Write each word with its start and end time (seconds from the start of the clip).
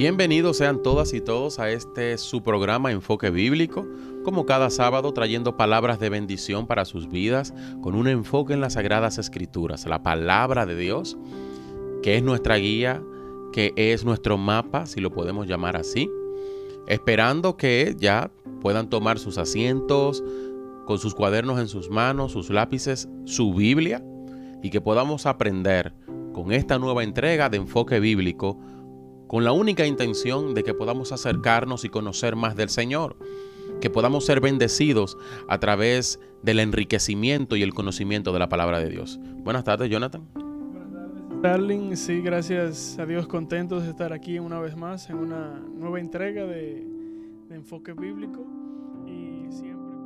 Bienvenidos 0.00 0.56
sean 0.56 0.82
todas 0.82 1.12
y 1.12 1.20
todos 1.20 1.58
a 1.58 1.70
este 1.70 2.16
su 2.16 2.42
programa 2.42 2.90
Enfoque 2.90 3.28
Bíblico, 3.28 3.86
como 4.24 4.46
cada 4.46 4.70
sábado 4.70 5.12
trayendo 5.12 5.58
palabras 5.58 6.00
de 6.00 6.08
bendición 6.08 6.66
para 6.66 6.86
sus 6.86 7.10
vidas, 7.10 7.52
con 7.82 7.94
un 7.94 8.08
enfoque 8.08 8.54
en 8.54 8.62
las 8.62 8.72
sagradas 8.72 9.18
escrituras, 9.18 9.84
la 9.84 10.02
palabra 10.02 10.64
de 10.64 10.74
Dios, 10.74 11.18
que 12.02 12.16
es 12.16 12.22
nuestra 12.22 12.56
guía, 12.56 13.02
que 13.52 13.74
es 13.76 14.06
nuestro 14.06 14.38
mapa, 14.38 14.86
si 14.86 15.02
lo 15.02 15.12
podemos 15.12 15.46
llamar 15.46 15.76
así, 15.76 16.10
esperando 16.86 17.58
que 17.58 17.94
ya 17.98 18.30
puedan 18.62 18.88
tomar 18.88 19.18
sus 19.18 19.36
asientos, 19.36 20.24
con 20.86 20.96
sus 20.96 21.14
cuadernos 21.14 21.60
en 21.60 21.68
sus 21.68 21.90
manos, 21.90 22.32
sus 22.32 22.48
lápices, 22.48 23.06
su 23.26 23.52
Biblia, 23.52 24.02
y 24.62 24.70
que 24.70 24.80
podamos 24.80 25.26
aprender 25.26 25.92
con 26.32 26.52
esta 26.52 26.78
nueva 26.78 27.04
entrega 27.04 27.50
de 27.50 27.58
enfoque 27.58 28.00
bíblico 28.00 28.58
con 29.30 29.44
la 29.44 29.52
única 29.52 29.86
intención 29.86 30.54
de 30.54 30.64
que 30.64 30.74
podamos 30.74 31.12
acercarnos 31.12 31.84
y 31.84 31.88
conocer 31.88 32.34
más 32.34 32.56
del 32.56 32.68
Señor, 32.68 33.16
que 33.80 33.88
podamos 33.88 34.26
ser 34.26 34.40
bendecidos 34.40 35.16
a 35.46 35.60
través 35.60 36.18
del 36.42 36.58
enriquecimiento 36.58 37.54
y 37.54 37.62
el 37.62 37.72
conocimiento 37.72 38.32
de 38.32 38.40
la 38.40 38.48
palabra 38.48 38.80
de 38.80 38.88
Dios. 38.88 39.20
Buenas 39.44 39.62
tardes, 39.62 39.88
Jonathan. 39.88 40.26
Starling. 41.38 41.96
Sí, 41.96 42.20
gracias 42.22 42.98
a 42.98 43.06
Dios, 43.06 43.28
contentos 43.28 43.84
de 43.84 43.90
estar 43.90 44.12
aquí 44.12 44.40
una 44.40 44.58
vez 44.58 44.76
más 44.76 45.08
en 45.10 45.18
una 45.18 45.60
nueva 45.60 46.00
entrega 46.00 46.44
de, 46.44 46.84
de 47.48 47.54
enfoque 47.54 47.92
bíblico 47.92 48.44
y 49.06 49.46
siempre 49.52 49.96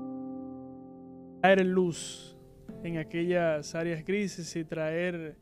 traer 1.41 1.65
luz 1.65 2.37
en 2.83 2.99
aquellas 2.99 3.75
áreas 3.75 4.05
grises 4.05 4.55
y 4.55 4.65
traer 4.65 5.39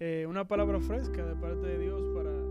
eh, 0.00 0.26
una 0.28 0.46
palabra 0.46 0.80
fresca 0.80 1.24
de 1.24 1.34
parte 1.34 1.66
de 1.66 1.78
Dios 1.78 2.02
para 2.14 2.41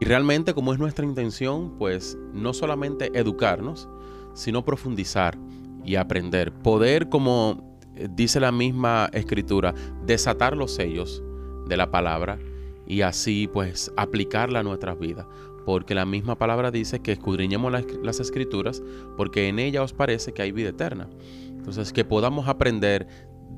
Y 0.00 0.04
realmente 0.04 0.54
como 0.54 0.72
es 0.72 0.78
nuestra 0.78 1.06
intención, 1.06 1.78
pues 1.78 2.18
no 2.32 2.52
solamente 2.52 3.10
educarnos, 3.18 3.88
sino 4.34 4.64
profundizar 4.64 5.38
y 5.84 5.96
aprender. 5.96 6.52
Poder, 6.52 7.08
como 7.08 7.78
eh, 7.94 8.08
dice 8.10 8.40
la 8.40 8.52
misma 8.52 9.08
escritura, 9.12 9.74
desatar 10.04 10.56
los 10.56 10.74
sellos 10.74 11.22
de 11.66 11.76
la 11.76 11.90
palabra 11.90 12.38
y 12.86 13.00
así 13.00 13.48
pues 13.50 13.90
aplicarla 13.96 14.60
a 14.60 14.62
nuestras 14.62 14.98
vidas. 14.98 15.26
Porque 15.64 15.94
la 15.94 16.04
misma 16.04 16.36
palabra 16.36 16.70
dice 16.70 17.00
que 17.00 17.12
escudriñemos 17.12 17.72
las, 17.72 17.84
las 18.02 18.20
escrituras 18.20 18.82
porque 19.16 19.48
en 19.48 19.58
ella 19.58 19.82
os 19.82 19.92
parece 19.92 20.32
que 20.32 20.42
hay 20.42 20.52
vida 20.52 20.68
eterna. 20.68 21.08
Entonces 21.48 21.92
que 21.92 22.04
podamos 22.04 22.46
aprender 22.48 23.08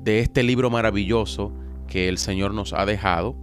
de 0.03 0.19
este 0.19 0.41
libro 0.41 0.69
maravilloso 0.69 1.53
que 1.87 2.07
el 2.07 2.17
Señor 2.17 2.53
nos 2.53 2.73
ha 2.73 2.85
dejado 2.85 3.35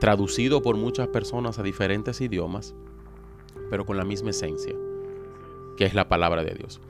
traducido 0.00 0.62
por 0.62 0.76
muchas 0.76 1.06
personas 1.08 1.58
a 1.58 1.62
diferentes 1.62 2.20
idiomas, 2.20 2.74
pero 3.70 3.86
con 3.86 3.96
la 3.96 4.04
misma 4.04 4.30
esencia, 4.30 4.74
que 5.76 5.84
es 5.84 5.94
la 5.94 6.08
palabra 6.08 6.42
de 6.42 6.54
Dios. 6.54 6.80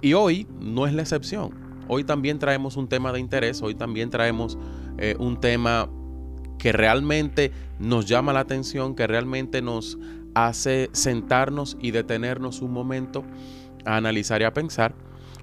Y 0.00 0.14
hoy 0.14 0.48
no 0.60 0.86
es 0.86 0.94
la 0.94 1.02
excepción. 1.02 1.52
Hoy 1.86 2.02
también 2.02 2.38
traemos 2.38 2.76
un 2.76 2.88
tema 2.88 3.12
de 3.12 3.20
interés, 3.20 3.62
hoy 3.62 3.74
también 3.74 4.10
traemos 4.10 4.58
eh, 4.98 5.14
un 5.18 5.38
tema 5.38 5.88
que 6.58 6.72
realmente 6.72 7.52
nos 7.78 8.06
llama 8.06 8.32
la 8.32 8.40
atención, 8.40 8.94
que 8.94 9.06
realmente 9.06 9.60
nos 9.60 9.98
hace 10.34 10.88
sentarnos 10.92 11.76
y 11.80 11.90
detenernos 11.90 12.62
un 12.62 12.72
momento 12.72 13.24
a 13.84 13.96
analizar 13.96 14.40
y 14.40 14.44
a 14.44 14.54
pensar. 14.54 14.94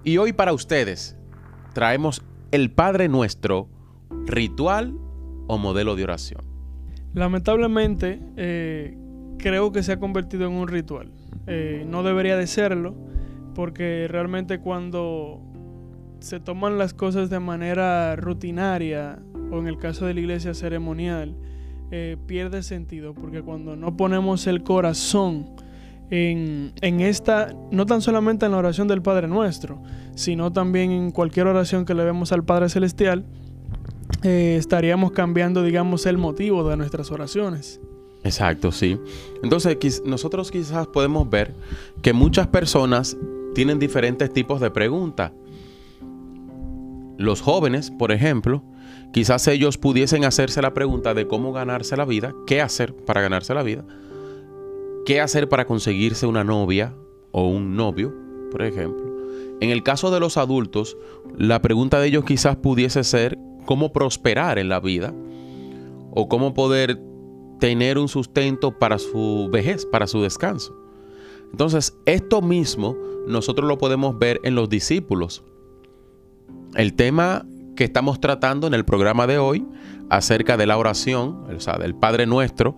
Y 0.03 0.17
hoy 0.17 0.33
para 0.33 0.53
ustedes 0.53 1.15
traemos 1.73 2.23
el 2.51 2.71
Padre 2.71 3.07
Nuestro, 3.07 3.69
ritual 4.25 4.95
o 5.47 5.59
modelo 5.59 5.95
de 5.95 6.03
oración. 6.03 6.50
Lamentablemente, 7.13 8.19
eh, 8.37 8.97
creo 9.37 9.71
que 9.71 9.83
se 9.83 9.93
ha 9.93 9.99
convertido 9.99 10.47
en 10.47 10.53
un 10.53 10.67
ritual. 10.67 11.11
Eh, 11.47 11.85
no 11.87 12.03
debería 12.03 12.37
de 12.37 12.47
serlo, 12.47 12.95
porque 13.53 14.07
realmente 14.09 14.59
cuando 14.59 15.41
se 16.19 16.39
toman 16.39 16.77
las 16.77 16.93
cosas 16.93 17.29
de 17.29 17.39
manera 17.39 18.15
rutinaria, 18.15 19.19
o 19.51 19.59
en 19.59 19.67
el 19.67 19.77
caso 19.77 20.05
de 20.05 20.13
la 20.13 20.19
iglesia 20.21 20.53
ceremonial, 20.53 21.35
eh, 21.89 22.15
pierde 22.25 22.63
sentido, 22.63 23.13
porque 23.13 23.41
cuando 23.41 23.75
no 23.75 23.97
ponemos 23.97 24.47
el 24.47 24.63
corazón 24.63 25.49
en, 26.09 26.71
en, 26.81 27.01
esta, 27.01 27.53
no 27.71 27.85
tan 27.85 28.01
solamente 28.01 28.45
en 28.45 28.53
la 28.53 28.59
oración 28.59 28.87
del 28.87 29.01
Padre 29.01 29.27
Nuestro, 29.27 29.81
sino 30.15 30.53
también 30.53 30.91
en 30.91 31.11
cualquier 31.11 31.47
oración 31.47 31.83
que 31.83 31.93
le 31.93 32.05
vemos 32.05 32.31
al 32.31 32.45
Padre 32.45 32.69
Celestial, 32.69 33.25
eh, 34.23 34.55
estaríamos 34.57 35.11
cambiando, 35.11 35.63
digamos, 35.63 36.05
el 36.05 36.17
motivo 36.17 36.67
de 36.67 36.77
nuestras 36.77 37.11
oraciones. 37.11 37.79
Exacto, 38.23 38.71
sí. 38.71 38.99
Entonces, 39.43 40.03
nosotros 40.05 40.51
quizás 40.51 40.87
podemos 40.87 41.29
ver 41.29 41.53
que 42.01 42.13
muchas 42.13 42.47
personas 42.47 43.17
tienen 43.55 43.79
diferentes 43.79 44.31
tipos 44.31 44.61
de 44.61 44.69
preguntas. 44.71 45.31
Los 47.17 47.41
jóvenes, 47.41 47.91
por 47.91 48.11
ejemplo, 48.11 48.63
quizás 49.11 49.47
ellos 49.47 49.77
pudiesen 49.77 50.25
hacerse 50.25 50.61
la 50.61 50.73
pregunta 50.73 51.13
de 51.13 51.27
cómo 51.27 51.51
ganarse 51.51 51.97
la 51.97 52.05
vida, 52.05 52.33
qué 52.47 52.61
hacer 52.61 52.95
para 52.95 53.21
ganarse 53.21 53.53
la 53.53 53.63
vida, 53.63 53.85
qué 55.05 55.19
hacer 55.19 55.49
para 55.49 55.65
conseguirse 55.65 56.25
una 56.25 56.43
novia 56.43 56.93
o 57.31 57.47
un 57.47 57.75
novio, 57.75 58.13
por 58.51 58.61
ejemplo. 58.61 59.11
En 59.61 59.69
el 59.69 59.83
caso 59.83 60.09
de 60.09 60.19
los 60.19 60.37
adultos, 60.37 60.97
la 61.37 61.61
pregunta 61.61 61.99
de 61.99 62.07
ellos 62.07 62.25
quizás 62.25 62.55
pudiese 62.55 63.03
ser 63.03 63.37
cómo 63.65 63.93
prosperar 63.93 64.59
en 64.59 64.69
la 64.69 64.79
vida 64.79 65.13
o 66.11 66.27
cómo 66.27 66.53
poder 66.53 66.99
tener 67.59 67.97
un 67.97 68.07
sustento 68.07 68.77
para 68.77 68.97
su 68.97 69.49
vejez, 69.51 69.85
para 69.85 70.07
su 70.07 70.21
descanso. 70.21 70.75
Entonces, 71.51 71.95
esto 72.05 72.41
mismo 72.41 72.97
nosotros 73.27 73.67
lo 73.67 73.77
podemos 73.77 74.17
ver 74.17 74.39
en 74.43 74.55
los 74.55 74.69
discípulos. 74.69 75.43
El 76.75 76.93
tema 76.95 77.45
que 77.75 77.83
estamos 77.83 78.19
tratando 78.19 78.67
en 78.67 78.73
el 78.73 78.83
programa 78.85 79.27
de 79.27 79.37
hoy 79.37 79.65
acerca 80.09 80.57
de 80.57 80.65
la 80.65 80.77
oración, 80.77 81.45
o 81.55 81.59
sea, 81.59 81.77
del 81.77 81.95
Padre 81.95 82.25
Nuestro, 82.25 82.75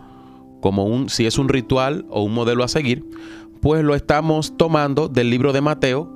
como 0.62 0.86
un 0.86 1.10
si 1.10 1.26
es 1.26 1.38
un 1.38 1.50
ritual 1.50 2.06
o 2.10 2.24
un 2.24 2.34
modelo 2.34 2.64
a 2.64 2.68
seguir, 2.68 3.06
pues 3.62 3.84
lo 3.84 3.96
estamos 3.96 4.58
tomando 4.58 5.08
del 5.08 5.30
libro 5.30 5.54
de 5.54 5.62
Mateo, 5.62 6.10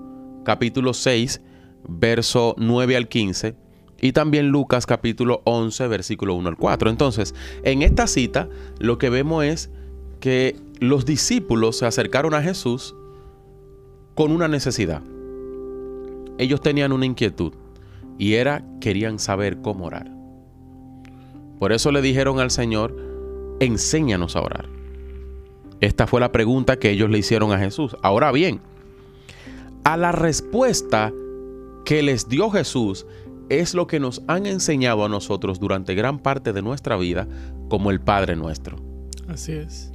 capítulo 0.44 0.94
6, 0.94 1.42
verso 1.88 2.56
9 2.58 2.98
al 2.98 3.08
15 3.08 3.67
y 4.02 4.12
también 4.12 4.50
Lucas 4.50 4.86
capítulo 4.86 5.42
11, 5.46 5.88
versículo 5.88 6.36
1 6.36 6.50
al 6.50 6.58
4. 6.58 6.90
Entonces, 6.90 7.34
en 7.64 7.82
esta 7.82 8.08
cita 8.08 8.50
lo 8.80 8.98
que 8.98 9.10
vemos 9.10 9.44
es 9.44 9.70
que 10.20 10.56
los 10.80 11.06
discípulos 11.06 11.78
se 11.78 11.86
acercaron 11.86 12.34
a 12.34 12.42
Jesús 12.42 12.96
con 14.16 14.32
una 14.32 14.48
necesidad. 14.48 15.02
Ellos 16.38 16.62
tenían 16.62 16.92
una 16.92 17.06
inquietud 17.06 17.54
y 18.18 18.34
era, 18.34 18.64
querían 18.80 19.20
saber 19.20 19.62
cómo 19.62 19.86
orar. 19.86 20.12
Por 21.60 21.72
eso 21.72 21.92
le 21.92 22.02
dijeron 22.02 22.40
al 22.40 22.52
Señor, 22.52 22.96
enséñanos 23.60 24.36
a 24.36 24.42
orar. 24.42 24.70
Esta 25.80 26.08
fue 26.08 26.20
la 26.20 26.32
pregunta 26.32 26.78
que 26.78 26.92
ellos 26.92 27.10
le 27.10 27.20
hicieron 27.20 27.52
a 27.52 27.60
Jesús. 27.60 27.96
Ahora 28.02 28.32
bien, 28.32 28.62
a 29.84 29.98
la 29.98 30.12
respuesta 30.12 31.12
que 31.86 32.02
les 32.04 32.28
dio 32.28 32.50
Jesús, 32.50 33.06
es 33.50 33.74
lo 33.74 33.88
que 33.88 34.00
nos 34.00 34.22
han 34.28 34.46
enseñado 34.46 35.06
a 35.06 35.10
nosotros 35.10 35.60
durante 35.60 35.96
gran 35.96 36.20
parte 36.20 36.54
de 36.54 36.62
nuestra 36.62 36.98
vida 36.98 37.28
como 37.70 37.92
el 37.92 38.00
Padre 38.00 38.36
nuestro. 38.36 38.78
Así 39.28 39.54
es. 39.54 39.92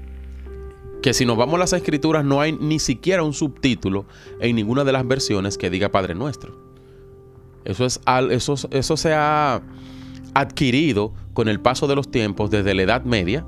Que 1.02 1.14
si 1.14 1.26
nos 1.26 1.36
vamos 1.36 1.56
a 1.56 1.58
las 1.58 1.72
escrituras 1.72 2.24
no 2.24 2.40
hay 2.40 2.52
ni 2.52 2.78
siquiera 2.78 3.22
un 3.22 3.32
subtítulo 3.32 4.06
en 4.40 4.56
ninguna 4.56 4.84
de 4.84 4.92
las 4.92 5.06
versiones 5.06 5.58
que 5.58 5.70
diga 5.70 5.90
Padre 5.90 6.14
nuestro. 6.14 6.56
Eso, 7.64 7.84
es, 7.84 8.00
eso, 8.30 8.54
eso 8.70 8.96
se 8.96 9.12
ha 9.12 9.62
adquirido 10.34 11.12
con 11.32 11.48
el 11.48 11.60
paso 11.60 11.86
de 11.86 11.96
los 11.96 12.10
tiempos 12.10 12.50
desde 12.50 12.74
la 12.74 12.82
Edad 12.82 13.04
Media. 13.04 13.44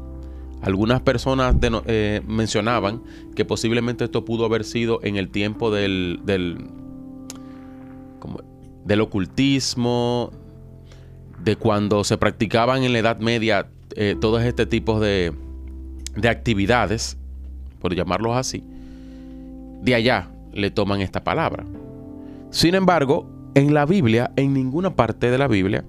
Algunas 0.62 1.02
personas 1.02 1.56
eh, 1.62 2.22
mencionaban 2.26 3.02
que 3.34 3.44
posiblemente 3.44 4.04
esto 4.04 4.24
pudo 4.24 4.46
haber 4.46 4.64
sido 4.64 5.00
en 5.02 5.16
el 5.16 5.28
tiempo 5.30 5.70
del, 5.70 6.20
del 6.24 6.68
del 8.84 9.00
ocultismo, 9.00 10.30
de 11.42 11.56
cuando 11.56 12.04
se 12.04 12.16
practicaban 12.16 12.84
en 12.84 12.92
la 12.92 12.98
Edad 12.98 13.18
Media 13.18 13.66
eh, 13.96 14.16
todos 14.20 14.42
este 14.42 14.66
tipos 14.66 15.00
de, 15.00 15.32
de 16.16 16.28
actividades, 16.28 17.16
por 17.80 17.94
llamarlos 17.94 18.36
así, 18.36 18.64
de 19.82 19.94
allá 19.94 20.30
le 20.52 20.70
toman 20.70 21.00
esta 21.00 21.22
palabra. 21.22 21.64
Sin 22.50 22.74
embargo, 22.74 23.28
en 23.54 23.74
la 23.74 23.84
Biblia, 23.86 24.32
en 24.36 24.54
ninguna 24.54 24.94
parte 24.94 25.30
de 25.30 25.38
la 25.38 25.48
Biblia, 25.48 25.84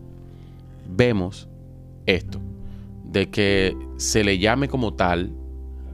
vemos 0.87 1.47
esto, 2.05 2.39
de 3.03 3.29
que 3.29 3.75
se 3.97 4.23
le 4.23 4.37
llame 4.39 4.67
como 4.67 4.93
tal 4.93 5.31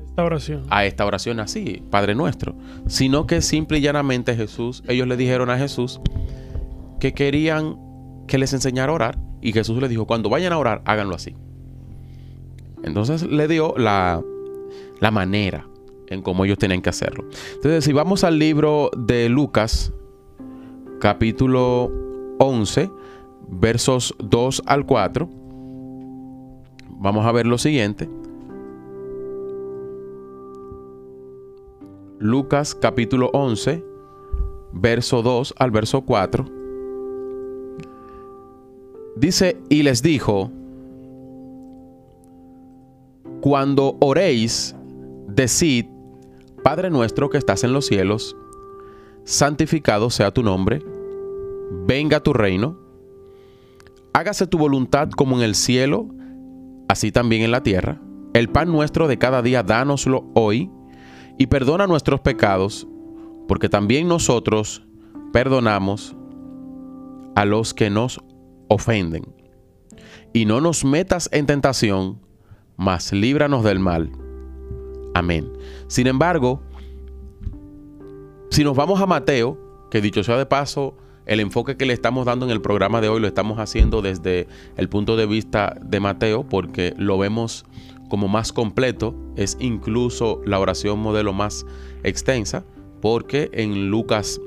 esta 0.10 0.24
oración. 0.24 0.64
a 0.70 0.86
esta 0.86 1.06
oración 1.06 1.40
así, 1.40 1.84
Padre 1.90 2.16
nuestro, 2.16 2.56
sino 2.88 3.28
que 3.28 3.42
simple 3.42 3.78
y 3.78 3.82
llanamente 3.82 4.36
Jesús, 4.36 4.84
ellos 4.88 5.08
le 5.08 5.16
dijeron 5.18 5.50
a 5.50 5.58
Jesús, 5.58 6.02
que 7.02 7.14
querían 7.14 7.78
que 8.28 8.38
les 8.38 8.54
enseñara 8.54 8.92
a 8.92 8.96
orar 8.96 9.20
y 9.42 9.52
Jesús 9.54 9.82
les 9.82 9.90
dijo, 9.90 10.06
cuando 10.06 10.30
vayan 10.30 10.54
a 10.54 10.60
orar, 10.60 10.84
háganlo 10.86 11.16
así. 11.16 11.36
Entonces 12.84 13.24
le 13.24 13.48
dio 13.48 13.74
la, 13.76 14.22
la 15.00 15.12
manera 15.12 15.68
en 16.10 16.22
cómo 16.22 16.46
ellos 16.46 16.60
tenían 16.60 16.84
que 16.84 16.90
hacerlo. 16.90 17.26
Entonces, 17.56 17.84
si 17.84 17.92
vamos 17.92 18.24
al 18.24 18.38
libro 18.38 18.92
de 18.96 19.30
Lucas, 19.30 19.92
capítulo 21.00 21.92
11, 22.38 22.92
versos 23.50 24.14
2 24.20 24.62
al 24.68 24.86
4, 24.86 25.28
vamos 27.00 27.26
a 27.26 27.32
ver 27.32 27.48
lo 27.48 27.58
siguiente. 27.58 28.08
Lucas 32.20 32.76
capítulo 32.76 33.32
11, 33.34 33.84
verso 34.72 35.24
2 35.24 35.56
al 35.58 35.72
verso 35.72 36.02
4. 36.02 36.61
Dice, 39.16 39.58
y 39.70 39.84
les 39.84 40.02
dijo, 40.02 40.52
cuando 43.42 43.98
oréis, 44.00 44.76
decid, 45.28 45.86
Padre 46.64 46.90
nuestro 46.90 47.30
que 47.30 47.38
estás 47.38 47.64
en 47.64 47.74
los 47.74 47.88
cielos, 47.88 48.38
santificado 49.24 50.10
sea 50.10 50.32
tu 50.32 50.44
nombre, 50.44 50.84
venga 51.88 52.22
tu 52.22 52.34
reino, 52.34 52.78
hágase 54.14 54.48
tu 54.48 54.58
voluntad 54.58 55.10
como 55.10 55.38
en 55.38 55.44
el 55.44 55.56
cielo, 55.56 56.08
así 56.88 57.12
también 57.12 57.42
en 57.42 57.52
la 57.52 57.64
tierra. 57.64 58.02
El 58.34 58.50
pan 58.50 58.72
nuestro 58.72 59.08
de 59.08 59.18
cada 59.18 59.42
día, 59.42 59.64
dánoslo 59.64 60.30
hoy, 60.36 60.70
y 61.38 61.48
perdona 61.48 61.88
nuestros 61.88 62.22
pecados, 62.22 62.88
porque 63.48 63.68
también 63.68 64.08
nosotros 64.08 64.86
perdonamos 65.34 66.16
a 67.36 67.46
los 67.46 67.74
que 67.74 67.90
nos 67.90 68.22
ofenden. 68.72 69.24
Y 70.34 70.46
no 70.46 70.62
nos 70.62 70.86
metas 70.86 71.30
en 71.34 71.46
tentación, 71.46 72.22
mas 72.78 73.12
líbranos 73.12 73.64
del 73.64 73.80
mal. 73.80 74.12
Amén. 75.14 75.52
Sin 75.88 76.08
embargo, 76.08 76.62
si 78.50 78.64
nos 78.64 78.76
vamos 78.76 79.02
a 79.02 79.06
Mateo, 79.06 79.58
que 79.92 80.02
dicho 80.02 80.24
sea 80.24 80.38
de 80.38 80.46
paso, 80.46 80.96
el 81.26 81.42
enfoque 81.42 81.76
que 81.76 81.86
le 81.86 81.94
estamos 81.94 82.26
dando 82.26 82.46
en 82.46 82.52
el 82.52 82.62
programa 82.62 83.02
de 83.02 83.10
hoy 83.10 83.20
lo 83.20 83.28
estamos 83.28 83.60
haciendo 83.60 84.02
desde 84.02 84.48
el 84.78 84.88
punto 84.88 85.18
de 85.18 85.26
vista 85.26 85.78
de 85.82 86.00
Mateo, 86.00 86.48
porque 86.48 86.94
lo 86.98 87.18
vemos 87.18 87.66
como 88.10 88.30
más 88.30 88.54
completo, 88.54 89.16
es 89.36 89.58
incluso 89.60 90.42
la 90.46 90.60
oración 90.60 91.00
modelo 91.00 91.34
más 91.34 91.66
extensa, 92.04 92.64
porque 93.02 93.50
en 93.54 93.90
Lucas, 93.90 94.40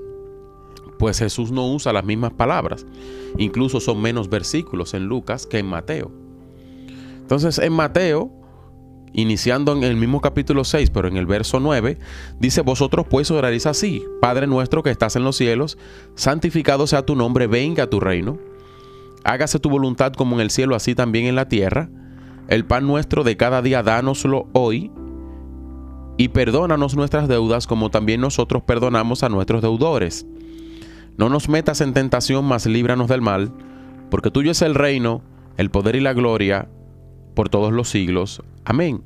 pues 1.05 1.19
Jesús 1.19 1.51
no 1.51 1.67
usa 1.67 1.93
las 1.93 2.07
mismas 2.07 2.33
palabras, 2.33 2.87
incluso 3.37 3.79
son 3.79 4.01
menos 4.01 4.31
versículos 4.31 4.95
en 4.95 5.05
Lucas 5.05 5.47
que 5.47 5.59
en 5.59 5.67
Mateo. 5.67 6.11
Entonces 7.19 7.59
en 7.59 7.75
Mateo 7.75 8.33
iniciando 9.13 9.73
en 9.73 9.85
el 9.85 9.97
mismo 9.97 10.23
capítulo 10.23 10.65
6, 10.65 10.89
pero 10.89 11.09
en 11.09 11.19
el 11.19 11.27
verso 11.27 11.61
9, 11.61 11.99
dice, 12.41 12.63
vosotros 12.63 13.05
pues 13.11 13.31
oraréis 13.31 13.67
así, 13.67 14.03
Padre 14.23 14.47
nuestro 14.47 14.83
que 14.83 14.89
estás 14.89 15.15
en 15.15 15.25
los 15.25 15.37
cielos, 15.37 15.77
santificado 16.15 16.87
sea 16.87 17.05
tu 17.05 17.17
nombre, 17.17 17.49
venga 17.49 17.91
tu 17.91 18.01
reino, 18.01 18.39
hágase 19.25 19.59
tu 19.59 19.69
voluntad 19.69 20.15
como 20.15 20.37
en 20.37 20.41
el 20.41 20.49
cielo, 20.49 20.75
así 20.75 20.95
también 20.95 21.27
en 21.27 21.35
la 21.35 21.51
tierra, 21.51 21.91
el 22.49 22.65
pan 22.65 22.87
nuestro 22.87 23.25
de 23.25 23.37
cada 23.37 23.61
día, 23.61 23.83
dánoslo 23.83 24.49
hoy, 24.55 24.91
y 26.17 26.29
perdónanos 26.29 26.97
nuestras 26.97 27.29
deudas 27.29 27.67
como 27.67 27.91
también 27.91 28.23
nosotros 28.23 28.63
perdonamos 28.63 29.23
a 29.23 29.29
nuestros 29.29 29.61
deudores. 29.61 30.27
No 31.17 31.29
nos 31.29 31.49
metas 31.49 31.81
en 31.81 31.93
tentación, 31.93 32.45
mas 32.45 32.67
líbranos 32.67 33.09
del 33.09 33.21
mal, 33.21 33.53
porque 34.11 34.31
tuyo 34.31 34.51
es 34.51 34.63
el 34.63 34.75
reino, 34.75 35.23
el 35.57 35.71
poder 35.71 35.97
y 35.97 36.01
la 36.01 36.13
gloria, 36.13 36.69
por 37.35 37.49
todos 37.49 37.73
los 37.73 37.89
siglos. 37.89 38.43
Amén. 38.65 39.03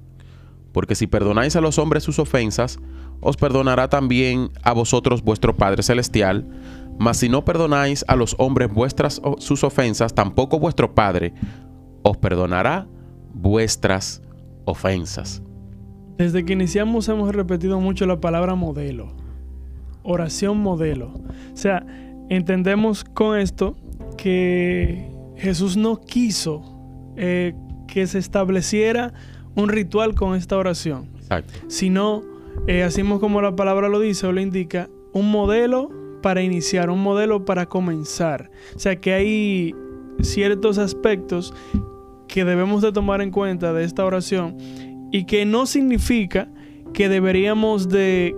Porque 0.72 0.94
si 0.94 1.06
perdonáis 1.06 1.56
a 1.56 1.60
los 1.60 1.78
hombres 1.78 2.04
sus 2.04 2.18
ofensas, 2.18 2.78
os 3.20 3.36
perdonará 3.36 3.88
también 3.88 4.50
a 4.62 4.72
vosotros 4.72 5.22
vuestro 5.22 5.56
Padre 5.56 5.82
Celestial. 5.82 6.46
Mas 6.98 7.18
si 7.18 7.28
no 7.28 7.44
perdonáis 7.44 8.04
a 8.08 8.16
los 8.16 8.34
hombres 8.38 8.72
vuestras 8.72 9.20
sus 9.38 9.64
ofensas, 9.64 10.14
tampoco 10.14 10.58
vuestro 10.58 10.94
Padre 10.94 11.32
os 12.02 12.16
perdonará 12.16 12.86
vuestras 13.34 14.22
ofensas. 14.64 15.42
Desde 16.16 16.44
que 16.44 16.52
iniciamos 16.52 17.08
hemos 17.08 17.34
repetido 17.34 17.80
mucho 17.80 18.06
la 18.06 18.20
palabra 18.20 18.54
modelo. 18.54 19.14
Oración 20.10 20.58
modelo. 20.58 21.12
O 21.52 21.56
sea, 21.56 21.84
entendemos 22.30 23.04
con 23.04 23.38
esto 23.38 23.76
que 24.16 25.06
Jesús 25.36 25.76
no 25.76 26.00
quiso 26.00 26.62
eh, 27.16 27.54
que 27.86 28.06
se 28.06 28.18
estableciera 28.18 29.12
un 29.54 29.68
ritual 29.68 30.14
con 30.14 30.34
esta 30.34 30.56
oración, 30.56 31.10
Exacto. 31.18 31.52
sino, 31.68 32.22
eh, 32.66 32.84
así 32.84 33.02
como 33.02 33.42
la 33.42 33.54
palabra 33.54 33.88
lo 33.88 34.00
dice 34.00 34.26
o 34.26 34.32
lo 34.32 34.40
indica, 34.40 34.88
un 35.12 35.30
modelo 35.30 35.90
para 36.22 36.42
iniciar, 36.42 36.90
un 36.90 37.02
modelo 37.02 37.44
para 37.44 37.66
comenzar. 37.66 38.50
O 38.74 38.78
sea 38.78 38.96
que 38.96 39.12
hay 39.12 39.74
ciertos 40.22 40.78
aspectos 40.78 41.52
que 42.28 42.44
debemos 42.44 42.82
de 42.82 42.92
tomar 42.92 43.20
en 43.20 43.30
cuenta 43.30 43.72
de 43.72 43.84
esta 43.84 44.04
oración 44.04 44.56
y 45.12 45.24
que 45.24 45.44
no 45.44 45.66
significa 45.66 46.48
que 46.92 47.08
deberíamos 47.08 47.88
de 47.88 48.34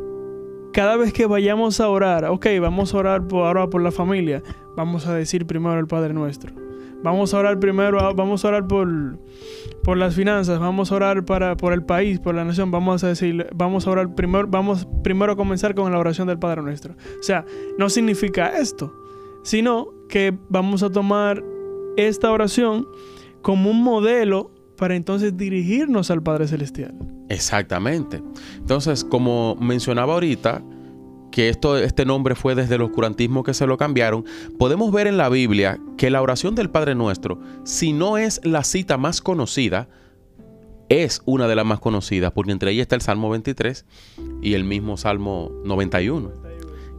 cada 0.73 0.97
vez 0.97 1.13
que 1.13 1.27
vayamos 1.27 1.81
a 1.81 1.89
orar, 1.89 2.25
ok, 2.27 2.47
vamos 2.61 2.95
a 2.95 2.99
orar 2.99 3.27
por, 3.27 3.47
ahora 3.47 3.69
por 3.69 3.83
la 3.83 3.91
familia, 3.91 4.43
vamos 4.77 5.07
a 5.07 5.15
decir 5.15 5.47
primero 5.47 5.79
el 5.79 5.87
Padre 5.87 6.15
Nuestro. 6.15 6.53
Vamos 7.03 7.33
a 7.33 7.39
orar 7.39 7.59
primero, 7.59 8.15
vamos 8.15 8.45
a 8.45 8.49
orar 8.49 8.69
por, 8.69 9.19
por 9.83 9.97
las 9.97 10.15
finanzas, 10.15 10.59
vamos 10.59 10.93
a 10.93 10.97
orar 10.97 11.25
para, 11.25 11.57
por 11.57 11.73
el 11.73 11.83
país, 11.83 12.21
por 12.21 12.35
la 12.35 12.45
nación, 12.45 12.71
vamos 12.71 13.03
a 13.03 13.09
decir, 13.09 13.47
vamos 13.55 13.87
a 13.87 13.91
orar 13.91 14.15
primero, 14.15 14.47
vamos 14.47 14.87
primero 15.03 15.33
a 15.33 15.37
comenzar 15.37 15.75
con 15.75 15.91
la 15.91 15.99
oración 15.99 16.29
del 16.29 16.39
Padre 16.39 16.63
Nuestro. 16.63 16.95
O 17.19 17.23
sea, 17.23 17.47
no 17.79 17.89
significa 17.89 18.59
esto, 18.59 18.95
sino 19.43 19.89
que 20.09 20.37
vamos 20.51 20.83
a 20.83 20.91
tomar 20.91 21.43
esta 21.97 22.31
oración 22.31 22.87
como 23.41 23.71
un 23.71 23.83
modelo 23.83 24.51
para 24.77 24.95
entonces 24.95 25.37
dirigirnos 25.37 26.11
al 26.11 26.23
Padre 26.23 26.49
Celestial. 26.49 26.95
Exactamente. 27.31 28.21
Entonces, 28.57 29.05
como 29.05 29.55
mencionaba 29.55 30.15
ahorita, 30.15 30.63
que 31.31 31.49
esto, 31.49 31.79
este 31.79 32.05
nombre 32.05 32.35
fue 32.35 32.57
desde 32.57 32.75
el 32.75 32.83
oscurantismo 32.83 33.45
que 33.45 33.55
se 33.55 33.69
lo 33.69 33.77
cambiaron, 33.77 34.25
podemos 34.59 34.93
ver 34.93 35.07
en 35.07 35.17
la 35.17 35.29
Biblia 35.29 35.79
que 35.97 36.11
la 36.11 36.21
oración 36.23 36.57
del 36.57 36.71
Padre 36.71 36.97
Nuestro, 36.97 37.41
si 37.63 37.93
no 37.93 38.19
es 38.19 38.41
la 38.45 38.65
cita 38.65 38.99
más 38.99 39.21
conocida, 39.21 39.89
es 40.89 41.23
una 41.25 41.47
de 41.47 41.55
las 41.55 41.65
más 41.65 41.79
conocidas, 41.79 42.33
porque 42.33 42.51
entre 42.51 42.73
ellas 42.73 42.83
está 42.83 42.97
el 42.97 43.01
Salmo 43.01 43.31
23 43.31 43.87
y 44.43 44.55
el 44.55 44.65
mismo 44.65 44.97
Salmo 44.97 45.53
91, 45.65 46.33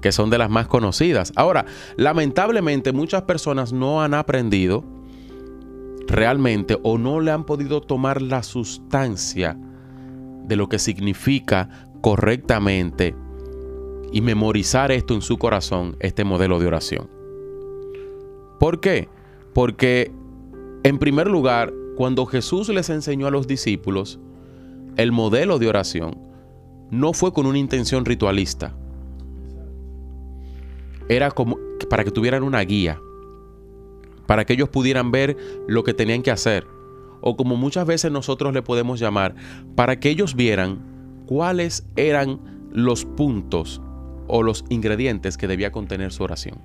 que 0.02 0.14
son 0.14 0.30
de 0.30 0.38
las 0.38 0.50
más 0.50 0.68
conocidas. 0.68 1.34
Ahora, 1.36 1.66
lamentablemente 1.98 2.94
muchas 2.94 3.24
personas 3.24 3.74
no 3.74 4.02
han 4.02 4.14
aprendido 4.14 4.86
realmente 6.08 6.80
o 6.84 6.98
no 6.98 7.20
le 7.20 7.32
han 7.32 7.44
podido 7.44 7.82
tomar 7.82 8.22
la 8.22 8.44
sustancia 8.44 9.58
de 10.44 10.56
lo 10.56 10.70
que 10.70 10.80
significa 10.80 11.70
correctamente 12.02 13.16
y 14.12 14.22
memorizar 14.22 14.92
esto 14.92 15.14
en 15.14 15.22
su 15.22 15.38
corazón, 15.38 15.96
este 16.00 16.24
modelo 16.24 16.60
de 16.60 16.68
oración. 16.68 17.10
¿Por 18.60 18.80
qué? 18.80 19.10
Porque, 19.54 20.12
en 20.84 21.00
primer 21.00 21.28
lugar, 21.28 21.74
cuando 21.96 22.26
Jesús 22.26 22.70
les 22.70 22.90
enseñó 22.90 23.28
a 23.28 23.32
los 23.32 23.48
discípulos 23.48 24.20
el 24.98 25.12
modelo 25.12 25.60
de 25.60 25.68
oración, 25.68 26.18
no 26.90 27.14
fue 27.14 27.32
con 27.32 27.46
una 27.46 27.58
intención 27.58 28.06
ritualista. 28.06 28.76
Era 31.08 31.32
como 31.32 31.58
para 31.90 32.04
que 32.04 32.12
tuvieran 32.12 32.44
una 32.44 32.62
guía, 32.62 33.02
para 34.28 34.46
que 34.46 34.54
ellos 34.54 34.70
pudieran 34.70 35.12
ver 35.12 35.38
lo 35.68 35.84
que 35.84 35.94
tenían 35.94 36.22
que 36.22 36.32
hacer, 36.32 36.68
o 37.22 37.38
como 37.38 37.56
muchas 37.56 37.86
veces 37.86 38.12
nosotros 38.12 38.54
le 38.54 38.62
podemos 38.62 39.00
llamar, 39.00 39.36
para 39.76 40.00
que 40.00 40.10
ellos 40.10 40.36
vieran 40.36 40.80
cuáles 41.26 41.88
eran 41.96 42.40
los 42.72 43.06
puntos 43.06 43.82
o 44.28 44.44
los 44.44 44.66
ingredientes 44.70 45.38
que 45.38 45.48
debía 45.48 45.72
contener 45.72 46.12
su 46.12 46.24
oración. 46.24 46.60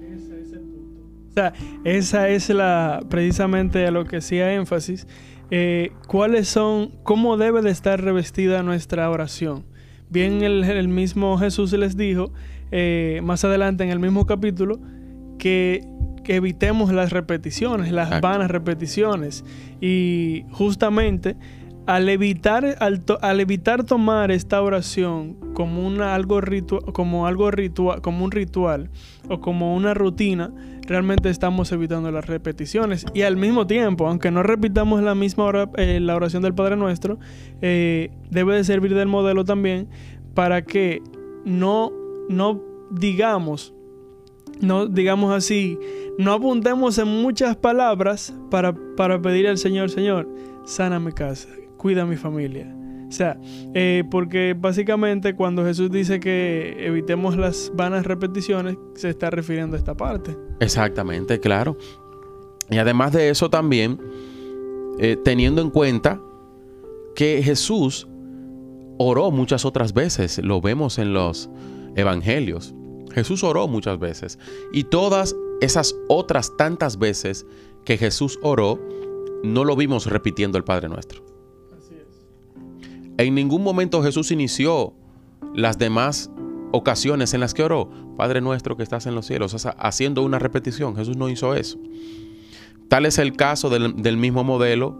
Ese 0.00 0.40
es 0.40 0.52
el 0.52 0.60
punto. 0.60 1.02
O 1.30 1.32
sea, 1.32 1.52
esa 1.84 2.28
es 2.28 2.48
la 2.50 3.00
precisamente 3.08 3.86
a 3.86 3.90
lo 3.90 4.04
que 4.04 4.18
hacía 4.18 4.52
énfasis. 4.54 5.06
Eh, 5.50 5.92
¿Cuáles 6.08 6.48
son, 6.48 6.90
cómo 7.02 7.36
debe 7.36 7.62
de 7.62 7.70
estar 7.70 8.02
revestida 8.02 8.62
nuestra 8.62 9.08
oración? 9.10 9.64
Bien, 10.10 10.42
el, 10.42 10.88
mismo 10.88 11.38
Jesús 11.38 11.72
les 11.72 11.96
dijo 11.96 12.32
eh, 12.70 13.20
más 13.22 13.44
adelante 13.44 13.84
en 13.84 13.90
el 13.90 13.98
mismo 13.98 14.26
capítulo 14.26 14.78
que, 15.38 15.84
evitemos 16.28 16.92
las 16.92 17.12
repeticiones, 17.12 17.92
las 17.92 18.20
vanas 18.20 18.50
repeticiones. 18.50 19.44
Y 19.80 20.44
justamente 20.50 21.36
al 21.86 22.08
evitar, 22.08 22.76
al, 22.80 23.40
evitar 23.40 23.84
tomar 23.84 24.30
esta 24.30 24.62
oración 24.62 25.34
como, 25.52 25.86
una, 25.86 26.14
algo 26.14 26.40
como 26.92 27.26
algo 27.26 27.50
ritual, 27.50 28.00
como 28.00 28.24
un 28.24 28.30
ritual 28.30 28.90
o 29.28 29.40
como 29.40 29.74
una 29.74 29.92
rutina, 29.92 30.50
realmente 30.86 31.28
estamos 31.28 31.70
evitando 31.72 32.10
las 32.10 32.26
repeticiones. 32.26 33.04
Y 33.12 33.22
al 33.22 33.36
mismo 33.36 33.66
tiempo, 33.66 34.06
aunque 34.06 34.30
no 34.30 34.42
repitamos 34.42 35.02
la 35.02 35.14
misma 35.14 35.68
eh, 35.76 36.00
la 36.00 36.16
oración 36.16 36.42
del 36.42 36.54
Padre 36.54 36.76
Nuestro, 36.76 37.18
eh, 37.60 38.10
debe 38.30 38.56
de 38.56 38.64
servir 38.64 38.94
del 38.94 39.08
modelo 39.08 39.44
también 39.44 39.88
para 40.34 40.62
que 40.62 41.02
no, 41.44 41.92
no 42.28 42.62
digamos, 42.90 43.73
no 44.60 44.86
digamos 44.86 45.32
así, 45.32 45.78
no 46.18 46.32
apuntemos 46.32 46.98
en 46.98 47.08
muchas 47.08 47.56
palabras 47.56 48.34
para, 48.50 48.74
para 48.96 49.20
pedir 49.20 49.48
al 49.48 49.58
Señor, 49.58 49.90
Señor, 49.90 50.28
sana 50.64 50.98
mi 51.00 51.12
casa, 51.12 51.48
cuida 51.76 52.06
mi 52.06 52.16
familia. 52.16 52.74
O 53.08 53.12
sea, 53.12 53.38
eh, 53.74 54.02
porque 54.10 54.56
básicamente 54.58 55.36
cuando 55.36 55.64
Jesús 55.64 55.90
dice 55.90 56.18
que 56.18 56.74
evitemos 56.84 57.36
las 57.36 57.70
vanas 57.74 58.06
repeticiones, 58.06 58.76
se 58.94 59.10
está 59.10 59.30
refiriendo 59.30 59.76
a 59.76 59.78
esta 59.78 59.96
parte. 59.96 60.36
Exactamente, 60.58 61.38
claro. 61.38 61.76
Y 62.70 62.78
además 62.78 63.12
de 63.12 63.28
eso 63.28 63.50
también, 63.50 64.00
eh, 64.98 65.16
teniendo 65.22 65.62
en 65.62 65.70
cuenta 65.70 66.20
que 67.14 67.42
Jesús 67.42 68.08
oró 68.98 69.30
muchas 69.30 69.64
otras 69.64 69.92
veces, 69.92 70.38
lo 70.38 70.60
vemos 70.60 70.98
en 70.98 71.12
los 71.12 71.50
evangelios. 71.94 72.74
Jesús 73.14 73.44
oró 73.44 73.68
muchas 73.68 73.98
veces. 73.98 74.38
Y 74.72 74.84
todas 74.84 75.36
esas 75.60 75.94
otras 76.08 76.56
tantas 76.56 76.98
veces 76.98 77.46
que 77.84 77.96
Jesús 77.96 78.38
oró, 78.42 78.80
no 79.42 79.64
lo 79.64 79.76
vimos 79.76 80.06
repitiendo 80.06 80.58
el 80.58 80.64
Padre 80.64 80.88
Nuestro. 80.88 81.24
En 83.16 83.34
ningún 83.34 83.62
momento 83.62 84.02
Jesús 84.02 84.32
inició 84.32 84.94
las 85.54 85.78
demás 85.78 86.30
ocasiones 86.72 87.32
en 87.34 87.40
las 87.40 87.54
que 87.54 87.62
oró, 87.62 87.88
Padre 88.16 88.40
nuestro 88.40 88.76
que 88.76 88.82
estás 88.82 89.06
en 89.06 89.14
los 89.14 89.26
cielos, 89.26 89.54
haciendo 89.78 90.22
una 90.22 90.40
repetición. 90.40 90.96
Jesús 90.96 91.16
no 91.16 91.28
hizo 91.28 91.54
eso. 91.54 91.78
Tal 92.88 93.06
es 93.06 93.18
el 93.18 93.36
caso 93.36 93.70
del, 93.70 94.02
del, 94.02 94.16
mismo 94.16 94.42
modelo 94.42 94.98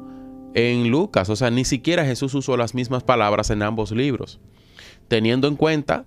en 0.55 0.91
Lucas. 0.91 1.29
O 1.31 1.37
sea, 1.37 1.51
ni 1.51 1.65
siquiera 1.65 2.05
Jesús 2.05 2.35
usó 2.35 2.57
las 2.57 2.75
mismas 2.75 3.03
palabras 3.03 3.51
en 3.51 3.63
ambos 3.63 3.91
libros. 3.91 4.41
Teniendo 5.09 5.49
en 5.49 5.57
cuenta 5.57 6.07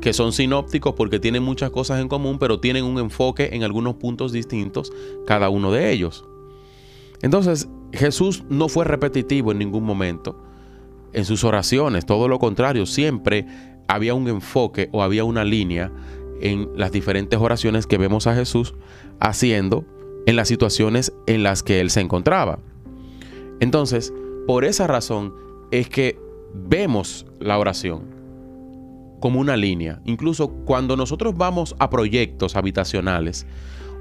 que 0.00 0.12
son 0.12 0.32
sinópticos 0.32 0.94
porque 0.94 1.20
tienen 1.20 1.42
muchas 1.42 1.70
cosas 1.70 2.00
en 2.00 2.08
común, 2.08 2.38
pero 2.38 2.60
tienen 2.60 2.84
un 2.84 2.98
enfoque 2.98 3.50
en 3.52 3.62
algunos 3.62 3.94
puntos 3.94 4.32
distintos 4.32 4.92
cada 5.26 5.48
uno 5.48 5.70
de 5.70 5.92
ellos. 5.92 6.24
Entonces, 7.20 7.68
Jesús 7.92 8.42
no 8.48 8.68
fue 8.68 8.84
repetitivo 8.84 9.52
en 9.52 9.58
ningún 9.58 9.84
momento 9.84 10.42
en 11.12 11.24
sus 11.24 11.44
oraciones, 11.44 12.06
todo 12.06 12.26
lo 12.26 12.38
contrario, 12.38 12.86
siempre 12.86 13.46
había 13.86 14.14
un 14.14 14.28
enfoque 14.28 14.88
o 14.92 15.02
había 15.02 15.24
una 15.24 15.44
línea 15.44 15.92
en 16.40 16.70
las 16.76 16.90
diferentes 16.90 17.38
oraciones 17.38 17.86
que 17.86 17.98
vemos 17.98 18.26
a 18.26 18.34
Jesús 18.34 18.74
haciendo 19.20 19.84
en 20.26 20.36
las 20.36 20.48
situaciones 20.48 21.12
en 21.26 21.42
las 21.42 21.62
que 21.62 21.80
él 21.80 21.90
se 21.90 22.00
encontraba. 22.00 22.58
Entonces, 23.60 24.12
por 24.46 24.64
esa 24.64 24.86
razón 24.86 25.34
es 25.70 25.88
que 25.88 26.18
vemos 26.54 27.26
la 27.38 27.58
oración 27.58 28.11
como 29.22 29.38
una 29.38 29.56
línea. 29.56 30.00
Incluso 30.04 30.48
cuando 30.48 30.96
nosotros 30.96 31.34
vamos 31.36 31.76
a 31.78 31.88
proyectos 31.88 32.56
habitacionales 32.56 33.46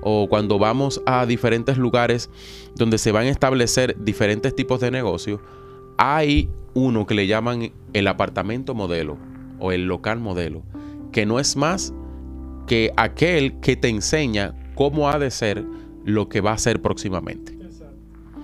o 0.02 0.28
cuando 0.28 0.58
vamos 0.58 1.00
a 1.06 1.28
diferentes 1.28 1.78
lugares 1.78 2.32
donde 2.76 2.98
se 2.98 3.12
van 3.12 3.28
a 3.28 3.30
establecer 3.30 3.96
diferentes 4.04 4.56
tipos 4.56 4.82
de 4.82 4.90
negocios, 4.90 5.40
hay 6.00 6.50
uno 6.74 7.06
que 7.06 7.14
le 7.14 7.28
llaman 7.28 7.72
el 7.94 8.08
apartamento 8.08 8.74
modelo 8.74 9.20
o 9.60 9.72
el 9.72 9.86
local 9.86 10.20
modelo, 10.20 10.64
que 11.12 11.28
no 11.28 11.40
es 11.40 11.56
más 11.56 11.94
que 12.66 12.92
aquel 12.98 13.60
que 13.60 13.76
te 13.76 13.90
enseña 13.90 14.56
cómo 14.74 15.08
ha 15.08 15.20
de 15.20 15.30
ser 15.30 15.64
lo 16.04 16.30
que 16.30 16.42
va 16.42 16.54
a 16.54 16.58
ser 16.58 16.82
próximamente. 16.82 17.61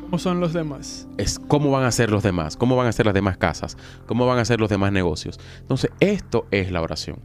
¿Cómo 0.07 0.19
son 0.19 0.39
los 0.39 0.53
demás? 0.53 1.05
Es 1.17 1.37
cómo 1.37 1.69
van 1.69 1.83
a 1.83 1.91
ser 1.91 2.09
los 2.11 2.23
demás, 2.23 2.55
cómo 2.55 2.77
van 2.77 2.87
a 2.87 2.93
ser 2.93 3.05
las 3.05 3.13
demás 3.13 3.37
casas, 3.37 3.75
cómo 4.05 4.25
van 4.25 4.39
a 4.39 4.45
ser 4.45 4.57
los 4.61 4.69
demás 4.69 4.93
negocios. 4.93 5.37
Entonces, 5.59 5.91
esto 5.99 6.45
es 6.49 6.71
la 6.71 6.81
oración. 6.81 7.19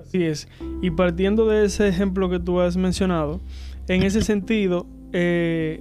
Así 0.00 0.24
es. 0.24 0.48
Y 0.82 0.90
partiendo 0.90 1.46
de 1.46 1.64
ese 1.64 1.86
ejemplo 1.86 2.28
que 2.28 2.40
tú 2.40 2.58
has 2.60 2.76
mencionado, 2.76 3.40
en 3.86 4.02
ese 4.02 4.22
sentido, 4.22 4.88
eh, 5.12 5.80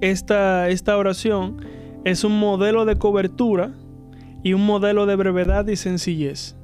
esta, 0.00 0.70
esta 0.70 0.96
oración 0.96 1.58
es 2.06 2.24
un 2.24 2.40
modelo 2.40 2.86
de 2.86 2.96
cobertura 2.96 3.74
y 4.42 4.54
un 4.54 4.64
modelo 4.64 5.04
de 5.04 5.16
brevedad 5.16 5.66
y 5.66 5.76
sencillez. 5.76 6.56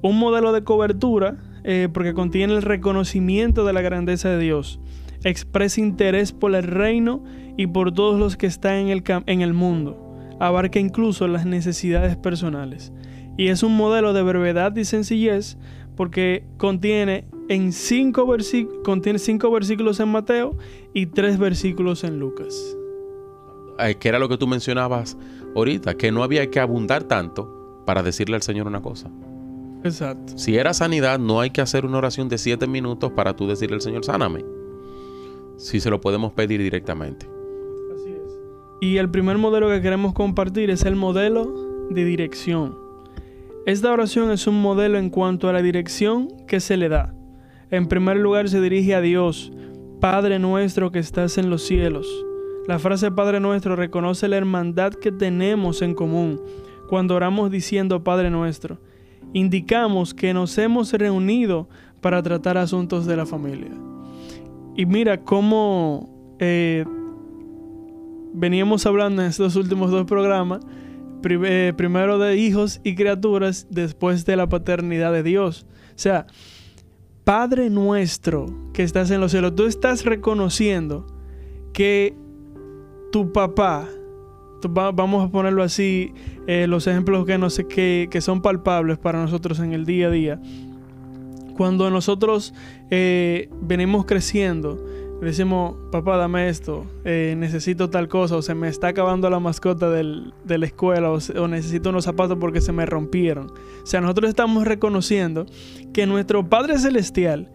Un 0.00 0.18
modelo 0.18 0.50
de 0.50 0.64
cobertura 0.64 1.36
eh, 1.62 1.88
porque 1.92 2.12
contiene 2.12 2.54
el 2.54 2.62
reconocimiento 2.62 3.64
de 3.64 3.72
la 3.72 3.82
grandeza 3.82 4.30
de 4.30 4.38
Dios, 4.40 4.80
expresa 5.24 5.80
interés 5.80 6.32
por 6.32 6.54
el 6.54 6.64
reino 6.64 7.22
y 7.56 7.66
por 7.66 7.92
todos 7.92 8.18
los 8.18 8.36
que 8.36 8.46
están 8.46 8.74
en 8.76 8.88
el, 8.88 9.02
en 9.26 9.40
el 9.40 9.52
mundo, 9.52 10.18
abarca 10.40 10.78
incluso 10.78 11.28
las 11.28 11.46
necesidades 11.46 12.16
personales. 12.16 12.92
Y 13.36 13.48
es 13.48 13.62
un 13.62 13.76
modelo 13.76 14.12
de 14.12 14.22
brevedad 14.22 14.74
y 14.76 14.84
sencillez 14.84 15.56
porque 15.96 16.44
contiene 16.56 17.26
en 17.48 17.72
cinco, 17.72 18.26
contiene 18.84 19.18
cinco 19.18 19.50
versículos 19.50 20.00
en 20.00 20.08
Mateo 20.08 20.56
y 20.94 21.06
tres 21.06 21.38
versículos 21.38 22.04
en 22.04 22.18
Lucas. 22.18 22.76
Eh, 23.78 23.96
que 23.96 24.08
era 24.08 24.18
lo 24.18 24.28
que 24.28 24.38
tú 24.38 24.46
mencionabas 24.46 25.16
ahorita, 25.54 25.94
que 25.96 26.12
no 26.12 26.22
había 26.22 26.50
que 26.50 26.60
abundar 26.60 27.04
tanto 27.04 27.82
para 27.86 28.02
decirle 28.02 28.36
al 28.36 28.42
Señor 28.42 28.66
una 28.66 28.80
cosa. 28.80 29.10
Exacto. 29.84 30.34
Si 30.36 30.56
era 30.56 30.72
sanidad, 30.74 31.18
no 31.18 31.40
hay 31.40 31.50
que 31.50 31.60
hacer 31.60 31.84
una 31.84 31.98
oración 31.98 32.28
de 32.28 32.38
siete 32.38 32.66
minutos 32.66 33.12
para 33.12 33.34
tú 33.34 33.46
decirle 33.48 33.76
al 33.76 33.82
Señor, 33.82 34.04
sáname. 34.04 34.44
Si 35.62 35.78
se 35.78 35.90
lo 35.90 36.00
podemos 36.00 36.32
pedir 36.32 36.60
directamente. 36.60 37.30
Y 38.80 38.96
el 38.96 39.08
primer 39.08 39.38
modelo 39.38 39.68
que 39.68 39.80
queremos 39.80 40.12
compartir 40.12 40.70
es 40.70 40.84
el 40.84 40.96
modelo 40.96 41.86
de 41.88 42.04
dirección. 42.04 42.76
Esta 43.64 43.92
oración 43.92 44.32
es 44.32 44.48
un 44.48 44.60
modelo 44.60 44.98
en 44.98 45.08
cuanto 45.08 45.48
a 45.48 45.52
la 45.52 45.62
dirección 45.62 46.26
que 46.48 46.58
se 46.58 46.76
le 46.76 46.88
da. 46.88 47.14
En 47.70 47.86
primer 47.86 48.16
lugar 48.16 48.48
se 48.48 48.60
dirige 48.60 48.96
a 48.96 49.00
Dios, 49.00 49.52
Padre 50.00 50.40
nuestro 50.40 50.90
que 50.90 50.98
estás 50.98 51.38
en 51.38 51.48
los 51.48 51.62
cielos. 51.62 52.08
La 52.66 52.80
frase 52.80 53.12
Padre 53.12 53.38
nuestro 53.38 53.76
reconoce 53.76 54.26
la 54.26 54.38
hermandad 54.38 54.92
que 54.92 55.12
tenemos 55.12 55.80
en 55.80 55.94
común 55.94 56.40
cuando 56.88 57.14
oramos 57.14 57.52
diciendo 57.52 58.02
Padre 58.02 58.30
nuestro. 58.30 58.80
Indicamos 59.32 60.12
que 60.12 60.34
nos 60.34 60.58
hemos 60.58 60.92
reunido 60.92 61.68
para 62.00 62.20
tratar 62.20 62.58
asuntos 62.58 63.06
de 63.06 63.16
la 63.16 63.26
familia. 63.26 63.70
Y 64.76 64.86
mira 64.86 65.22
cómo 65.22 66.36
eh, 66.38 66.84
veníamos 68.32 68.86
hablando 68.86 69.22
en 69.22 69.28
estos 69.28 69.56
últimos 69.56 69.90
dos 69.90 70.06
programas, 70.06 70.60
eh, 71.24 71.72
primero 71.76 72.18
de 72.18 72.36
hijos 72.36 72.80
y 72.82 72.94
criaturas, 72.94 73.66
después 73.70 74.24
de 74.24 74.36
la 74.36 74.48
paternidad 74.48 75.12
de 75.12 75.22
Dios. 75.22 75.66
O 75.94 75.98
sea, 75.98 76.26
Padre 77.24 77.70
nuestro 77.70 78.46
que 78.72 78.82
estás 78.82 79.10
en 79.10 79.20
los 79.20 79.30
cielos, 79.30 79.54
tú 79.54 79.66
estás 79.66 80.04
reconociendo 80.04 81.06
que 81.72 82.16
tu 83.12 83.32
papá, 83.32 83.86
vamos 84.68 85.28
a 85.28 85.30
ponerlo 85.30 85.62
así, 85.62 86.12
eh, 86.48 86.66
los 86.66 86.86
ejemplos 86.86 87.24
que, 87.26 87.38
no 87.38 87.50
sé, 87.50 87.68
que, 87.68 88.08
que, 88.10 88.20
son 88.20 88.42
palpables 88.42 88.98
para 88.98 89.20
nosotros 89.20 89.60
en 89.60 89.72
el 89.72 89.84
día 89.84 90.08
a 90.08 90.10
día. 90.10 90.40
Cuando 91.56 91.90
nosotros 91.90 92.54
eh, 92.90 93.48
venimos 93.60 94.04
creciendo, 94.04 94.84
decimos, 95.20 95.76
papá, 95.90 96.16
dame 96.16 96.48
esto, 96.48 96.86
eh, 97.04 97.34
necesito 97.36 97.90
tal 97.90 98.08
cosa, 98.08 98.36
o 98.36 98.42
se 98.42 98.54
me 98.54 98.68
está 98.68 98.88
acabando 98.88 99.28
la 99.30 99.40
mascota 99.40 99.90
del, 99.90 100.32
de 100.44 100.58
la 100.58 100.66
escuela, 100.66 101.10
o, 101.10 101.18
o, 101.18 101.48
necesito 101.48 101.90
unos 101.90 102.04
zapatos 102.04 102.38
porque 102.40 102.60
se 102.60 102.72
me 102.72 102.86
rompieron. 102.86 103.52
O 103.82 103.86
sea, 103.86 104.00
nosotros 104.00 104.28
estamos 104.28 104.66
reconociendo 104.66 105.46
que 105.92 106.06
nuestro 106.06 106.48
Padre 106.48 106.78
Celestial 106.78 107.50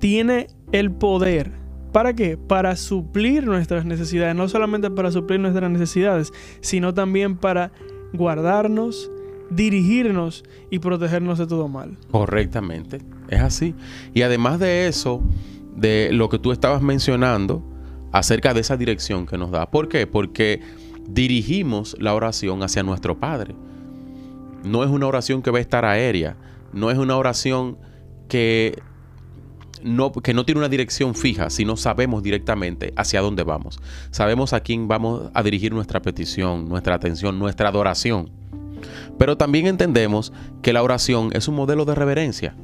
tiene 0.00 0.48
el 0.72 0.90
poder 0.90 1.64
¿Para 1.94 2.12
qué? 2.12 2.36
Para 2.36 2.74
suplir 2.74 3.46
nuestras 3.46 3.84
necesidades, 3.84 4.34
no 4.34 4.48
solamente 4.48 4.90
para 4.90 5.12
suplir 5.12 5.38
nuestras 5.38 5.70
necesidades, 5.70 6.32
sino 6.60 6.92
también 6.92 7.36
para 7.36 7.70
guardarnos, 8.12 9.12
dirigirnos 9.48 10.42
y 10.70 10.80
protegernos 10.80 11.38
de 11.38 11.46
todo 11.46 11.68
mal. 11.68 11.96
Correctamente, 12.10 12.98
es 13.34 13.42
así. 13.42 13.74
Y 14.12 14.22
además 14.22 14.58
de 14.58 14.88
eso, 14.88 15.22
de 15.76 16.10
lo 16.12 16.28
que 16.28 16.38
tú 16.38 16.52
estabas 16.52 16.82
mencionando 16.82 17.62
acerca 18.12 18.54
de 18.54 18.60
esa 18.60 18.76
dirección 18.76 19.26
que 19.26 19.38
nos 19.38 19.50
da. 19.50 19.70
¿Por 19.70 19.88
qué? 19.88 20.06
Porque 20.06 20.60
dirigimos 21.08 21.96
la 21.98 22.14
oración 22.14 22.62
hacia 22.62 22.82
nuestro 22.82 23.18
Padre. 23.18 23.54
No 24.64 24.84
es 24.84 24.90
una 24.90 25.06
oración 25.06 25.42
que 25.42 25.50
va 25.50 25.58
a 25.58 25.60
estar 25.60 25.84
aérea, 25.84 26.36
no 26.72 26.90
es 26.90 26.98
una 26.98 27.16
oración 27.16 27.76
que 28.28 28.78
no, 29.82 30.12
que 30.12 30.32
no 30.32 30.46
tiene 30.46 30.60
una 30.60 30.68
dirección 30.68 31.14
fija, 31.14 31.50
sino 31.50 31.76
sabemos 31.76 32.22
directamente 32.22 32.94
hacia 32.96 33.20
dónde 33.20 33.42
vamos. 33.42 33.80
Sabemos 34.10 34.52
a 34.52 34.60
quién 34.60 34.88
vamos 34.88 35.30
a 35.34 35.42
dirigir 35.42 35.72
nuestra 35.74 36.00
petición, 36.00 36.68
nuestra 36.68 36.94
atención, 36.94 37.38
nuestra 37.38 37.68
adoración. 37.68 38.30
Pero 39.18 39.36
también 39.36 39.66
entendemos 39.66 40.32
que 40.62 40.72
la 40.72 40.82
oración 40.82 41.30
es 41.34 41.48
un 41.48 41.56
modelo 41.56 41.84
de 41.84 41.94
reverencia. 41.94 42.56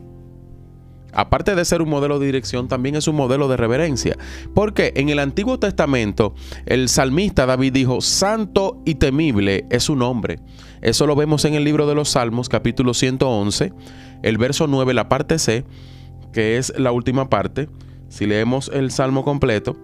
Aparte 1.13 1.55
de 1.55 1.65
ser 1.65 1.83
un 1.83 1.91
modelo 1.91 2.19
de 2.19 2.27
dirección, 2.27 2.69
también 2.69 2.97
es 2.97 3.09
un 3.09 3.17
modelo 3.17 3.49
de 3.49 3.57
reverencia. 3.57 4.17
Porque 4.55 4.93
en 4.97 5.09
el 5.09 5.19
Antiguo 5.19 5.59
Testamento, 5.59 6.35
el 6.67 6.89
salmista 6.89 7.47
David 7.47 7.73
dijo, 7.73 8.01
Santo 8.01 8.81
y 8.85 8.97
temible 8.97 9.67
es 9.71 9.85
su 9.85 9.97
nombre. 9.97 10.39
Eso 10.83 11.07
lo 11.07 11.15
vemos 11.15 11.45
en 11.45 11.55
el 11.55 11.65
libro 11.65 11.87
de 11.87 11.95
los 11.95 12.11
Salmos, 12.11 12.49
capítulo 12.49 12.95
111, 12.95 13.73
el 14.23 14.39
verso 14.39 14.67
9, 14.67 14.95
la 14.95 15.09
parte 15.09 15.39
C, 15.39 15.65
que 16.33 16.57
es 16.57 16.73
la 16.79 16.93
última 16.93 17.29
parte. 17.29 17.69
Si 18.09 18.27
leemos 18.27 18.71
el 18.73 18.91
Salmo 18.91 19.25
completo, 19.25 19.77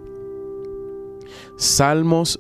Salmos 1.57 2.39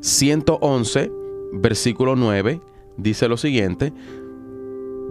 111, 0.00 1.10
versículo 1.52 2.16
9, 2.16 2.60
dice 2.96 3.28
lo 3.28 3.36
siguiente, 3.36 3.92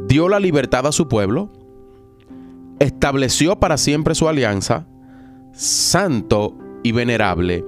dio 0.08 0.30
la 0.30 0.40
libertad 0.40 0.88
a 0.88 0.92
su 0.92 1.08
pueblo, 1.08 1.52
estableció 3.00 3.58
para 3.58 3.78
siempre 3.78 4.14
su 4.14 4.28
alianza, 4.28 4.86
santo 5.54 6.58
y 6.84 6.92
venerable 6.92 7.64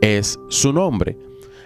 es 0.00 0.38
su 0.48 0.72
nombre. 0.72 1.18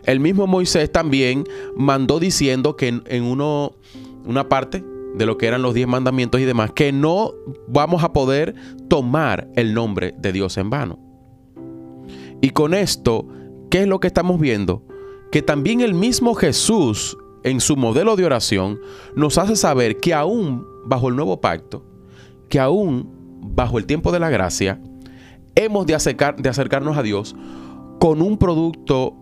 El 0.05 0.21
mismo 0.21 0.47
Moisés 0.47 0.91
también 0.91 1.45
mandó 1.77 2.19
diciendo 2.19 2.77
que 2.77 2.89
en, 2.89 3.25
una 3.25 4.49
parte 4.49 4.83
de 5.17 5.27
lo 5.27 5.37
que 5.37 5.49
eran 5.49 5.61
los 5.61 5.75
diez 5.75 5.87
mandamientos 5.87 6.41
y 6.41 6.47
demás, 6.47 6.73
que 6.73 6.93
no 6.93 7.35
vamos 7.69 8.03
a 8.03 8.15
poder 8.15 8.55
tomar 8.89 9.51
el 9.55 9.75
nombre 9.75 10.15
de 10.17 10.33
Dios 10.33 10.57
en 10.57 10.71
vano. 10.71 10.99
Y 12.41 12.51
con 12.51 12.73
esto, 12.73 13.29
¿qué 13.71 13.83
es 13.83 13.87
lo 13.87 14.01
que 14.01 14.07
estamos 14.07 14.41
viendo? 14.41 14.83
Que 15.31 15.43
también 15.43 15.83
el 15.83 15.93
mismo 15.93 16.35
Jesús, 16.35 17.19
en 17.45 17.61
su 17.61 17.77
modelo 17.77 18.17
de 18.17 18.25
oración, 18.25 18.81
nos 19.15 19.37
hace 19.37 19.57
saber 19.57 19.99
que 19.99 20.15
aún 20.15 20.67
bajo 20.87 21.11
el 21.11 21.17
nuevo 21.17 21.43
pacto, 21.43 21.85
que 22.51 22.61
aún 22.61 23.09
bajo 23.41 23.79
el 23.79 23.87
tiempo 23.87 24.13
de 24.13 24.21
la 24.21 24.29
gracia, 24.29 24.79
hemos 25.55 25.87
de, 25.87 25.97
de 26.39 26.49
acercarnos 26.49 26.99
a 26.99 27.03
Dios 27.03 27.35
con 27.99 28.21
un 28.21 28.37
producto 28.37 29.17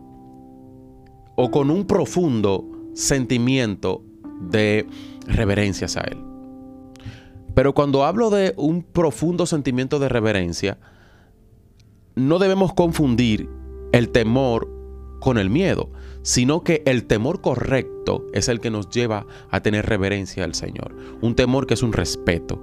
o 1.37 1.51
con 1.51 1.71
un 1.71 1.87
profundo 1.87 2.65
sentimiento 2.95 4.03
de 4.41 4.87
reverencia 5.27 5.87
a 6.01 6.05
Él. 6.05 6.19
Pero 7.55 7.75
cuando 7.75 8.05
hablo 8.05 8.31
de 8.31 8.55
un 8.57 8.83
profundo 8.83 9.47
sentimiento 9.47 9.99
de 9.99 10.09
reverencia, 10.09 10.79
no 12.15 12.39
debemos 12.39 12.73
confundir 12.73 13.49
el 13.93 14.11
temor 14.11 14.69
con 15.21 15.39
el 15.39 15.51
miedo, 15.51 15.91
sino 16.23 16.63
que 16.63 16.83
el 16.87 17.05
temor 17.05 17.41
correcto 17.41 18.27
es 18.33 18.49
el 18.49 18.61
que 18.61 18.71
nos 18.71 18.91
lleva 18.91 19.27
a 19.51 19.61
tener 19.61 19.87
reverencia 19.87 20.45
al 20.45 20.55
Señor. 20.55 20.95
Un 21.21 21.35
temor 21.35 21.67
que 21.67 21.75
es 21.75 21.83
un 21.83 21.93
respeto, 21.93 22.61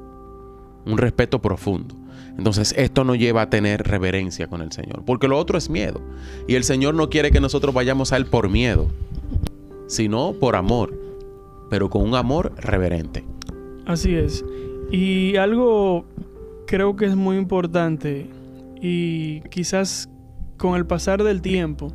un 0.86 0.98
respeto 0.98 1.42
profundo. 1.42 1.96
Entonces 2.38 2.74
esto 2.78 3.04
nos 3.04 3.18
lleva 3.18 3.44
a 3.44 3.50
tener 3.50 3.84
reverencia 3.84 4.48
con 4.48 4.62
el 4.62 4.72
Señor, 4.72 5.04
porque 5.06 5.28
lo 5.28 5.38
otro 5.38 5.58
es 5.58 5.70
miedo. 5.70 6.02
Y 6.48 6.56
el 6.56 6.64
Señor 6.64 6.94
no 6.94 7.10
quiere 7.10 7.32
que 7.32 7.40
nosotros 7.40 7.74
vayamos 7.74 8.12
a 8.12 8.18
Él 8.18 8.26
por 8.26 8.50
miedo, 8.50 8.88
sino 9.88 10.34
por 10.34 10.56
amor, 10.56 10.94
pero 11.70 11.90
con 11.90 12.02
un 12.02 12.16
amor 12.16 12.54
reverente. 12.58 13.24
Así 13.86 14.16
es. 14.16 14.44
Y 14.92 15.38
algo 15.38 16.06
creo 16.68 16.96
que 16.96 17.06
es 17.06 17.16
muy 17.16 17.38
importante 17.38 18.28
y 18.82 19.42
quizás 19.50 20.10
con 20.58 20.76
el 20.76 20.86
pasar 20.86 21.24
del 21.24 21.42
tiempo, 21.42 21.92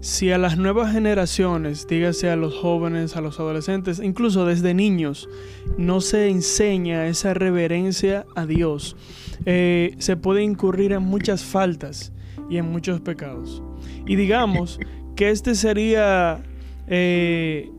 si 0.00 0.30
a 0.30 0.38
las 0.38 0.56
nuevas 0.56 0.92
generaciones, 0.92 1.86
dígase 1.88 2.30
a 2.30 2.36
los 2.36 2.54
jóvenes, 2.54 3.16
a 3.16 3.20
los 3.20 3.40
adolescentes, 3.40 4.00
incluso 4.02 4.46
desde 4.46 4.74
niños, 4.74 5.28
no 5.76 6.00
se 6.00 6.28
enseña 6.28 7.06
esa 7.06 7.34
reverencia 7.34 8.24
a 8.36 8.46
Dios, 8.46 8.96
eh, 9.44 9.94
se 9.98 10.16
puede 10.16 10.42
incurrir 10.42 10.92
en 10.92 11.02
muchas 11.02 11.42
faltas 11.42 12.12
y 12.48 12.58
en 12.58 12.70
muchos 12.70 13.00
pecados. 13.00 13.62
Y 14.06 14.16
digamos 14.16 14.78
que 15.16 15.30
este 15.30 15.54
sería, 15.54 16.42
eh, 16.86 17.70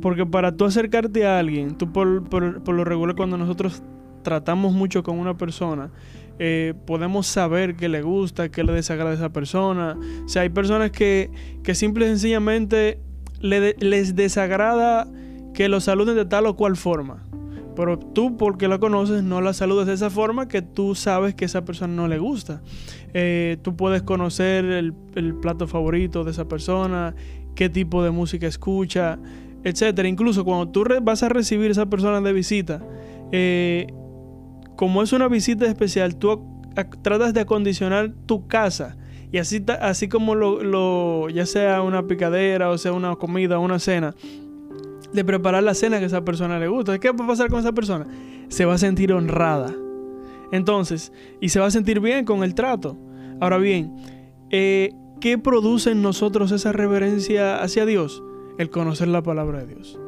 porque 0.00 0.24
para 0.24 0.56
tú 0.56 0.64
acercarte 0.64 1.26
a 1.26 1.38
alguien, 1.38 1.76
tú 1.76 1.92
por, 1.92 2.28
por 2.28 2.74
lo 2.74 2.84
regular 2.84 3.14
cuando 3.14 3.36
nosotros 3.36 3.82
tratamos 4.22 4.72
mucho 4.72 5.02
con 5.04 5.18
una 5.18 5.36
persona, 5.36 5.90
eh, 6.38 6.74
podemos 6.86 7.26
saber 7.26 7.76
qué 7.76 7.88
le 7.88 8.02
gusta, 8.02 8.50
qué 8.50 8.64
le 8.64 8.72
desagrada 8.72 9.12
a 9.12 9.14
esa 9.14 9.32
persona. 9.32 9.96
O 10.24 10.28
sea, 10.28 10.42
hay 10.42 10.50
personas 10.50 10.90
que, 10.90 11.30
que 11.62 11.74
simple 11.74 12.06
y 12.06 12.08
sencillamente 12.08 13.00
les 13.40 14.16
desagrada 14.16 15.08
que 15.54 15.68
lo 15.68 15.80
saluden 15.80 16.16
de 16.16 16.24
tal 16.24 16.46
o 16.46 16.56
cual 16.56 16.76
forma. 16.76 17.22
Pero 17.74 17.98
tú, 17.98 18.36
porque 18.36 18.68
la 18.68 18.78
conoces, 18.78 19.22
no 19.22 19.40
la 19.42 19.52
saludas 19.52 19.86
de 19.86 19.92
esa 19.92 20.08
forma 20.08 20.48
que 20.48 20.62
tú 20.62 20.94
sabes 20.94 21.34
que 21.34 21.44
esa 21.44 21.64
persona 21.64 21.94
no 21.94 22.08
le 22.08 22.18
gusta. 22.18 22.62
Eh, 23.12 23.58
tú 23.62 23.76
puedes 23.76 24.02
conocer 24.02 24.64
el, 24.64 24.94
plato 25.40 25.66
favorito 25.66 26.24
de 26.24 26.30
esa 26.30 26.48
persona, 26.48 27.14
qué 27.54 27.68
tipo 27.68 28.02
de 28.02 28.10
música 28.10 28.46
escucha, 28.46 29.18
etc. 29.62 30.04
Incluso 30.06 30.44
cuando 30.44 30.68
tú 30.70 30.84
vas 31.02 31.22
a 31.22 31.28
recibir 31.28 31.68
a 31.68 31.72
esa 31.72 31.86
persona 31.86 32.20
de 32.22 32.32
visita, 32.32 32.82
eh, 33.30 33.86
como 34.76 35.02
es 35.02 35.12
una 35.12 35.28
visita 35.28 35.66
especial, 35.66 36.16
tú 36.16 36.44
tratas 37.02 37.34
de 37.34 37.40
acondicionar 37.40 38.12
tu 38.26 38.46
casa. 38.46 38.96
Y 39.32 39.38
así, 39.38 39.64
así 39.80 40.08
como 40.08 40.34
lo, 40.34 41.28
ya 41.28 41.46
sea 41.46 41.82
una 41.82 42.06
picadera 42.06 42.70
o 42.70 42.78
sea 42.78 42.92
una 42.92 43.16
comida 43.16 43.58
una 43.58 43.78
cena, 43.78 44.14
de 45.12 45.24
preparar 45.24 45.62
la 45.62 45.74
cena 45.74 45.98
que 45.98 46.04
a 46.04 46.06
esa 46.06 46.24
persona 46.24 46.58
le 46.58 46.68
gusta. 46.68 46.98
¿Qué 46.98 47.10
va 47.10 47.24
a 47.24 47.28
pasar 47.28 47.48
con 47.48 47.60
esa 47.60 47.72
persona? 47.72 48.06
Se 48.48 48.64
va 48.64 48.74
a 48.74 48.78
sentir 48.78 49.12
honrada. 49.12 49.74
Entonces, 50.52 51.12
y 51.40 51.48
se 51.48 51.58
va 51.58 51.66
a 51.66 51.70
sentir 51.70 52.00
bien 52.00 52.24
con 52.24 52.44
el 52.44 52.54
trato. 52.54 52.96
Ahora 53.40 53.58
bien, 53.58 53.96
eh, 54.50 54.92
¿qué 55.20 55.38
produce 55.38 55.90
en 55.90 56.02
nosotros 56.02 56.52
esa 56.52 56.72
reverencia 56.72 57.62
hacia 57.62 57.84
Dios? 57.84 58.22
El 58.58 58.70
conocer 58.70 59.08
la 59.08 59.22
palabra 59.22 59.64
de 59.64 59.74
Dios. 59.74 59.98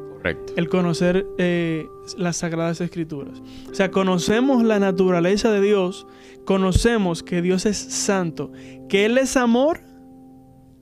El 0.55 0.67
conocer 0.67 1.25
eh, 1.37 1.87
las 2.17 2.37
sagradas 2.37 2.81
escrituras. 2.81 3.41
O 3.69 3.73
sea, 3.73 3.91
conocemos 3.91 4.63
la 4.63 4.79
naturaleza 4.79 5.51
de 5.51 5.61
Dios, 5.61 6.07
conocemos 6.45 7.23
que 7.23 7.41
Dios 7.41 7.65
es 7.65 7.77
santo, 7.77 8.51
que 8.89 9.05
Él 9.05 9.17
es 9.17 9.37
amor, 9.37 9.81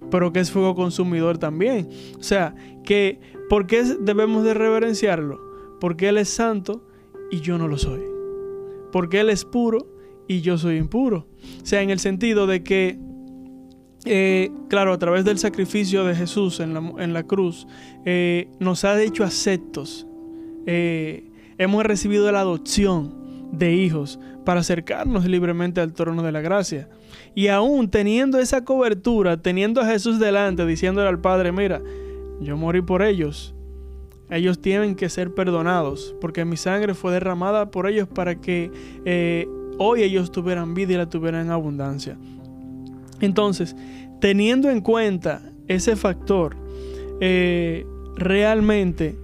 pero 0.10 0.32
que 0.34 0.40
es 0.40 0.52
fuego 0.52 0.76
consumidor 0.76 1.38
también. 1.38 1.90
O 2.18 2.24
sea, 2.24 2.56
que 2.84 3.20
¿por 3.50 3.68
qué 3.68 3.84
debemos 3.84 4.44
de 4.44 4.54
reverenciarlo? 4.54 5.40
Porque 5.80 6.10
Él 6.10 6.18
es 6.18 6.30
santo 6.30 6.88
y 7.30 7.42
yo 7.42 7.58
no 7.58 7.68
lo 7.68 7.78
soy. 7.78 8.02
Porque 8.92 9.20
Él 9.20 9.30
es 9.30 9.46
puro 9.46 9.88
y 10.28 10.42
yo 10.42 10.58
soy 10.58 10.78
impuro. 10.78 11.28
O 11.62 11.66
sea, 11.66 11.82
en 11.82 11.90
el 11.90 12.00
sentido 12.00 12.48
de 12.48 12.64
que 12.64 12.98
eh, 14.10 14.52
claro, 14.70 14.94
a 14.94 14.98
través 14.98 15.26
del 15.26 15.38
sacrificio 15.38 16.04
de 16.06 16.16
Jesús 16.16 16.60
en 16.60 17.14
la, 17.14 17.24
cruz, 17.24 17.68
eh, 18.06 18.50
nos 18.60 18.84
ha 18.86 19.02
hecho 19.02 19.24
aceptos. 19.24 20.08
Eh, 20.66 21.30
hemos 21.58 21.84
recibido 21.84 22.32
la 22.32 22.42
adopción 22.42 23.14
de 23.52 23.74
hijos 23.74 24.20
para 24.46 24.62
acercarnos 24.62 25.26
libremente 25.26 25.82
al 25.82 25.94
trono 25.94 26.24
de 26.24 26.32
la 26.32 26.42
gracia. 26.42 26.90
Y 27.36 27.48
aún 27.48 27.90
teniendo 27.90 28.40
esa 28.40 28.64
cobertura, 28.64 29.42
teniendo 29.42 29.82
a 29.82 29.86
Jesús 29.86 30.20
delante, 30.20 30.66
diciéndole 30.66 31.10
al 31.10 31.20
Padre, 31.20 31.52
mira, 31.52 31.82
yo 32.42 32.58
morí 32.58 32.82
por 32.82 33.02
ellos. 33.02 33.54
Ellos 34.30 34.62
tienen 34.62 34.96
que 34.96 35.10
ser 35.10 35.34
perdonados, 35.34 36.16
porque 36.20 36.46
mi 36.46 36.58
sangre 36.58 36.94
fue 36.94 37.14
derramada 37.14 37.72
por 37.72 37.88
ellos 37.88 38.08
para 38.08 38.42
que 38.42 39.48
hoy 39.78 40.04
ellos 40.04 40.32
tuvieran 40.32 40.74
vida 40.74 40.94
y 40.94 40.98
la 40.98 41.10
tuvieran 41.10 41.46
en 41.46 41.52
abundancia. 41.52 42.18
Entonces, 43.22 43.76
teniendo 44.20 44.70
en 44.70 44.82
cuenta 44.82 45.42
ese 45.68 45.96
factor, 45.96 46.56
eh, 47.20 47.86
realmente 48.16 49.18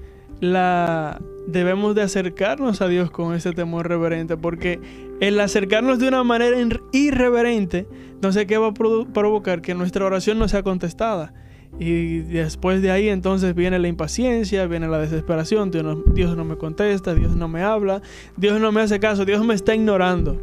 debemos 1.47 1.95
de 1.95 2.01
acercarnos 2.01 2.81
a 2.81 2.87
Dios 2.87 3.11
con 3.11 3.33
ese 3.33 3.53
temor 3.53 3.87
reverente, 3.87 4.37
porque 4.37 4.79
el 5.19 5.39
acercarnos 5.39 5.99
de 5.99 6.07
una 6.07 6.23
manera 6.23 6.57
irreverente, 6.91 7.87
entonces, 8.13 8.45
¿qué 8.45 8.57
va 8.57 8.67
a 8.67 8.73
provocar? 8.73 9.61
Que 9.61 9.73
nuestra 9.73 10.05
oración 10.05 10.39
no 10.39 10.47
sea 10.47 10.63
contestada. 10.63 11.33
Y 11.79 12.19
después 12.19 12.81
de 12.81 12.91
ahí 12.91 13.09
entonces 13.09 13.55
viene 13.55 13.79
la 13.79 13.87
impaciencia, 13.87 14.67
viene 14.67 14.87
la 14.87 14.99
desesperación, 14.99 15.71
no, 15.71 15.95
Dios 16.13 16.37
no 16.37 16.45
me 16.45 16.55
contesta, 16.55 17.15
Dios 17.15 17.35
no 17.35 17.47
me 17.47 17.63
habla, 17.63 18.01
Dios 18.37 18.61
no 18.61 18.71
me 18.71 18.81
hace 18.81 18.99
caso, 18.99 19.25
Dios 19.25 19.43
me 19.43 19.55
está 19.55 19.73
ignorando. 19.73 20.39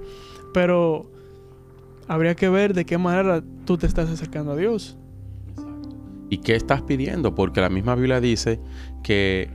Pero 0.52 1.08
habría 2.10 2.34
que 2.34 2.48
ver 2.48 2.74
de 2.74 2.84
qué 2.84 2.98
manera 2.98 3.40
tú 3.64 3.78
te 3.78 3.86
estás 3.86 4.10
acercando 4.10 4.50
a 4.50 4.56
Dios. 4.56 4.98
¿Y 6.28 6.38
qué 6.38 6.56
estás 6.56 6.82
pidiendo? 6.82 7.36
Porque 7.36 7.60
la 7.60 7.68
misma 7.68 7.94
Biblia 7.94 8.20
dice 8.20 8.58
que 9.04 9.48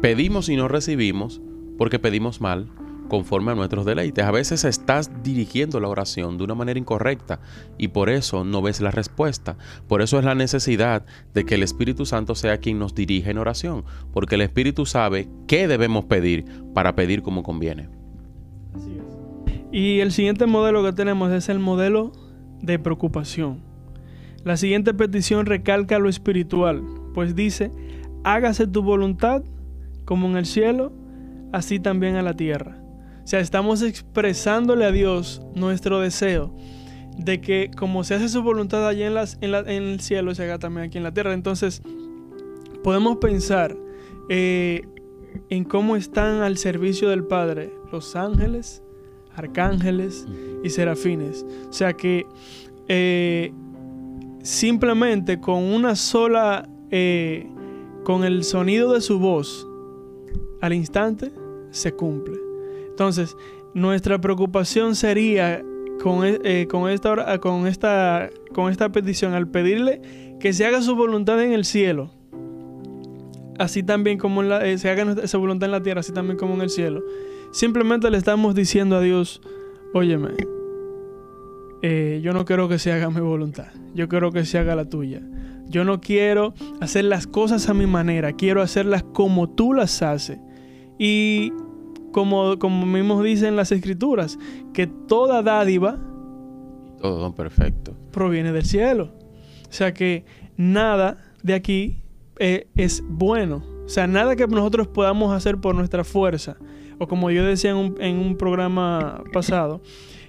pedimos 0.00 0.48
y 0.48 0.56
no 0.56 0.66
recibimos 0.66 1.40
porque 1.78 2.00
pedimos 2.00 2.40
mal, 2.40 2.68
conforme 3.08 3.52
a 3.52 3.54
nuestros 3.54 3.84
deleites. 3.84 4.24
A 4.24 4.32
veces 4.32 4.64
estás 4.64 5.22
dirigiendo 5.22 5.78
la 5.78 5.86
oración 5.86 6.38
de 6.38 6.44
una 6.44 6.56
manera 6.56 6.80
incorrecta 6.80 7.38
y 7.78 7.88
por 7.88 8.10
eso 8.10 8.42
no 8.42 8.62
ves 8.62 8.80
la 8.80 8.90
respuesta. 8.90 9.56
Por 9.86 10.02
eso 10.02 10.18
es 10.18 10.24
la 10.24 10.34
necesidad 10.34 11.06
de 11.34 11.44
que 11.44 11.54
el 11.54 11.62
Espíritu 11.62 12.04
Santo 12.04 12.34
sea 12.34 12.58
quien 12.58 12.80
nos 12.80 12.96
dirija 12.96 13.30
en 13.30 13.38
oración, 13.38 13.84
porque 14.12 14.34
el 14.34 14.40
Espíritu 14.40 14.86
sabe 14.86 15.28
qué 15.46 15.68
debemos 15.68 16.06
pedir 16.06 16.46
para 16.74 16.96
pedir 16.96 17.22
como 17.22 17.44
conviene. 17.44 17.99
Y 19.72 20.00
el 20.00 20.12
siguiente 20.12 20.46
modelo 20.46 20.82
que 20.84 20.92
tenemos 20.92 21.30
es 21.32 21.48
el 21.48 21.58
modelo 21.58 22.12
de 22.60 22.78
preocupación. 22.78 23.62
La 24.44 24.56
siguiente 24.56 24.94
petición 24.94 25.46
recalca 25.46 25.98
lo 25.98 26.08
espiritual, 26.08 26.82
pues 27.14 27.34
dice, 27.34 27.70
hágase 28.24 28.66
tu 28.66 28.82
voluntad 28.82 29.42
como 30.04 30.28
en 30.28 30.36
el 30.36 30.46
cielo, 30.46 30.92
así 31.52 31.78
también 31.78 32.16
a 32.16 32.22
la 32.22 32.34
tierra. 32.34 32.82
O 33.22 33.26
sea, 33.26 33.40
estamos 33.40 33.82
expresándole 33.82 34.84
a 34.84 34.92
Dios 34.92 35.42
nuestro 35.54 36.00
deseo 36.00 36.54
de 37.16 37.40
que 37.40 37.70
como 37.76 38.02
se 38.02 38.14
hace 38.14 38.28
su 38.28 38.42
voluntad 38.42 38.86
allí 38.88 39.02
en, 39.02 39.16
el 39.16 40.00
cielo, 40.00 40.34
se 40.34 40.44
haga 40.44 40.58
también 40.58 40.86
aquí 40.86 40.98
en 40.98 41.04
la 41.04 41.12
tierra. 41.12 41.34
Entonces, 41.34 41.82
podemos 42.82 43.18
pensar 43.18 43.76
eh, 44.28 44.82
en 45.50 45.64
cómo 45.64 45.96
están 45.96 46.40
al 46.40 46.56
servicio 46.56 47.10
del 47.10 47.24
Padre 47.24 47.72
los 47.92 48.16
ángeles, 48.16 48.82
arcángeles 49.40 50.26
y 50.62 50.70
serafines. 50.70 51.44
O 51.68 51.72
sea 51.72 51.92
que 51.92 52.26
eh, 52.88 53.52
simplemente 54.42 55.40
con 55.40 55.62
una 55.62 55.96
sola, 55.96 56.68
eh, 56.90 57.46
con 58.04 58.24
el 58.24 58.44
sonido 58.44 58.92
de 58.92 59.00
su 59.00 59.18
voz, 59.18 59.66
al 60.60 60.72
instante 60.72 61.32
se 61.70 61.92
cumple. 61.92 62.36
Entonces, 62.88 63.36
nuestra 63.74 64.20
preocupación 64.20 64.94
sería 64.94 65.62
con, 66.02 66.24
e, 66.24 66.40
eh, 66.44 66.66
con, 66.68 66.90
esta, 66.90 67.38
con, 67.38 67.66
esta, 67.66 68.30
con 68.52 68.70
esta 68.70 68.90
petición, 68.90 69.34
al 69.34 69.48
pedirle 69.48 70.00
que 70.40 70.52
se 70.52 70.66
haga 70.66 70.82
su 70.82 70.96
voluntad 70.96 71.42
en 71.42 71.52
el 71.52 71.64
cielo, 71.64 72.10
así 73.58 73.82
también 73.82 74.18
como 74.18 74.42
eh, 74.42 74.78
se 74.78 74.90
haga 74.90 75.14
esa 75.22 75.38
voluntad 75.38 75.66
en 75.66 75.72
la 75.72 75.82
tierra, 75.82 76.00
así 76.00 76.12
también 76.12 76.38
como 76.38 76.54
en 76.54 76.62
el 76.62 76.70
cielo. 76.70 77.02
Simplemente 77.52 78.10
le 78.10 78.18
estamos 78.18 78.54
diciendo 78.54 78.96
a 78.96 79.00
Dios, 79.00 79.40
óyeme, 79.92 80.30
eh, 81.82 82.20
yo 82.22 82.32
no 82.32 82.44
quiero 82.44 82.68
que 82.68 82.78
se 82.78 82.92
haga 82.92 83.10
mi 83.10 83.20
voluntad, 83.20 83.68
yo 83.94 84.08
quiero 84.08 84.30
que 84.32 84.44
se 84.44 84.58
haga 84.58 84.74
la 84.76 84.88
tuya. 84.88 85.22
Yo 85.70 85.84
no 85.84 86.00
quiero 86.00 86.52
hacer 86.80 87.04
las 87.04 87.28
cosas 87.28 87.68
a 87.68 87.74
mi 87.74 87.86
manera, 87.86 88.32
quiero 88.32 88.60
hacerlas 88.60 89.04
como 89.04 89.48
tú 89.48 89.72
las 89.72 90.02
haces. 90.02 90.38
Y 90.98 91.52
como, 92.10 92.58
como 92.58 92.86
mismo 92.86 93.22
dicen 93.22 93.54
las 93.54 93.70
escrituras, 93.70 94.36
que 94.72 94.88
toda 94.88 95.42
dádiva, 95.42 95.98
todo 97.00 97.34
perfecto, 97.36 97.94
proviene 98.10 98.52
del 98.52 98.64
cielo. 98.64 99.12
O 99.68 99.72
sea 99.72 99.94
que 99.94 100.24
nada 100.56 101.18
de 101.44 101.54
aquí 101.54 102.02
eh, 102.40 102.68
es 102.74 103.02
bueno. 103.06 103.62
O 103.84 103.88
sea, 103.88 104.08
nada 104.08 104.34
que 104.34 104.46
nosotros 104.48 104.88
podamos 104.88 105.32
hacer 105.32 105.58
por 105.58 105.76
nuestra 105.76 106.02
fuerza, 106.02 106.56
o 107.00 107.08
como 107.08 107.30
yo 107.30 107.44
decía 107.44 107.70
en 107.70 108.18
un, 108.18 108.36
programa 108.36 109.24
pasado, 109.32 109.80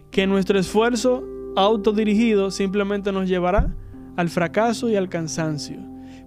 que 0.09 0.25
nuestro 0.25 0.57
esfuerzo 0.57 1.21
autodirigido 1.57 2.49
simplemente 2.49 3.11
nos 3.11 3.27
llevará 3.27 3.75
al 4.15 4.29
fracaso 4.29 4.89
y 4.89 4.95
al 4.95 5.09
cansancio. 5.09 5.77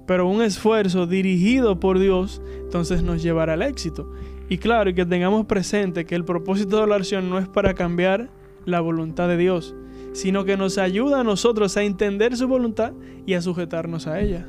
Pero 0.07 0.29
un 0.29 0.43
esfuerzo 0.43 1.07
dirigido 1.07 1.81
por 1.81 1.99
Dios, 1.99 2.43
entonces 2.63 3.03
nos 3.03 3.23
llevará 3.23 3.55
al 3.55 3.63
éxito. 3.63 4.13
Y 4.51 4.59
claro, 4.59 4.91
y 4.91 4.95
que 4.95 5.07
tengamos 5.07 5.47
presente 5.47 6.05
que 6.05 6.15
el 6.15 6.27
propósito 6.27 6.79
de 6.79 6.89
la 6.89 6.97
oración 6.97 7.31
no 7.31 7.39
es 7.39 7.49
para 7.49 7.73
cambiar 7.73 8.29
la 8.67 8.83
voluntad 8.83 9.29
de 9.29 9.39
Dios, 9.39 9.75
sino 10.13 10.45
que 10.45 10.59
nos 10.59 10.77
ayuda 10.77 11.21
a 11.21 11.25
nosotros 11.25 11.75
a 11.79 11.85
entender 11.85 12.37
su 12.37 12.47
voluntad 12.49 12.93
y 13.25 13.33
a 13.33 13.41
sujetarnos 13.41 14.07
a 14.07 14.21
ella. 14.21 14.47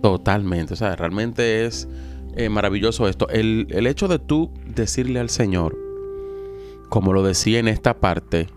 Totalmente, 0.00 0.72
o 0.72 0.76
sea, 0.76 0.96
realmente 0.96 1.66
es 1.66 1.86
eh, 2.36 2.48
maravilloso 2.48 3.08
esto. 3.08 3.28
El, 3.28 3.66
el 3.70 3.86
hecho 3.86 4.08
de 4.08 4.18
tú 4.18 4.50
decirle 4.66 5.20
al 5.20 5.30
Señor, 5.30 5.76
como 6.88 7.12
lo 7.12 7.22
decía 7.22 7.58
en 7.58 7.68
esta 7.68 7.94
parte, 8.00 8.48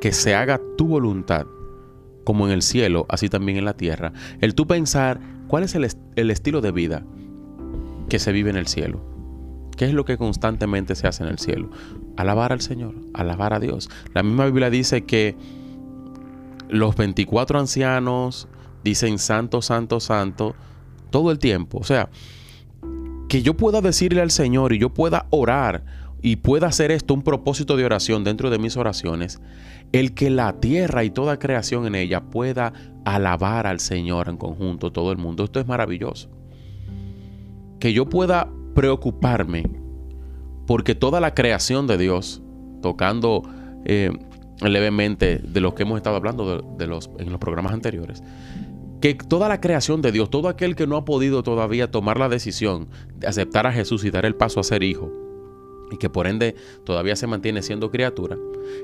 que 0.00 0.12
se 0.12 0.34
haga 0.34 0.60
tu 0.76 0.86
voluntad, 0.86 1.46
como 2.24 2.46
en 2.46 2.52
el 2.52 2.62
cielo, 2.62 3.06
así 3.08 3.28
también 3.28 3.58
en 3.58 3.64
la 3.64 3.74
tierra. 3.74 4.12
El 4.40 4.54
tú 4.54 4.66
pensar 4.66 5.20
cuál 5.48 5.64
es 5.64 5.74
el, 5.74 5.88
el 6.16 6.30
estilo 6.30 6.60
de 6.60 6.72
vida 6.72 7.04
que 8.08 8.18
se 8.18 8.32
vive 8.32 8.50
en 8.50 8.56
el 8.56 8.68
cielo 8.68 9.08
¿Qué 9.78 9.84
es 9.84 9.94
lo 9.94 10.04
que 10.04 10.18
constantemente 10.18 10.96
se 10.96 11.06
hace 11.06 11.22
en 11.22 11.28
el 11.30 11.38
cielo? 11.38 11.70
Alabar 12.16 12.52
al 12.52 12.60
Señor, 12.60 12.96
alabar 13.14 13.54
a 13.54 13.60
Dios. 13.60 13.88
La 14.12 14.24
misma 14.24 14.46
Biblia 14.46 14.70
dice 14.70 15.04
que 15.04 15.36
los 16.68 16.96
24 16.96 17.60
ancianos 17.60 18.48
dicen 18.82 19.20
santo, 19.20 19.62
santo, 19.62 20.00
santo 20.00 20.56
todo 21.10 21.30
el 21.30 21.38
tiempo. 21.38 21.78
O 21.78 21.84
sea, 21.84 22.10
que 23.28 23.42
yo 23.42 23.56
pueda 23.56 23.80
decirle 23.80 24.20
al 24.20 24.30
Señor 24.30 24.72
y 24.72 24.78
yo 24.78 24.92
pueda 24.92 25.26
orar 25.30 25.84
y 26.20 26.36
pueda 26.36 26.66
hacer 26.66 26.90
esto 26.90 27.14
un 27.14 27.22
propósito 27.22 27.76
de 27.76 27.84
oración 27.84 28.24
dentro 28.24 28.50
de 28.50 28.58
mis 28.58 28.76
oraciones, 28.76 29.40
el 29.92 30.14
que 30.14 30.30
la 30.30 30.60
tierra 30.60 31.04
y 31.04 31.10
toda 31.10 31.38
creación 31.38 31.86
en 31.86 31.94
ella 31.94 32.22
pueda 32.22 32.72
alabar 33.04 33.66
al 33.66 33.80
Señor 33.80 34.28
en 34.28 34.36
conjunto, 34.36 34.90
todo 34.90 35.12
el 35.12 35.18
mundo. 35.18 35.44
Esto 35.44 35.60
es 35.60 35.66
maravilloso. 35.66 36.28
Que 37.78 37.92
yo 37.92 38.08
pueda 38.08 38.48
preocuparme 38.74 39.64
porque 40.66 40.94
toda 40.94 41.20
la 41.20 41.34
creación 41.34 41.86
de 41.86 41.96
Dios, 41.96 42.42
tocando 42.82 43.42
eh, 43.84 44.10
levemente 44.60 45.38
de 45.38 45.60
lo 45.60 45.74
que 45.74 45.84
hemos 45.84 45.96
estado 45.96 46.16
hablando 46.16 46.60
de, 46.76 46.86
los, 46.86 47.10
en 47.18 47.30
los 47.30 47.40
programas 47.40 47.72
anteriores, 47.72 48.22
que 49.00 49.14
toda 49.14 49.48
la 49.48 49.60
creación 49.60 50.02
de 50.02 50.12
Dios, 50.12 50.30
todo 50.30 50.48
aquel 50.48 50.76
que 50.76 50.86
no 50.86 50.96
ha 50.96 51.04
podido 51.04 51.42
todavía 51.42 51.90
tomar 51.90 52.18
la 52.18 52.28
decisión 52.28 52.88
de 53.16 53.26
aceptar 53.26 53.66
a 53.66 53.72
Jesús 53.72 54.04
y 54.04 54.10
dar 54.10 54.24
el 54.26 54.34
paso 54.34 54.60
a 54.60 54.64
ser 54.64 54.82
hijo, 54.82 55.12
y 55.90 55.96
que 55.96 56.10
por 56.10 56.26
ende 56.26 56.54
todavía 56.84 57.16
se 57.16 57.26
mantiene 57.26 57.62
siendo 57.62 57.90
criatura, 57.90 58.36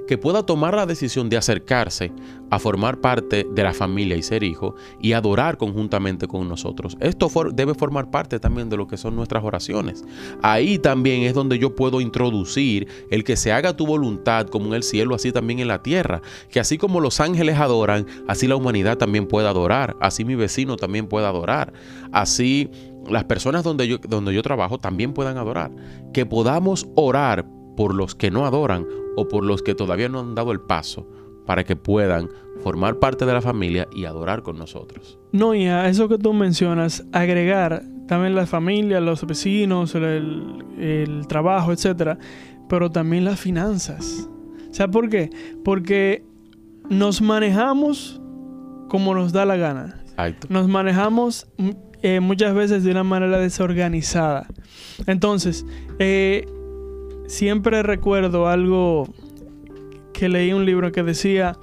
que 0.06 0.18
pueda 0.18 0.44
tomar 0.44 0.74
la 0.74 0.86
decisión 0.86 1.28
de 1.28 1.36
acercarse 1.36 2.12
a 2.50 2.58
formar 2.58 3.00
parte 3.00 3.46
de 3.50 3.62
la 3.62 3.72
familia 3.72 4.16
y 4.16 4.22
ser 4.22 4.42
hijo 4.42 4.74
y 5.00 5.12
adorar 5.12 5.56
conjuntamente 5.56 6.26
con 6.26 6.48
nosotros. 6.48 6.96
Esto 7.00 7.30
debe 7.52 7.74
formar 7.74 8.10
parte 8.10 8.38
también 8.38 8.68
de 8.68 8.76
lo 8.76 8.86
que 8.86 8.96
son 8.96 9.16
nuestras 9.16 9.44
oraciones. 9.44 10.04
Ahí 10.42 10.78
también 10.78 11.22
es 11.22 11.34
donde 11.34 11.58
yo 11.58 11.74
puedo 11.74 12.00
introducir 12.00 12.88
el 13.10 13.24
que 13.24 13.36
se 13.36 13.52
haga 13.52 13.76
tu 13.76 13.86
voluntad 13.86 14.46
como 14.46 14.66
en 14.66 14.74
el 14.74 14.82
cielo, 14.82 15.14
así 15.14 15.32
también 15.32 15.58
en 15.58 15.68
la 15.68 15.82
tierra. 15.82 16.22
Que 16.50 16.60
así 16.60 16.78
como 16.78 17.00
los 17.00 17.20
ángeles 17.20 17.58
adoran, 17.58 18.06
así 18.28 18.46
la 18.46 18.56
humanidad 18.56 18.98
también 18.98 19.26
puede 19.26 19.48
adorar, 19.48 19.96
así 20.00 20.24
mi 20.24 20.34
vecino 20.34 20.76
también 20.76 21.06
puede 21.06 21.26
adorar, 21.26 21.72
así 22.12 22.70
las 23.08 23.24
personas 23.24 23.64
donde 23.64 23.88
yo, 23.88 23.98
donde 23.98 24.34
yo 24.34 24.42
trabajo 24.42 24.78
también 24.78 25.12
puedan 25.12 25.38
adorar. 25.38 25.70
Que 26.12 26.26
podamos 26.26 26.88
orar 26.94 27.46
por 27.76 27.94
los 27.94 28.14
que 28.14 28.30
no 28.30 28.46
adoran 28.46 28.86
o 29.16 29.28
por 29.28 29.44
los 29.44 29.62
que 29.62 29.74
todavía 29.74 30.08
no 30.08 30.20
han 30.20 30.34
dado 30.34 30.52
el 30.52 30.60
paso 30.60 31.08
para 31.46 31.64
que 31.64 31.76
puedan 31.76 32.30
formar 32.62 32.98
parte 32.98 33.26
de 33.26 33.32
la 33.32 33.42
familia 33.42 33.86
y 33.94 34.04
adorar 34.04 34.42
con 34.42 34.56
nosotros. 34.56 35.18
No, 35.32 35.54
y 35.54 35.66
a 35.66 35.88
eso 35.88 36.08
que 36.08 36.18
tú 36.18 36.32
mencionas, 36.32 37.04
agregar 37.12 37.82
también 38.06 38.34
la 38.34 38.46
familia, 38.46 39.00
los 39.00 39.26
vecinos, 39.26 39.94
el, 39.94 40.64
el 40.78 41.26
trabajo, 41.26 41.72
etcétera, 41.72 42.18
pero 42.68 42.90
también 42.90 43.24
las 43.24 43.40
finanzas. 43.40 44.28
¿Sabes 44.70 44.92
por 44.92 45.08
qué? 45.08 45.30
Porque 45.64 46.24
nos 46.88 47.20
manejamos 47.20 48.20
como 48.88 49.14
nos 49.14 49.32
da 49.32 49.44
la 49.44 49.56
gana. 49.56 50.04
Nos 50.48 50.68
manejamos 50.68 51.48
eh, 52.06 52.20
muchas 52.20 52.54
veces 52.54 52.84
de 52.84 52.90
una 52.90 53.02
manera 53.02 53.38
desorganizada. 53.38 54.46
Entonces, 55.06 55.64
eh, 55.98 56.46
siempre 57.26 57.82
recuerdo 57.82 58.46
algo 58.46 59.08
que 60.12 60.28
leí 60.28 60.52
un 60.52 60.66
libro 60.66 60.92
que 60.92 61.02
decía 61.02 61.56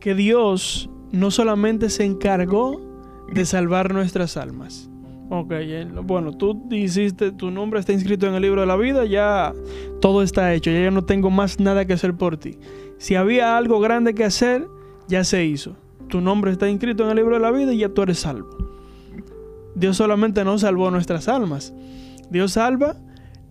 que 0.00 0.14
Dios 0.14 0.88
no 1.12 1.30
solamente 1.30 1.90
se 1.90 2.06
encargó 2.06 2.80
de 3.30 3.44
salvar 3.44 3.92
nuestras 3.92 4.38
almas. 4.38 4.88
Ok, 5.28 5.52
bueno, 6.04 6.32
tú 6.32 6.66
hiciste, 6.70 7.30
tu 7.32 7.50
nombre 7.50 7.78
está 7.78 7.92
inscrito 7.92 8.26
en 8.26 8.34
el 8.34 8.40
libro 8.40 8.62
de 8.62 8.66
la 8.66 8.76
vida, 8.76 9.04
ya 9.04 9.52
todo 10.00 10.22
está 10.22 10.54
hecho, 10.54 10.70
ya 10.70 10.90
no 10.90 11.04
tengo 11.04 11.28
más 11.28 11.60
nada 11.60 11.84
que 11.84 11.92
hacer 11.92 12.14
por 12.14 12.38
ti. 12.38 12.56
Si 12.96 13.14
había 13.14 13.58
algo 13.58 13.78
grande 13.80 14.14
que 14.14 14.24
hacer, 14.24 14.66
ya 15.06 15.22
se 15.22 15.44
hizo. 15.44 15.76
Tu 16.08 16.22
nombre 16.22 16.50
está 16.50 16.66
inscrito 16.66 17.04
en 17.04 17.10
el 17.10 17.16
libro 17.16 17.34
de 17.34 17.42
la 17.42 17.50
vida 17.50 17.74
y 17.74 17.78
ya 17.78 17.90
tú 17.90 18.00
eres 18.00 18.20
salvo. 18.20 18.75
Dios 19.76 19.98
solamente 19.98 20.42
no 20.44 20.58
salvó 20.58 20.90
nuestras 20.90 21.28
almas. 21.28 21.72
Dios 22.30 22.52
salva 22.52 22.96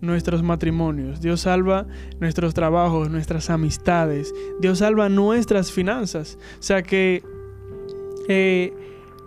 nuestros 0.02 0.44
matrimonios, 0.44 1.22
Dios 1.22 1.42
salva 1.42 1.88
nuestros 2.20 2.54
trabajos, 2.54 3.10
nuestras 3.10 3.50
amistades, 3.50 4.34
Dios 4.60 4.80
salva 4.80 5.08
nuestras 5.08 5.72
finanzas. 5.72 6.38
O 6.60 6.64
sea 6.64 6.84
que 6.84 7.24
eh, 8.28 8.74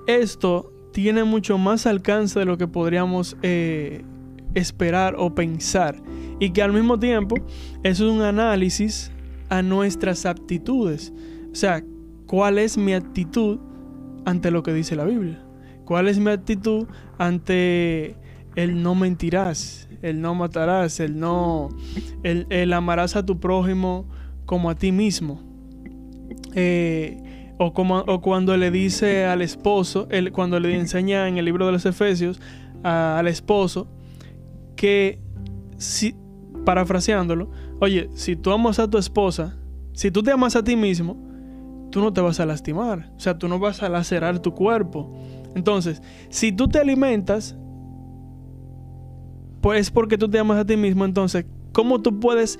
esto 0.06 0.72
tiene 0.92 1.24
mucho 1.24 1.56
más 1.56 1.86
alcance 1.86 2.40
de 2.40 2.44
lo 2.44 2.58
que 2.58 2.66
podríamos 2.66 3.36
eh, 3.42 4.04
esperar 4.54 5.14
o 5.16 5.34
pensar. 5.34 5.96
y 6.40 6.50
que 6.50 6.62
al 6.62 6.72
mismo 6.72 6.98
tiempo 6.98 7.36
es 7.82 7.98
un 8.00 8.22
análisis 8.22 9.10
a 9.48 9.62
nuestras 9.62 10.26
aptitudes. 10.26 11.12
O 11.50 11.54
sea, 11.54 11.82
¿cuál 12.26 12.58
es 12.58 12.76
mi 12.78 12.94
actitud 12.94 13.58
ante 14.24 14.50
lo 14.50 14.62
que 14.62 14.72
dice 14.72 14.94
la 14.94 15.04
Biblia? 15.04 15.47
¿Cuál 15.88 16.06
es 16.08 16.18
mi 16.18 16.30
actitud 16.30 16.86
ante 17.16 18.14
el 18.56 18.82
no 18.82 18.94
mentirás, 18.94 19.88
el 20.02 20.20
no 20.20 20.34
matarás, 20.34 21.00
el 21.00 21.18
no, 21.18 21.70
el, 22.22 22.72
amarás 22.74 23.16
a 23.16 23.24
tu 23.24 23.40
prójimo 23.40 24.06
como 24.44 24.68
a 24.68 24.74
ti 24.74 24.92
mismo? 24.92 25.40
Eh, 26.54 27.54
o, 27.56 27.72
como, 27.72 28.00
o 28.00 28.20
cuando 28.20 28.54
le 28.58 28.70
dice 28.70 29.24
al 29.24 29.40
esposo, 29.40 30.08
el, 30.10 30.30
cuando 30.30 30.60
le 30.60 30.78
enseña 30.78 31.26
en 31.26 31.38
el 31.38 31.46
libro 31.46 31.64
de 31.64 31.72
los 31.72 31.86
Efesios 31.86 32.38
al 32.82 33.26
esposo, 33.26 33.88
que 34.76 35.22
si, 35.78 36.14
parafraseándolo, 36.66 37.50
oye, 37.80 38.10
si 38.12 38.36
tú 38.36 38.52
amas 38.52 38.78
a 38.78 38.90
tu 38.90 38.98
esposa, 38.98 39.56
si 39.94 40.10
tú 40.10 40.22
te 40.22 40.32
amas 40.32 40.54
a 40.54 40.62
ti 40.62 40.76
mismo, 40.76 41.16
tú 41.90 42.02
no 42.02 42.12
te 42.12 42.20
vas 42.20 42.40
a 42.40 42.44
lastimar, 42.44 43.10
o 43.16 43.20
sea, 43.20 43.38
tú 43.38 43.48
no 43.48 43.58
vas 43.58 43.82
a 43.82 43.88
lacerar 43.88 44.40
tu 44.40 44.52
cuerpo. 44.52 45.16
Entonces, 45.54 46.02
si 46.28 46.52
tú 46.52 46.68
te 46.68 46.78
alimentas, 46.78 47.56
pues 49.60 49.80
es 49.80 49.90
porque 49.90 50.18
tú 50.18 50.28
te 50.28 50.38
amas 50.38 50.58
a 50.58 50.64
ti 50.64 50.76
mismo, 50.76 51.04
entonces, 51.04 51.46
¿cómo 51.72 52.00
tú 52.00 52.20
puedes, 52.20 52.58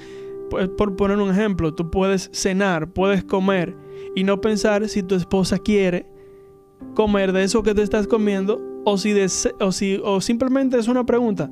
pues, 0.51 0.68
por 0.68 0.96
poner 0.96 1.18
un 1.18 1.31
ejemplo, 1.31 1.74
tú 1.74 1.90
puedes 1.90 2.31
cenar, 2.33 2.92
puedes 2.92 3.24
comer 3.24 3.77
y 4.14 4.24
no 4.24 4.40
pensar 4.40 4.88
si 4.88 5.03
tu 5.03 5.14
esposa 5.14 5.59
quiere 5.59 6.07
comer 6.94 7.33
de 7.33 7.44
eso 7.44 7.62
que 7.62 7.74
te 7.74 7.83
estás 7.83 8.07
comiendo 8.07 8.61
o 8.85 8.98
si, 8.98 9.14
o 9.61 9.72
si 9.72 10.01
o 10.03 10.20
simplemente 10.20 10.79
es 10.79 10.88
una 10.88 11.05
pregunta. 11.05 11.51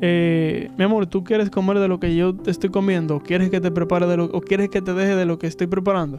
Eh, 0.00 0.70
mi 0.76 0.84
amor, 0.84 1.06
¿tú 1.06 1.24
quieres 1.24 1.50
comer 1.50 1.78
de 1.78 1.88
lo 1.88 1.98
que 1.98 2.14
yo 2.14 2.34
te 2.34 2.50
estoy 2.50 2.70
comiendo? 2.70 3.16
¿O 3.16 3.20
quieres 3.20 3.50
que 3.50 3.60
te 3.60 3.70
prepare 3.70 4.06
de 4.06 4.16
lo 4.16 4.24
o 4.26 4.40
quieres 4.40 4.68
que 4.68 4.82
te 4.82 4.92
deje 4.92 5.14
de 5.16 5.24
lo 5.24 5.38
que 5.38 5.46
estoy 5.46 5.66
preparando? 5.66 6.18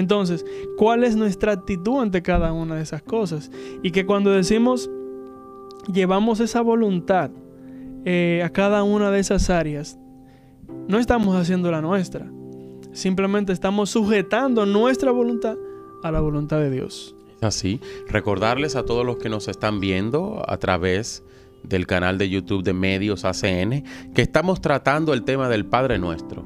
Entonces, 0.00 0.44
¿cuál 0.76 1.04
es 1.04 1.14
nuestra 1.14 1.52
actitud 1.52 2.00
ante 2.00 2.22
cada 2.22 2.52
una 2.52 2.74
de 2.74 2.82
esas 2.82 3.02
cosas? 3.02 3.50
Y 3.82 3.92
que 3.92 4.06
cuando 4.06 4.30
decimos 4.30 4.90
llevamos 5.92 6.40
esa 6.40 6.62
voluntad 6.62 7.30
eh, 8.04 8.42
a 8.44 8.50
cada 8.50 8.82
una 8.82 9.10
de 9.10 9.20
esas 9.20 9.50
áreas, 9.50 9.98
no 10.88 10.98
estamos 10.98 11.36
haciendo 11.36 11.70
la 11.70 11.82
nuestra. 11.82 12.26
Simplemente 12.92 13.52
estamos 13.52 13.90
sujetando 13.90 14.66
nuestra 14.66 15.12
voluntad 15.12 15.56
a 16.02 16.10
la 16.10 16.20
voluntad 16.20 16.58
de 16.58 16.70
Dios. 16.70 17.14
Así, 17.42 17.80
recordarles 18.08 18.76
a 18.76 18.84
todos 18.84 19.04
los 19.04 19.16
que 19.16 19.28
nos 19.28 19.48
están 19.48 19.80
viendo 19.80 20.42
a 20.46 20.56
través 20.56 21.22
del 21.62 21.86
canal 21.86 22.16
de 22.16 22.30
YouTube 22.30 22.64
de 22.64 22.72
Medios 22.72 23.24
ACN 23.24 23.84
que 24.14 24.22
estamos 24.22 24.60
tratando 24.62 25.12
el 25.12 25.24
tema 25.24 25.48
del 25.50 25.66
Padre 25.66 25.98
Nuestro 25.98 26.42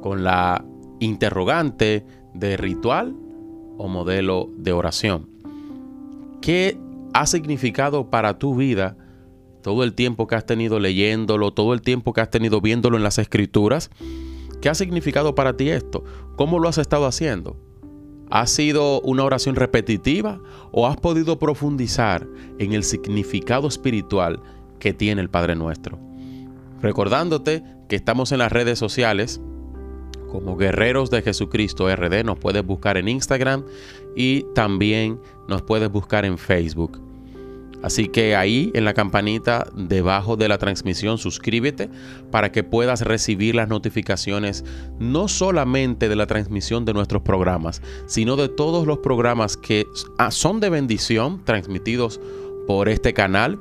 con 0.00 0.22
la 0.22 0.64
interrogante 1.00 2.06
de 2.38 2.56
ritual 2.56 3.14
o 3.78 3.88
modelo 3.88 4.48
de 4.56 4.72
oración. 4.72 5.28
¿Qué 6.40 6.78
ha 7.12 7.26
significado 7.26 8.10
para 8.10 8.38
tu 8.38 8.54
vida 8.54 8.96
todo 9.62 9.82
el 9.82 9.94
tiempo 9.94 10.26
que 10.26 10.34
has 10.34 10.46
tenido 10.46 10.78
leyéndolo, 10.78 11.52
todo 11.52 11.74
el 11.74 11.82
tiempo 11.82 12.12
que 12.12 12.20
has 12.20 12.30
tenido 12.30 12.60
viéndolo 12.60 12.96
en 12.96 13.02
las 13.02 13.18
escrituras? 13.18 13.90
¿Qué 14.60 14.68
ha 14.68 14.74
significado 14.74 15.34
para 15.34 15.56
ti 15.56 15.70
esto? 15.70 16.04
¿Cómo 16.36 16.58
lo 16.58 16.68
has 16.68 16.78
estado 16.78 17.06
haciendo? 17.06 17.56
¿Ha 18.30 18.46
sido 18.46 19.00
una 19.02 19.24
oración 19.24 19.54
repetitiva 19.54 20.40
o 20.72 20.86
has 20.86 20.96
podido 20.96 21.38
profundizar 21.38 22.26
en 22.58 22.72
el 22.72 22.82
significado 22.82 23.68
espiritual 23.68 24.40
que 24.78 24.92
tiene 24.92 25.20
el 25.20 25.30
Padre 25.30 25.54
Nuestro? 25.54 25.98
Recordándote 26.82 27.62
que 27.88 27.96
estamos 27.96 28.32
en 28.32 28.38
las 28.38 28.52
redes 28.52 28.78
sociales 28.78 29.40
como 30.36 30.58
Guerreros 30.58 31.10
de 31.10 31.22
Jesucristo 31.22 31.88
RD, 31.88 32.22
nos 32.22 32.38
puedes 32.38 32.62
buscar 32.62 32.98
en 32.98 33.08
Instagram 33.08 33.64
y 34.14 34.42
también 34.54 35.18
nos 35.48 35.62
puedes 35.62 35.90
buscar 35.90 36.26
en 36.26 36.36
Facebook. 36.36 37.00
Así 37.82 38.08
que 38.08 38.36
ahí 38.36 38.70
en 38.74 38.84
la 38.84 38.92
campanita 38.92 39.66
debajo 39.74 40.36
de 40.36 40.48
la 40.48 40.58
transmisión 40.58 41.16
suscríbete 41.16 41.88
para 42.30 42.52
que 42.52 42.64
puedas 42.64 43.00
recibir 43.00 43.54
las 43.54 43.68
notificaciones 43.68 44.62
no 44.98 45.26
solamente 45.26 46.10
de 46.10 46.16
la 46.16 46.26
transmisión 46.26 46.84
de 46.84 46.92
nuestros 46.92 47.22
programas, 47.22 47.80
sino 48.04 48.36
de 48.36 48.50
todos 48.50 48.86
los 48.86 48.98
programas 48.98 49.56
que 49.56 49.86
ah, 50.18 50.30
son 50.30 50.60
de 50.60 50.68
bendición 50.68 51.42
transmitidos 51.44 52.20
por 52.66 52.90
este 52.90 53.14
canal 53.14 53.58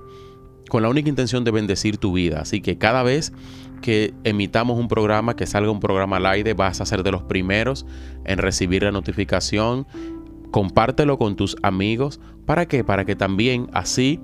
con 0.70 0.84
la 0.84 0.90
única 0.90 1.10
intención 1.10 1.44
de 1.44 1.52
bendecir 1.52 1.98
tu 1.98 2.14
vida. 2.14 2.42
Así 2.42 2.62
que 2.62 2.78
cada 2.78 3.04
vez 3.04 3.34
que 3.82 4.14
emitamos 4.24 4.80
un 4.80 4.88
programa, 4.88 5.36
que 5.36 5.46
salga 5.46 5.72
un 5.72 5.80
programa 5.80 6.18
al 6.18 6.26
aire, 6.26 6.54
vas 6.54 6.82
a 6.82 6.86
ser 6.86 7.04
de 7.04 7.12
los 7.12 7.24
primeros 7.24 7.86
en 8.26 8.40
recibir 8.40 8.84
la 8.84 8.92
notificación 8.92 9.86
compártelo 10.56 11.18
con 11.18 11.36
tus 11.36 11.58
amigos. 11.64 12.22
¿Para 12.46 12.66
qué? 12.66 12.86
Para 12.86 13.04
que 13.04 13.18
también 13.18 13.68
así 13.74 14.22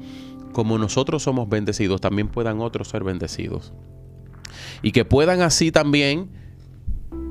como 0.54 0.78
nosotros 0.78 1.24
somos 1.24 1.50
bendecidos, 1.50 2.00
también 2.00 2.30
puedan 2.30 2.62
otros 2.62 2.88
ser 2.88 3.04
bendecidos. 3.04 3.74
Y 4.82 4.94
que 4.94 5.04
puedan 5.04 5.42
así 5.42 5.74
también 5.74 6.30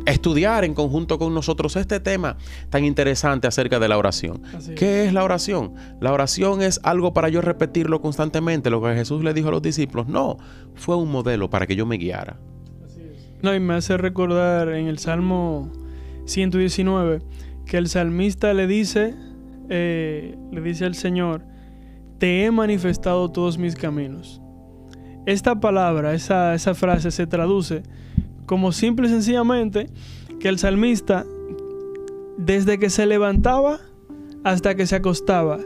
estudiar 0.06 0.64
en 0.64 0.74
conjunto 0.74 1.18
con 1.18 1.34
nosotros 1.34 1.76
este 1.76 2.00
tema 2.00 2.36
tan 2.68 2.84
interesante 2.84 3.46
acerca 3.46 3.78
de 3.78 3.88
la 3.88 3.98
oración. 3.98 4.42
¿Qué 4.76 5.04
es 5.04 5.12
la 5.12 5.24
oración? 5.24 5.74
La 6.00 6.12
oración 6.12 6.62
es 6.62 6.80
algo 6.82 7.12
para 7.12 7.28
yo 7.28 7.40
repetirlo 7.40 8.00
constantemente, 8.00 8.70
lo 8.70 8.82
que 8.82 8.94
Jesús 8.94 9.22
le 9.22 9.34
dijo 9.34 9.48
a 9.48 9.52
los 9.52 9.62
discípulos. 9.62 10.08
No, 10.08 10.38
fue 10.74 10.96
un 10.96 11.10
modelo 11.10 11.50
para 11.50 11.66
que 11.66 11.76
yo 11.76 11.86
me 11.86 11.96
guiara. 11.96 12.38
No, 13.42 13.54
y 13.54 13.60
me 13.60 13.74
hace 13.74 13.96
recordar 13.96 14.68
en 14.68 14.86
el 14.86 14.98
Salmo 14.98 15.70
119 16.26 17.22
que 17.64 17.78
el 17.78 17.88
salmista 17.88 18.52
le 18.52 18.66
dice, 18.66 19.14
eh, 19.68 20.36
le 20.52 20.60
dice 20.60 20.84
al 20.84 20.94
Señor, 20.94 21.44
te 22.18 22.44
he 22.44 22.50
manifestado 22.50 23.30
todos 23.30 23.56
mis 23.56 23.76
caminos. 23.76 24.42
Esta 25.24 25.60
palabra, 25.60 26.14
esa, 26.14 26.54
esa 26.54 26.74
frase 26.74 27.10
se 27.10 27.26
traduce 27.26 27.82
como 28.50 28.72
simple 28.72 29.06
y 29.06 29.10
sencillamente 29.10 29.86
que 30.40 30.48
el 30.48 30.58
salmista, 30.58 31.24
desde 32.36 32.80
que 32.80 32.90
se 32.90 33.06
levantaba 33.06 33.78
hasta 34.42 34.74
que 34.74 34.88
se 34.88 34.96
acostaba, 34.96 35.60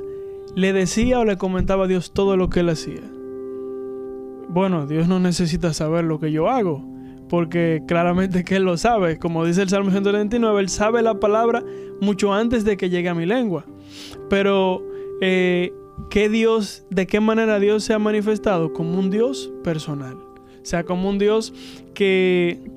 le 0.55 0.75
decía 0.75 1.19
o 1.19 1.25
le 1.25 1.39
comentaba 1.39 1.87
a 1.87 1.89
Dios 1.89 2.13
todo 2.13 2.37
lo 2.37 2.51
que 2.51 2.61
él 2.61 2.69
hacía. 2.69 3.01
Bueno, 4.51 4.87
Dios 4.87 5.09
no 5.09 5.19
necesita 5.19 5.73
saber 5.73 6.05
lo 6.05 6.21
que 6.21 6.31
yo 6.31 6.51
hago 6.51 6.85
porque 7.31 7.83
claramente 7.89 8.45
que 8.45 8.57
Él 8.57 8.65
lo 8.65 8.77
sabe. 8.77 9.19
Como 9.19 9.47
dice 9.47 9.63
el 9.63 9.71
Salmo 9.71 9.91
129, 9.91 10.61
Él 10.61 10.69
sabe 10.69 11.01
la 11.01 11.19
palabra 11.19 11.65
mucho 12.03 12.35
antes 12.35 12.67
de 12.67 12.77
que 12.77 12.91
llegue 12.91 13.09
a 13.09 13.15
mi 13.15 13.25
lengua. 13.25 13.65
Pero, 14.29 14.87
eh, 15.23 15.73
¿qué 16.11 16.29
Dios, 16.29 16.85
de 16.91 17.07
qué 17.07 17.21
manera 17.21 17.59
Dios 17.59 17.83
se 17.83 17.95
ha 17.95 17.99
manifestado? 17.99 18.75
Como 18.75 18.99
un 18.99 19.09
Dios 19.09 19.51
personal. 19.65 20.19
O 20.65 20.67
sea, 20.67 20.85
como 20.85 21.11
un 21.11 21.19
Dios 21.19 21.53
que, 21.93 22.74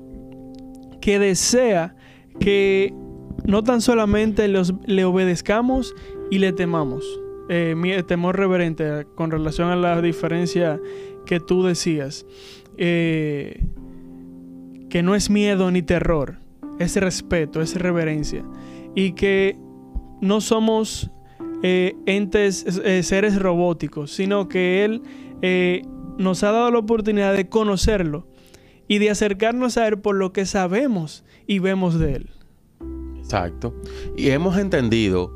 que 1.00 1.18
desea 1.18 1.94
que 2.40 2.94
no 3.44 3.64
tan 3.64 3.80
solamente 3.80 4.48
le 4.48 5.04
obedezcamos 5.04 5.94
y 6.30 6.38
le 6.38 6.52
temamos. 6.52 7.04
Eh, 7.48 7.74
mi 7.74 8.02
temor 8.02 8.36
reverente 8.36 9.06
con 9.14 9.30
relación 9.30 9.70
a 9.70 9.76
la 9.76 10.02
diferencia 10.02 10.78
que 11.24 11.40
tú 11.40 11.64
decías. 11.64 12.26
Eh, 12.76 13.64
que 14.90 15.02
no 15.02 15.14
es 15.14 15.28
miedo 15.28 15.70
ni 15.70 15.82
terror, 15.82 16.38
es 16.78 16.96
respeto, 16.96 17.60
es 17.60 17.74
reverencia. 17.74 18.44
Y 18.94 19.12
que 19.12 19.56
no 20.20 20.40
somos 20.40 21.10
eh, 21.62 21.94
entes, 22.06 22.64
seres 23.02 23.38
robóticos, 23.38 24.12
sino 24.12 24.48
que 24.48 24.84
Él 24.84 25.02
nos 26.18 26.42
ha 26.42 26.52
dado 26.52 26.70
la 26.70 26.78
oportunidad 26.78 27.34
de 27.34 27.48
conocerlo 27.48 28.26
y 28.88 28.98
de 28.98 29.10
acercarnos 29.10 29.76
a 29.76 29.86
Él 29.86 29.98
por 29.98 30.16
lo 30.16 30.32
que 30.32 30.46
sabemos 30.46 31.24
y 31.46 31.58
vemos 31.58 31.98
de 31.98 32.14
Él. 32.14 32.30
Exacto. 33.18 33.74
Y 34.16 34.30
hemos 34.30 34.56
entendido 34.56 35.32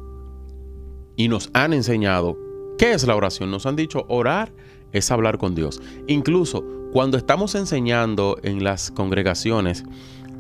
y 1.17 1.29
nos 1.29 1.51
han 1.53 1.75
enseñado 1.75 2.39
qué 2.79 2.93
es 2.93 3.07
la 3.07 3.15
oración. 3.15 3.51
Nos 3.51 3.67
han 3.67 3.77
dicho 3.77 4.07
orar 4.09 4.53
es 4.93 5.11
hablar 5.11 5.39
con 5.39 5.55
Dios. 5.55 5.81
Incluso 6.07 6.65
cuando 6.93 7.17
estamos 7.17 7.55
enseñando 7.55 8.39
en 8.43 8.65
las 8.65 8.91
congregaciones 8.91 9.85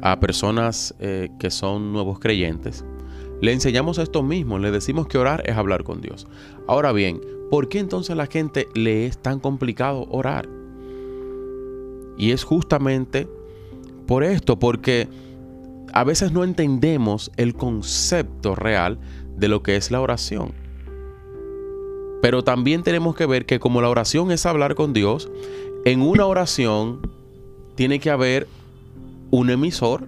a 0.01 0.19
personas 0.19 0.95
eh, 0.99 1.29
que 1.39 1.51
son 1.51 1.93
nuevos 1.93 2.19
creyentes, 2.19 2.85
le 3.41 3.53
enseñamos 3.53 3.99
esto 3.99 4.23
mismo, 4.23 4.59
le 4.59 4.71
decimos 4.71 5.07
que 5.09 5.19
orar 5.19 5.43
es 5.47 5.57
hablar 5.57 5.85
con 5.85 6.01
Dios. 6.01 6.27
Ahora 6.69 6.93
bien, 6.93 7.21
¿por 7.51 7.69
qué 7.69 7.81
entonces 7.81 8.11
a 8.11 8.15
la 8.15 8.27
gente 8.27 8.69
le 8.75 9.07
es 9.07 9.19
tan 9.19 9.41
complicado 9.41 10.07
orar? 10.11 10.49
Y 12.17 12.33
es 12.33 12.45
justamente 12.45 13.29
por 14.07 14.25
esto, 14.25 14.59
porque 14.59 15.09
a 15.93 16.05
veces 16.05 16.33
no 16.33 16.45
entendemos 16.45 17.31
el 17.37 17.55
concepto 17.55 18.55
real 18.55 18.99
de 19.37 19.49
lo 19.49 19.63
que 19.63 19.77
es 19.77 19.91
la 19.91 20.01
oración. 20.01 20.53
Pero 22.23 22.45
también 22.45 22.83
tenemos 22.83 23.17
que 23.17 23.27
ver 23.27 23.47
que 23.47 23.59
como 23.59 23.81
la 23.83 23.89
oración 23.89 24.31
es 24.31 24.47
hablar 24.47 24.75
con 24.75 24.93
Dios, 24.93 25.29
en 25.85 26.01
una 26.01 26.27
oración 26.27 27.01
tiene 27.75 27.99
que 27.99 28.11
haber 28.11 28.47
un 29.31 29.51
emisor, 29.51 30.07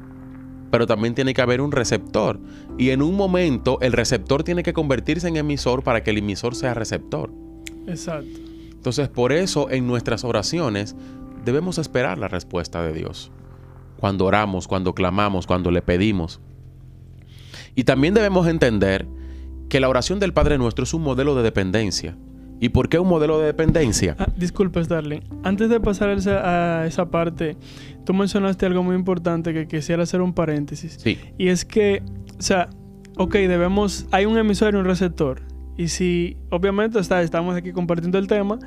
pero 0.71 0.87
también 0.87 1.15
tiene 1.15 1.35
que 1.35 1.43
haber 1.43 1.61
un 1.61 1.73
receptor. 1.73 2.39
Y 2.79 2.91
en 2.91 3.03
un 3.03 3.17
momento 3.17 3.79
el 3.81 3.93
receptor 3.93 4.45
tiene 4.45 4.63
que 4.63 4.73
convertirse 4.73 5.29
en 5.29 5.37
emisor 5.37 5.83
para 5.83 6.05
que 6.05 6.11
el 6.11 6.19
emisor 6.19 6.55
sea 6.55 6.75
receptor. 6.75 7.33
Exacto. 7.87 8.39
Entonces, 8.71 9.09
por 9.09 9.33
eso 9.33 9.71
en 9.71 9.87
nuestras 9.87 10.25
oraciones 10.25 10.95
debemos 11.45 11.79
esperar 11.79 12.19
la 12.19 12.29
respuesta 12.29 12.83
de 12.83 12.93
Dios. 12.93 13.31
Cuando 13.97 14.25
oramos, 14.27 14.67
cuando 14.69 14.95
clamamos, 14.95 15.47
cuando 15.47 15.71
le 15.71 15.83
pedimos. 15.83 16.41
Y 17.75 17.85
también 17.85 18.15
debemos 18.15 18.47
entender 18.47 19.07
que 19.69 19.81
la 19.81 19.89
oración 19.89 20.21
del 20.21 20.33
Padre 20.33 20.59
Nuestro 20.59 20.85
es 20.85 20.95
un 20.95 21.03
modelo 21.03 21.35
de 21.35 21.43
dependencia. 21.43 22.17
¿Y 22.61 22.71
por 22.71 22.89
qué 22.89 22.99
un 22.99 23.09
modelo 23.09 23.39
de 23.39 23.47
dependencia? 23.47 24.17
Ah, 24.19 24.29
disculpe, 24.37 24.83
Starling. 24.83 25.23
Antes 25.43 25.69
de 25.69 25.81
pasar 25.81 26.09
a 26.11 26.87
esa 26.87 27.11
parte, 27.11 27.57
tú 28.05 28.15
mencionaste 28.15 28.67
algo 28.67 28.83
muy 28.83 28.95
importante 28.95 29.53
que 29.53 29.67
quisiera 29.67 30.05
hacer 30.05 30.21
un 30.21 30.33
paréntesis. 30.33 30.97
Sí. 30.99 31.19
Y 31.37 31.49
es 31.49 31.65
que, 31.65 32.03
o 32.39 32.43
sea, 32.43 32.71
ok, 33.19 33.35
debemos, 33.35 34.07
hay 34.13 34.27
un 34.27 34.39
emisor 34.39 34.75
y 34.75 34.77
un 34.79 34.85
receptor. 34.85 35.43
Y 35.77 35.89
si, 35.89 36.37
obviamente, 36.51 36.99
está, 37.01 37.23
estamos 37.23 37.57
aquí 37.57 37.73
compartiendo 37.73 38.19
el 38.19 38.29
tema, 38.29 38.59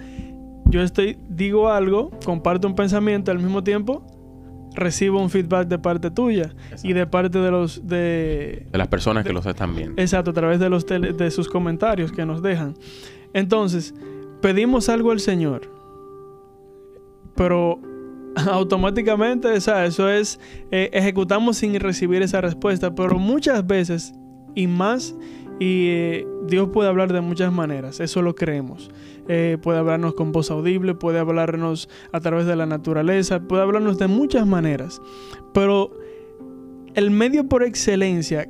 yo 0.69 0.82
estoy, 0.82 1.17
digo 1.30 1.69
algo, 1.69 2.12
comparto 2.25 2.67
un 2.67 2.75
pensamiento 2.75 3.32
al 3.32 3.39
mismo 3.39 3.63
tiempo, 3.63 4.06
recibo 4.75 5.21
un 5.21 5.30
feedback 5.30 5.67
de 5.67 5.80
parte 5.80 6.12
tuya 6.12 6.53
y 6.84 6.93
de 6.93 7.08
parte 7.08 7.39
de 7.39 7.51
los 7.51 7.88
de, 7.88 8.67
de 8.71 8.77
las 8.77 8.88
personas 8.88 9.25
que 9.25 9.34
los 9.34 9.45
están 9.45 9.75
viendo. 9.75 10.01
Exacto, 10.01 10.32
a 10.32 10.34
través 10.34 10.60
de 10.60 10.69
los 10.69 10.86
de 10.86 11.32
sus 11.32 11.49
comentarios 11.49 12.12
que 12.12 12.25
nos 12.25 12.41
dejan. 12.41 12.75
Entonces, 13.34 13.93
pedimos 14.41 14.89
algo 14.89 15.12
al 15.12 15.19
Señor, 15.19 15.62
pero 17.36 17.80
automáticamente, 18.51 19.49
o 19.49 19.62
sea, 19.62 19.86
eso 19.86 20.10
es, 20.10 20.39
eh, 20.71 20.89
ejecutamos 20.93 21.58
sin 21.58 21.80
recibir 21.80 22.21
esa 22.21 22.41
respuesta, 22.41 22.93
pero 22.93 23.17
muchas 23.17 23.65
veces 23.65 24.13
y 24.56 24.67
más, 24.67 25.15
y 25.60 25.88
eh, 25.88 26.27
Dios 26.47 26.69
puede 26.71 26.89
hablar 26.89 27.12
de 27.12 27.21
muchas 27.21 27.51
maneras, 27.51 27.99
eso 27.99 28.21
lo 28.21 28.36
creemos. 28.36 28.91
Eh, 29.27 29.57
puede 29.61 29.79
hablarnos 29.79 30.13
con 30.13 30.31
voz 30.31 30.51
audible, 30.51 30.95
puede 30.95 31.19
hablarnos 31.19 31.89
a 32.11 32.19
través 32.19 32.45
de 32.45 32.55
la 32.55 32.65
naturaleza, 32.65 33.41
puede 33.41 33.63
hablarnos 33.63 33.97
de 33.97 34.07
muchas 34.07 34.47
maneras. 34.47 35.01
Pero 35.53 35.91
el 36.95 37.11
medio 37.11 37.47
por 37.47 37.63
excelencia 37.63 38.47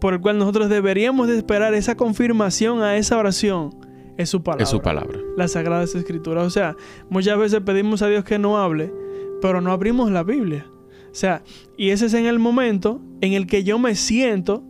por 0.00 0.14
el 0.14 0.20
cual 0.20 0.38
nosotros 0.38 0.68
deberíamos 0.68 1.28
de 1.28 1.36
esperar 1.36 1.74
esa 1.74 1.96
confirmación 1.96 2.82
a 2.82 2.96
esa 2.96 3.18
oración 3.18 3.70
es 4.16 4.30
su 4.30 4.42
palabra. 4.42 4.64
Es 4.64 4.70
su 4.70 4.80
palabra. 4.80 5.18
Las 5.36 5.52
Sagradas 5.52 5.94
Escrituras. 5.94 6.46
O 6.46 6.50
sea, 6.50 6.76
muchas 7.08 7.38
veces 7.38 7.60
pedimos 7.60 8.02
a 8.02 8.08
Dios 8.08 8.24
que 8.24 8.38
no 8.38 8.58
hable, 8.58 8.92
pero 9.40 9.60
no 9.60 9.72
abrimos 9.72 10.10
la 10.10 10.22
Biblia. 10.22 10.66
O 11.10 11.14
sea, 11.14 11.42
y 11.76 11.90
ese 11.90 12.06
es 12.06 12.14
en 12.14 12.26
el 12.26 12.38
momento 12.38 13.00
en 13.20 13.34
el 13.34 13.46
que 13.46 13.64
yo 13.64 13.78
me 13.78 13.94
siento 13.94 14.64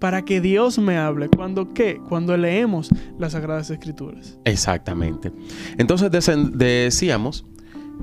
para 0.00 0.24
que 0.24 0.40
Dios 0.40 0.78
me 0.78 0.96
hable. 0.96 1.28
¿Cuándo 1.28 1.72
qué? 1.72 2.00
Cuando 2.08 2.36
leemos 2.36 2.88
las 3.18 3.32
Sagradas 3.32 3.70
Escrituras. 3.70 4.38
Exactamente. 4.44 5.30
Entonces 5.78 6.10
decíamos 6.10 7.44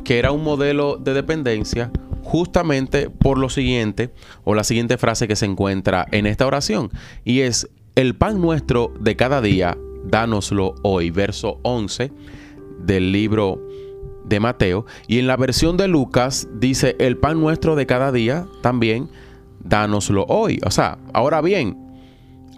que 0.05 0.19
era 0.19 0.31
un 0.31 0.43
modelo 0.43 0.97
de 0.97 1.13
dependencia 1.13 1.91
justamente 2.21 3.09
por 3.09 3.37
lo 3.37 3.49
siguiente, 3.49 4.13
o 4.43 4.53
la 4.53 4.65
siguiente 4.65 4.97
frase 4.97 5.29
que 5.29 5.37
se 5.37 5.45
encuentra 5.45 6.05
en 6.11 6.25
esta 6.25 6.45
oración, 6.45 6.91
y 7.23 7.39
es, 7.39 7.69
el 7.95 8.15
pan 8.15 8.41
nuestro 8.41 8.93
de 8.99 9.15
cada 9.15 9.41
día, 9.41 9.77
dánoslo 10.03 10.75
hoy, 10.83 11.09
verso 11.09 11.59
11 11.63 12.11
del 12.79 13.13
libro 13.13 13.65
de 14.25 14.41
Mateo, 14.41 14.85
y 15.07 15.19
en 15.19 15.27
la 15.27 15.37
versión 15.37 15.77
de 15.77 15.87
Lucas 15.87 16.49
dice, 16.53 16.97
el 16.99 17.17
pan 17.17 17.39
nuestro 17.39 17.77
de 17.77 17.85
cada 17.85 18.11
día 18.11 18.45
también, 18.61 19.09
dánoslo 19.63 20.25
hoy. 20.27 20.59
O 20.65 20.71
sea, 20.71 20.97
ahora 21.13 21.39
bien, 21.39 21.86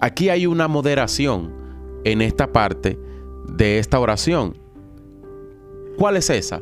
Aquí 0.02 0.30
hay 0.30 0.46
una 0.46 0.68
moderación 0.68 1.54
en 2.06 2.22
esta 2.22 2.52
parte 2.52 2.98
de 3.48 3.80
esta 3.80 4.00
oración. 4.00 4.58
¿Cuál 5.98 6.16
es 6.18 6.30
esa? 6.30 6.62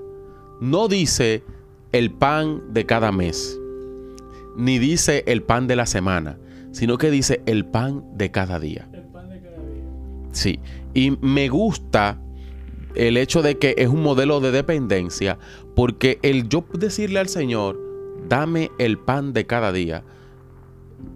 No 0.60 0.88
dice 0.88 1.44
el 1.92 2.12
pan 2.12 2.74
de 2.74 2.86
cada 2.86 3.12
mes, 3.12 3.60
ni 4.56 4.80
dice 4.80 5.24
el 5.28 5.44
pan 5.44 5.68
de 5.68 5.76
la 5.76 5.86
semana, 5.86 6.40
sino 6.72 6.98
que 6.98 7.12
dice 7.12 7.42
el 7.46 7.66
pan 7.66 8.04
de 8.18 8.32
cada 8.32 8.60
día. 8.60 8.90
El 8.92 9.04
pan 9.04 9.30
de 9.30 9.42
cada 9.42 9.58
día. 9.58 9.84
Sí, 10.32 10.60
y 10.96 11.12
me 11.22 11.48
gusta 11.50 12.20
el 12.96 13.18
hecho 13.18 13.44
de 13.44 13.60
que 13.60 13.76
es 13.78 13.88
un 13.88 14.02
modelo 14.02 14.40
de 14.40 14.52
dependencia, 14.52 15.38
porque 15.76 16.18
el 16.24 16.50
yo 16.50 16.66
decirle 16.74 17.20
al 17.20 17.28
Señor, 17.30 17.80
dame 18.28 18.72
el 18.80 18.98
pan 18.98 19.34
de 19.34 19.46
cada 19.46 19.72
día, 19.72 20.04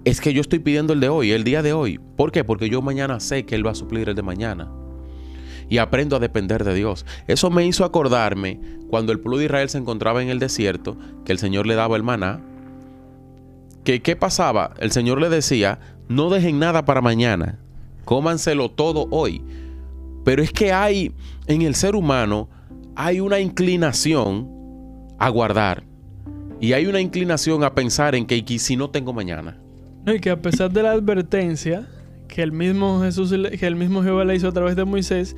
es 0.04 0.22
que 0.22 0.34
yo 0.34 0.42
estoy 0.42 0.60
pidiendo 0.60 0.94
el 0.94 1.00
de 1.00 1.10
hoy, 1.10 1.32
el 1.32 1.44
día 1.44 1.62
de 1.62 1.74
hoy. 1.74 2.00
¿Por 2.16 2.32
qué? 2.32 2.44
Porque 2.44 2.70
yo 2.70 2.82
mañana 2.82 3.20
sé 3.20 3.46
que 3.46 3.56
Él 3.56 3.66
va 3.66 3.72
a 3.72 3.76
suplir 3.76 4.10
el 4.10 4.16
de 4.16 4.24
mañana. 4.24 4.72
Y 5.70 5.78
aprendo 5.78 6.16
a 6.16 6.20
depender 6.20 6.64
de 6.64 6.74
Dios. 6.74 7.06
Eso 7.28 7.50
me 7.50 7.66
hizo 7.66 7.86
acordarme 7.86 8.60
cuando 8.90 9.12
el 9.12 9.20
pueblo 9.20 9.38
de 9.38 9.46
Israel 9.46 9.70
se 9.70 9.78
encontraba 9.78 10.22
en 10.22 10.30
el 10.30 10.40
desierto, 10.40 10.98
que 11.24 11.32
el 11.32 11.40
Señor 11.40 11.68
le 11.68 11.76
daba 11.76 11.96
el 11.96 12.04
maná. 12.04 12.42
Que, 13.84 14.02
¿Qué 14.02 14.16
pasaba? 14.16 14.74
El 14.80 14.92
Señor 14.92 15.22
le 15.22 15.30
decía, 15.30 15.80
no 16.10 16.30
dejen 16.30 16.60
nada 16.60 16.84
para 16.84 17.02
mañana, 17.02 17.60
cómanselo 18.04 18.70
todo 18.70 19.08
hoy. 19.12 19.44
Pero 20.26 20.44
es 20.44 20.52
que 20.52 20.74
hay 20.74 21.14
en 21.48 21.62
el 21.62 21.76
ser 21.76 21.96
humano, 21.96 22.50
hay 22.96 23.20
una 23.22 23.40
inclinación 23.40 24.50
a 25.20 25.30
guardar. 25.30 25.84
Y 26.60 26.74
hay 26.74 26.86
una 26.86 27.00
inclinación 27.00 27.64
a 27.64 27.74
pensar 27.74 28.14
en 28.14 28.26
que 28.26 28.44
si 28.60 28.76
no 28.76 28.90
tengo 28.90 29.14
mañana. 29.14 29.61
Y 30.06 30.20
que 30.20 30.30
a 30.32 30.42
pesar 30.42 30.72
de 30.72 30.84
la 30.84 30.92
advertencia 30.92 31.88
que 32.28 32.42
el 32.42 32.52
mismo 32.52 33.02
Jesús, 33.02 33.32
que 33.32 33.68
el 33.68 33.76
mismo 33.76 34.04
Jehová 34.04 34.24
le 34.26 34.36
hizo 34.36 34.48
a 34.48 34.52
través 34.52 34.76
de 34.76 34.86
Moisés, 34.86 35.36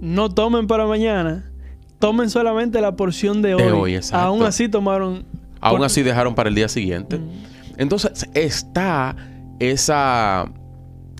no 0.00 0.28
tomen 0.28 0.66
para 0.66 0.86
mañana, 0.86 1.50
tomen 1.98 2.30
solamente 2.30 2.80
la 2.80 2.96
porción 2.96 3.42
de 3.42 3.54
hoy. 3.54 4.00
Aún 4.12 4.42
así 4.42 4.68
tomaron. 4.68 5.24
Aún 5.60 5.82
así 5.82 6.02
dejaron 6.02 6.34
para 6.34 6.48
el 6.48 6.54
día 6.54 6.68
siguiente. 6.68 7.18
Mm. 7.18 7.28
Entonces 7.76 8.28
está 8.34 9.16
esa 9.58 10.50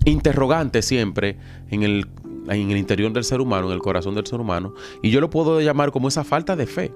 interrogante 0.05 0.81
siempre 0.81 1.37
en 1.69 1.83
el, 1.83 2.07
en 2.47 2.71
el 2.71 2.77
interior 2.77 3.11
del 3.11 3.23
ser 3.23 3.41
humano, 3.41 3.67
en 3.67 3.73
el 3.73 3.79
corazón 3.79 4.15
del 4.15 4.25
ser 4.25 4.39
humano, 4.39 4.73
y 5.03 5.11
yo 5.11 5.21
lo 5.21 5.29
puedo 5.29 5.59
llamar 5.61 5.91
como 5.91 6.07
esa 6.07 6.23
falta 6.23 6.55
de 6.55 6.65
fe. 6.65 6.91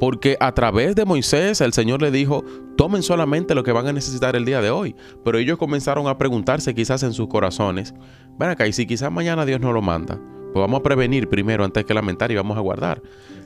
Porque 0.00 0.38
a 0.40 0.52
través 0.52 0.96
de 0.96 1.04
Moisés 1.04 1.60
el 1.60 1.74
Señor 1.74 2.00
le 2.00 2.10
dijo, 2.10 2.42
tomen 2.76 3.02
solamente 3.02 3.54
lo 3.54 3.62
que 3.62 3.70
van 3.70 3.86
a 3.86 3.92
necesitar 3.92 4.34
el 4.34 4.46
día 4.46 4.62
de 4.62 4.70
hoy. 4.70 4.96
Pero 5.22 5.36
ellos 5.36 5.58
comenzaron 5.58 6.08
a 6.08 6.16
preguntarse 6.16 6.74
quizás 6.74 7.02
en 7.02 7.12
sus 7.12 7.28
corazones, 7.28 7.94
ven 8.38 8.48
acá, 8.48 8.66
y 8.66 8.72
si 8.72 8.86
quizás 8.86 9.12
mañana 9.12 9.44
Dios 9.44 9.60
no 9.60 9.72
lo 9.72 9.82
manda, 9.82 10.18
pues 10.52 10.60
vamos 10.60 10.80
a 10.80 10.82
prevenir 10.82 11.28
primero 11.28 11.64
antes 11.64 11.84
que 11.84 11.92
lamentar 11.92 12.32
y 12.32 12.36
vamos 12.36 12.56
a 12.56 12.60
guardar. 12.60 13.02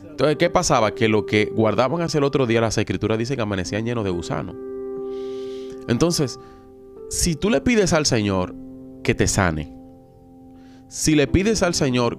Entonces, 0.08 0.36
¿qué 0.36 0.48
pasaba? 0.48 0.94
Que 0.94 1.08
lo 1.08 1.26
que 1.26 1.46
guardaban 1.46 2.00
hacia 2.00 2.18
el 2.18 2.24
otro 2.24 2.46
día, 2.46 2.60
las 2.60 2.78
escrituras 2.78 3.18
dicen 3.18 3.34
que 3.34 3.42
amanecían 3.42 3.84
llenos 3.84 4.04
de 4.04 4.10
gusano. 4.10 4.54
Entonces, 5.88 6.38
si 7.10 7.34
tú 7.34 7.50
le 7.50 7.60
pides 7.60 7.92
al 7.92 8.06
Señor 8.06 8.54
que 9.02 9.16
te 9.16 9.26
sane, 9.26 9.76
si 10.86 11.16
le 11.16 11.26
pides 11.26 11.64
al 11.64 11.74
Señor 11.74 12.16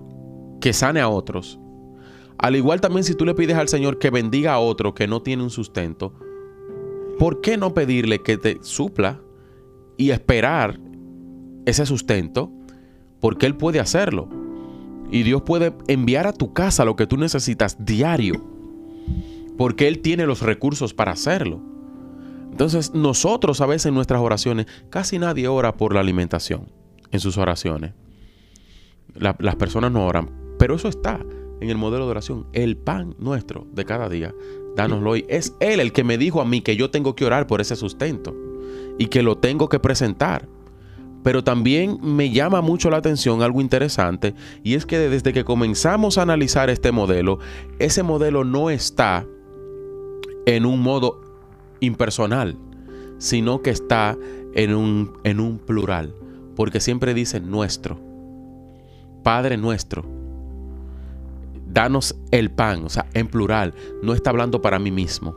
que 0.59 0.73
sane 0.73 0.99
a 0.99 1.07
otros, 1.07 1.57
al 2.37 2.55
igual 2.55 2.81
también 2.81 3.03
si 3.03 3.15
tú 3.15 3.25
le 3.25 3.33
pides 3.33 3.57
al 3.57 3.69
Señor 3.69 3.97
que 3.97 4.09
bendiga 4.09 4.53
a 4.53 4.59
otro 4.59 4.93
que 4.93 5.07
no 5.07 5.21
tiene 5.21 5.43
un 5.43 5.49
sustento, 5.49 6.13
¿por 7.17 7.41
qué 7.41 7.57
no 7.57 7.73
pedirle 7.73 8.21
que 8.21 8.37
te 8.37 8.57
supla 8.61 9.21
y 9.97 10.11
esperar 10.11 10.79
ese 11.65 11.85
sustento? 11.85 12.51
Porque 13.21 13.45
Él 13.45 13.55
puede 13.55 13.79
hacerlo. 13.79 14.29
Y 15.11 15.23
Dios 15.23 15.43
puede 15.43 15.73
enviar 15.87 16.27
a 16.27 16.33
tu 16.33 16.51
casa 16.51 16.83
lo 16.83 16.95
que 16.95 17.07
tú 17.07 17.15
necesitas 17.15 17.85
diario. 17.85 18.43
Porque 19.57 19.87
Él 19.87 20.01
tiene 20.01 20.25
los 20.25 20.41
recursos 20.41 20.93
para 20.93 21.13
hacerlo. 21.13 21.61
Entonces 22.51 22.93
nosotros 22.93 23.61
a 23.61 23.65
veces 23.65 23.87
en 23.87 23.95
nuestras 23.95 24.21
oraciones, 24.21 24.65
casi 24.89 25.19
nadie 25.19 25.47
ora 25.47 25.77
por 25.77 25.93
la 25.93 26.01
alimentación 26.01 26.71
en 27.11 27.19
sus 27.19 27.37
oraciones. 27.37 27.93
las 29.13 29.55
personas 29.55 29.91
no 29.91 30.05
oran. 30.05 30.29
Pero 30.57 30.75
eso 30.75 30.87
está 30.89 31.19
en 31.61 31.69
el 31.69 31.77
modelo 31.77 32.05
de 32.05 32.11
oración, 32.11 32.45
el 32.53 32.77
pan 32.77 33.15
nuestro 33.17 33.67
de 33.73 33.85
cada 33.85 34.09
día, 34.09 34.33
dánoslo 34.75 35.11
hoy. 35.11 35.25
Es 35.29 35.55
Él 35.59 35.79
el 35.79 35.91
que 35.91 36.03
me 36.03 36.17
dijo 36.17 36.41
a 36.41 36.45
mí 36.45 36.61
que 36.61 36.75
yo 36.75 36.89
tengo 36.91 37.15
que 37.15 37.25
orar 37.25 37.47
por 37.47 37.61
ese 37.61 37.75
sustento 37.75 38.35
y 38.97 39.07
que 39.07 39.23
lo 39.23 39.37
tengo 39.37 39.69
que 39.69 39.79
presentar. 39.79 40.47
Pero 41.23 41.43
también 41.43 41.97
me 42.03 42.29
llama 42.29 42.61
mucho 42.61 42.91
la 42.91 42.97
atención 42.97 43.41
algo 43.41 43.59
interesante 43.59 44.35
y 44.63 44.75
es 44.75 44.85
que 44.85 44.99
desde 44.99 45.33
que 45.33 45.43
comenzamos 45.43 46.17
a 46.17 46.21
analizar 46.21 46.69
este 46.69 46.91
modelo, 46.91 47.39
ese 47.79 48.03
modelo 48.03 48.43
no 48.43 48.69
está 48.69 49.25
en 50.45 50.65
un 50.67 50.81
modo 50.81 51.21
impersonal, 51.79 52.57
sino 53.17 53.61
que 53.63 53.71
está 53.71 54.15
en 54.53 54.75
un, 54.75 55.13
en 55.23 55.39
un 55.39 55.57
plural, 55.57 56.13
porque 56.55 56.79
siempre 56.79 57.15
dice 57.15 57.39
nuestro, 57.39 57.99
Padre 59.23 59.57
nuestro, 59.57 60.05
danos 61.75 62.15
el 62.31 62.49
pan, 62.49 62.85
o 62.85 62.89
sea, 62.89 63.05
en 63.13 63.27
plural, 63.27 63.75
no 64.01 64.13
está 64.13 64.31
hablando 64.31 64.61
para 64.61 64.79
mí 64.79 64.91
mismo, 64.91 65.35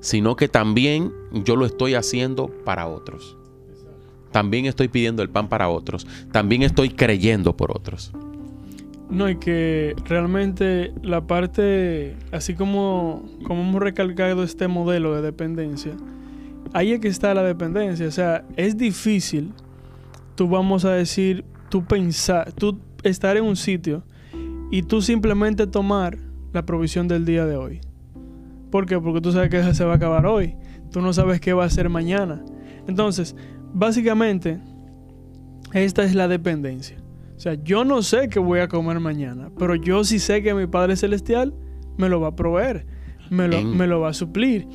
sino 0.00 0.36
que 0.36 0.48
también 0.48 1.12
yo 1.32 1.56
lo 1.56 1.66
estoy 1.66 1.94
haciendo 1.94 2.46
para 2.64 2.86
otros. 2.86 3.36
También 4.30 4.66
estoy 4.66 4.88
pidiendo 4.88 5.20
el 5.22 5.30
pan 5.30 5.48
para 5.48 5.68
otros, 5.68 6.06
también 6.32 6.62
estoy 6.62 6.90
creyendo 6.90 7.56
por 7.56 7.76
otros. 7.76 8.12
No, 9.10 9.28
y 9.28 9.36
que 9.36 9.96
realmente 10.04 10.92
la 11.02 11.26
parte, 11.26 12.14
así 12.30 12.54
como, 12.54 13.28
como 13.42 13.62
hemos 13.62 13.82
recalcado 13.82 14.44
este 14.44 14.68
modelo 14.68 15.16
de 15.16 15.22
dependencia, 15.22 15.92
ahí 16.72 16.92
es 16.92 17.00
que 17.00 17.08
está 17.08 17.34
la 17.34 17.42
dependencia. 17.42 18.06
O 18.06 18.12
sea, 18.12 18.44
es 18.56 18.76
difícil, 18.76 19.52
tú 20.36 20.48
vamos 20.48 20.84
a 20.84 20.92
decir, 20.92 21.44
tú 21.68 21.84
pensar, 21.84 22.52
tú 22.52 22.78
estar 23.02 23.36
en 23.36 23.44
un 23.44 23.56
sitio 23.56 24.04
y 24.70 24.82
tú 24.82 25.02
simplemente 25.02 25.66
tomar 25.66 26.18
la 26.52 26.64
provisión 26.64 27.08
del 27.08 27.24
día 27.24 27.46
de 27.46 27.56
hoy. 27.56 27.80
¿Por 28.70 28.86
qué? 28.86 28.98
Porque 29.00 29.20
tú 29.20 29.32
sabes 29.32 29.50
que 29.50 29.74
se 29.74 29.84
va 29.84 29.92
a 29.92 29.96
acabar 29.96 30.26
hoy. 30.26 30.56
Tú 30.90 31.00
no 31.00 31.12
sabes 31.12 31.40
qué 31.40 31.52
va 31.52 31.64
a 31.64 31.70
ser 31.70 31.88
mañana. 31.88 32.42
Entonces, 32.86 33.34
básicamente, 33.72 34.60
esta 35.72 36.04
es 36.04 36.14
la 36.14 36.28
dependencia. 36.28 36.98
O 37.36 37.40
sea, 37.40 37.54
yo 37.54 37.84
no 37.84 38.02
sé 38.02 38.28
qué 38.28 38.40
voy 38.40 38.60
a 38.60 38.68
comer 38.68 38.98
mañana, 39.00 39.50
pero 39.58 39.74
yo 39.76 40.02
sí 40.02 40.18
sé 40.18 40.42
que 40.42 40.54
mi 40.54 40.66
Padre 40.66 40.96
Celestial 40.96 41.54
me 41.96 42.08
lo 42.08 42.20
va 42.20 42.28
a 42.28 42.36
proveer, 42.36 42.84
me 43.30 43.46
lo, 43.46 43.62
me 43.62 43.86
lo 43.86 44.00
va 44.00 44.08
a 44.08 44.14
suplir. 44.14 44.66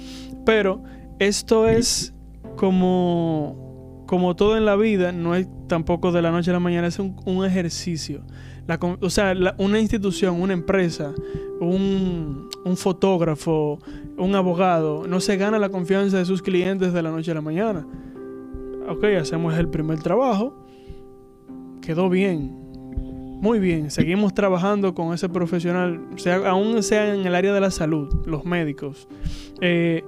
Pero 0.46 0.82
esto 1.20 1.68
es 1.68 2.14
como, 2.56 3.63
como 4.14 4.36
todo 4.36 4.58
en 4.58 4.66
la 4.66 4.76
vida, 4.76 5.12
no 5.12 5.34
es 5.34 5.48
tampoco 5.68 6.12
de 6.12 6.22
la 6.22 6.30
noche 6.30 6.52
a 6.52 6.54
la 6.54 6.60
mañana, 6.60 6.86
es 6.86 7.00
un, 7.00 7.16
ejercicio. 7.44 8.22
o 9.02 9.10
sea, 9.10 9.34
una 9.58 9.80
institución, 9.80 10.40
una 10.40 10.54
empresa, 10.54 11.16
un, 11.60 12.48
fotógrafo, 12.76 13.80
un 14.16 14.36
abogado, 14.36 15.08
no 15.08 15.20
se 15.20 15.36
gana 15.36 15.58
la 15.58 15.70
confianza 15.70 16.20
de 16.20 16.26
sus 16.26 16.44
clientes 16.44 16.94
de 16.94 17.02
la 17.02 17.10
noche 17.10 17.32
a 17.32 17.34
la 17.34 17.42
mañana. 17.42 17.88
Ok, 18.88 19.04
hacemos 19.20 19.58
el 19.58 19.68
primer 19.68 19.98
trabajo, 20.04 20.64
quedó 21.82 22.08
bien. 22.08 22.56
Muy 23.42 23.58
bien, 23.58 23.90
seguimos 23.90 24.36
trabajando 24.36 24.94
con 24.94 25.16
ese 25.16 25.28
profesional, 25.28 26.00
sea, 26.18 26.36
aún 26.52 26.84
sea 26.84 27.16
en 27.16 27.26
el 27.26 27.34
área 27.34 27.52
de 27.52 27.60
la 27.60 27.72
salud, 27.72 28.14
los 28.28 28.46
médicos. 28.46 29.08
Eh, 29.60 30.04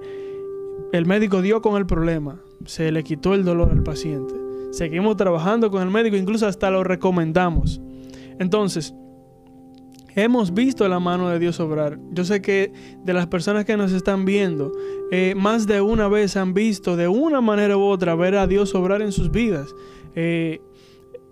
el 0.91 1.08
médico 1.08 1.41
dio 1.41 1.64
con 1.64 1.78
el 1.78 1.88
problema, 1.88 2.39
se 2.66 2.91
le 2.91 3.03
quitó 3.03 3.34
el 3.34 3.43
dolor 3.43 3.72
al 3.72 3.84
paciente. 3.84 4.34
Seguimos 4.72 5.18
trabajando 5.18 5.72
con 5.72 5.82
el 5.82 5.89
médico, 5.89 6.16
incluso 6.16 6.47
hasta 6.47 6.70
lo 6.70 6.84
recomendamos. 6.84 7.82
Entonces, 8.39 8.93
hemos 10.16 10.53
visto 10.53 10.88
la 10.88 10.99
mano 10.99 11.30
de 11.30 11.39
Dios 11.39 11.60
obrar. 11.60 11.99
Yo 12.12 12.24
sé 12.24 12.41
que 12.41 12.72
de 13.03 13.14
las 13.14 13.28
personas 13.28 13.66
que 13.66 13.78
nos 13.78 13.91
están 13.91 14.26
viendo, 14.26 14.72
eh, 15.12 15.34
más 15.36 15.68
de 15.68 15.82
una 15.82 16.08
vez 16.08 16.36
han 16.38 16.53
visto 16.53 16.95
de 16.95 17.08
una 17.08 17.41
manera 17.41 17.78
u 17.78 17.84
otra 17.84 18.16
ver 18.16 18.36
a 18.36 18.47
Dios 18.47 18.76
obrar 18.76 19.01
en 19.01 19.12
sus 19.12 19.32
vidas. 19.32 19.74
Eh, 20.16 20.62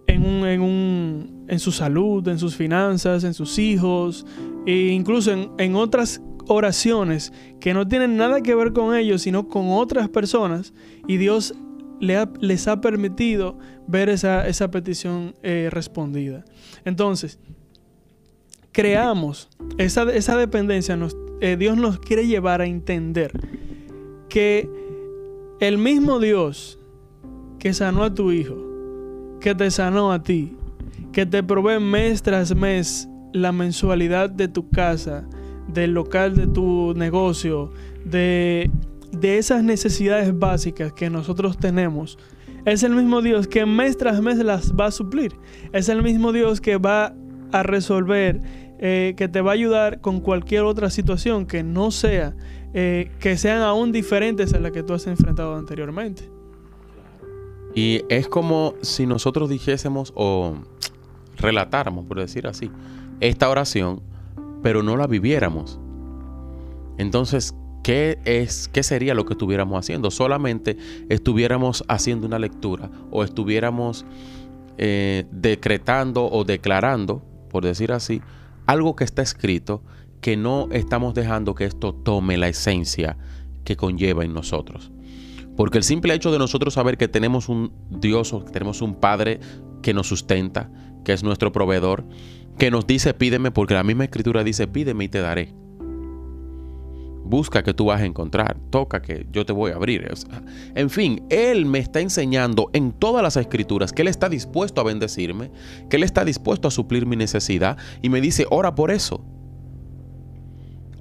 en, 0.07 1.59
su 1.59 1.71
salud, 1.71 2.28
en 2.28 2.39
sus 2.39 2.55
finanzas, 2.55 3.24
en 3.24 3.34
sus 3.34 3.57
hijos, 3.59 4.26
e 4.65 4.89
incluso 4.89 5.32
en, 5.57 5.76
otras 5.76 6.21
oraciones 6.47 7.32
que 7.59 7.74
no 7.74 7.88
tienen 7.88 8.17
nada 8.17 8.41
que 8.41 8.55
ver 8.55 8.74
con 8.74 8.95
ellos, 8.95 9.21
sino 9.21 9.47
con 9.47 9.69
otras 9.69 10.09
personas, 10.09 10.74
y 11.07 11.17
Dios 11.17 11.55
les 11.99 12.67
ha 12.67 12.81
permitido 12.81 13.57
ver 13.87 14.09
esa, 14.09 14.71
petición 14.71 15.35
eh, 15.43 15.69
respondida. 15.71 16.43
Entonces, 16.85 17.39
creamos 18.71 19.49
esa, 19.77 20.03
esa 20.11 20.35
dependencia, 20.35 20.97
eh, 21.39 21.55
Dios 21.57 21.77
nos 21.77 21.99
quiere 21.99 22.27
llevar 22.27 22.61
a 22.61 22.65
entender 22.65 23.31
que 24.29 24.69
el 25.59 25.77
mismo 25.77 26.19
Dios 26.19 26.79
que 27.59 27.73
sanó 27.73 28.03
a 28.03 28.13
tu 28.13 28.31
hijo, 28.31 28.57
que 29.39 29.55
te 29.55 29.71
sanó 29.71 30.11
a 30.11 30.23
ti, 30.23 30.57
que 31.13 31.25
te 31.25 31.43
provee 31.43 31.79
mes 31.79 32.21
tras 32.21 32.53
mes 32.55 33.07
la 33.31 33.51
mensualidad 33.51 34.29
de 34.29 34.47
tu 34.47 34.69
casa, 34.69 35.25
del 35.67 35.93
local 35.93 36.35
de 36.35 36.47
tu 36.47 36.93
negocio, 36.95 37.71
de, 38.03 38.69
de 39.14 39.38
esas 39.38 39.64
necesidades 39.64 40.38
básicas 40.38 40.93
que 40.93 41.09
nosotros 41.09 41.57
tenemos. 41.57 42.18
Es 42.66 42.84
el 42.84 42.95
mismo 42.95 43.22
Dios 43.22 43.47
que 43.47 43.66
mes 43.66 43.97
tras 43.97 44.22
mes 44.22 44.38
las 44.38 44.74
va 44.74 44.88
a 44.88 44.91
suplir. 44.91 45.34
Es 45.72 45.89
el 45.89 46.01
mismo 46.01 46.32
Dios 46.32 46.61
que 46.61 46.78
va 46.78 47.14
a 47.51 47.64
resolver, 47.64 48.41
eh, 48.80 49.14
que 49.16 49.28
te 49.28 49.41
va 49.41 49.51
a 49.51 49.53
ayudar 49.53 50.01
con 50.01 50.20
cualquier 50.22 50.64
otra 50.64 50.89
situación 50.89 51.45
que 51.45 51.64
no 51.64 51.91
sea, 51.91 52.36
eh, 52.74 53.11
que 53.20 53.38
sean 53.38 53.61
aún 53.61 53.91
diferentes 53.91 54.53
a 54.53 54.59
las 54.59 54.72
que 54.72 54.84
tú 54.84 54.93
has 54.93 55.05
enfrentado 55.07 55.55
anteriormente. 55.55 56.30
Y 57.76 58.01
es 58.09 58.28
como 58.28 58.76
si 58.82 59.05
nosotros 59.05 59.49
dijésemos 59.49 60.14
o 60.16 60.55
relatáramos, 61.38 62.05
por 62.05 62.20
decir 62.20 62.47
así, 62.47 62.72
esta 63.20 63.49
oración, 63.49 64.01
pero 64.61 64.84
no 64.84 64.95
la 64.95 65.07
viviéramos. 65.07 65.80
Entonces, 66.97 67.55
¿qué, 67.84 68.17
es, 68.25 68.69
¿qué 68.69 68.81
sería 68.81 69.13
lo 69.13 69.25
que 69.25 69.34
estuviéramos 69.34 69.77
haciendo? 69.77 70.09
Solamente 70.09 70.77
estuviéramos 71.09 71.84
haciendo 71.88 72.25
una 72.25 72.39
lectura 72.39 72.89
o 73.11 73.23
estuviéramos 73.23 74.05
eh, 74.77 75.25
decretando 75.31 76.25
o 76.25 76.43
declarando, 76.43 77.23
por 77.51 77.63
decir 77.63 77.91
así, 77.91 78.21
algo 78.65 78.95
que 78.95 79.03
está 79.03 79.21
escrito 79.21 79.84
que 80.21 80.38
no 80.38 80.69
estamos 80.71 81.13
dejando 81.13 81.53
que 81.53 81.65
esto 81.65 81.93
tome 81.93 82.38
la 82.38 82.47
esencia 82.47 83.17
que 83.65 83.75
conlleva 83.75 84.23
en 84.23 84.34
nosotros. 84.34 84.91
Porque 85.55 85.77
el 85.77 85.84
simple 85.84 86.13
hecho 86.13 86.31
de 86.31 86.39
nosotros 86.39 86.73
saber 86.73 86.97
que 86.97 87.07
tenemos 87.07 87.49
un 87.49 87.73
Dios 87.89 88.34
o 88.34 88.43
que 88.43 88.51
tenemos 88.51 88.81
un 88.81 88.95
Padre 88.95 89.39
que 89.81 89.93
nos 89.93 90.07
sustenta, 90.07 90.71
que 91.03 91.13
es 91.13 91.23
nuestro 91.23 91.51
proveedor, 91.51 92.05
que 92.57 92.71
nos 92.71 92.88
dice 92.88 93.13
pídeme, 93.13 93.51
porque 93.51 93.73
la 93.73 93.84
misma 93.84 94.05
escritura 94.05 94.43
dice 94.43 94.65
pídeme 94.67 95.03
y 95.03 95.09
te 95.09 95.19
daré. 95.19 95.62
Busca 97.24 97.63
que 97.63 97.74
tú 97.74 97.86
vas 97.86 98.01
a 98.01 98.05
encontrar, 98.05 98.57
toca 98.69 99.01
que 99.01 99.26
yo 99.32 99.45
te 99.45 99.53
voy 99.53 99.71
a 99.71 99.76
abrir. 99.76 100.07
en 100.76 100.89
fin, 100.89 101.26
Él 101.30 101.65
me 101.65 101.80
está 101.80 102.01
enseñando 102.01 102.69
en 102.74 102.91
todas 102.91 103.24
las 103.24 103.38
escrituras 103.38 103.93
que 103.93 104.01
Él 104.01 104.07
está 104.07 104.30
dispuesto 104.30 104.82
a 104.82 104.84
bendecirme, 104.84 105.51
que 105.89 105.97
Él 105.97 106.03
está 106.03 106.26
dispuesto 106.26 106.67
a 106.67 106.71
suplir 106.71 107.05
mi 107.05 107.15
necesidad 107.15 107.78
y 108.01 108.09
me 108.09 108.21
dice, 108.21 108.45
ora 108.49 108.76
por 108.76 108.91
eso. 108.91 109.24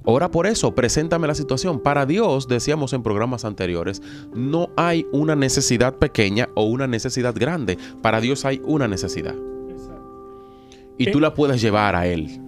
Ora 0.05 0.29
por 0.31 0.47
eso, 0.47 0.75
preséntame 0.75 1.27
la 1.27 1.35
situación. 1.35 1.79
Para 1.79 2.05
Dios, 2.05 2.47
decíamos 2.49 2.91
en 2.91 3.03
programas 3.03 3.45
anteriores, 3.45 4.01
no 4.33 4.69
hay 4.75 5.05
una 5.13 5.35
necesidad 5.35 5.95
pequeña 5.95 6.49
o 6.55 6.63
una 6.63 6.87
necesidad 6.87 7.33
grande. 7.33 7.77
Para 8.01 8.19
Dios 8.19 8.43
hay 8.43 8.61
una 8.65 8.87
necesidad. 8.87 9.35
Y 10.97 11.11
tú 11.11 11.19
eh, 11.19 11.21
la 11.21 11.33
puedes 11.33 11.61
llevar 11.61 11.95
a 11.95 12.05
Él. 12.05 12.41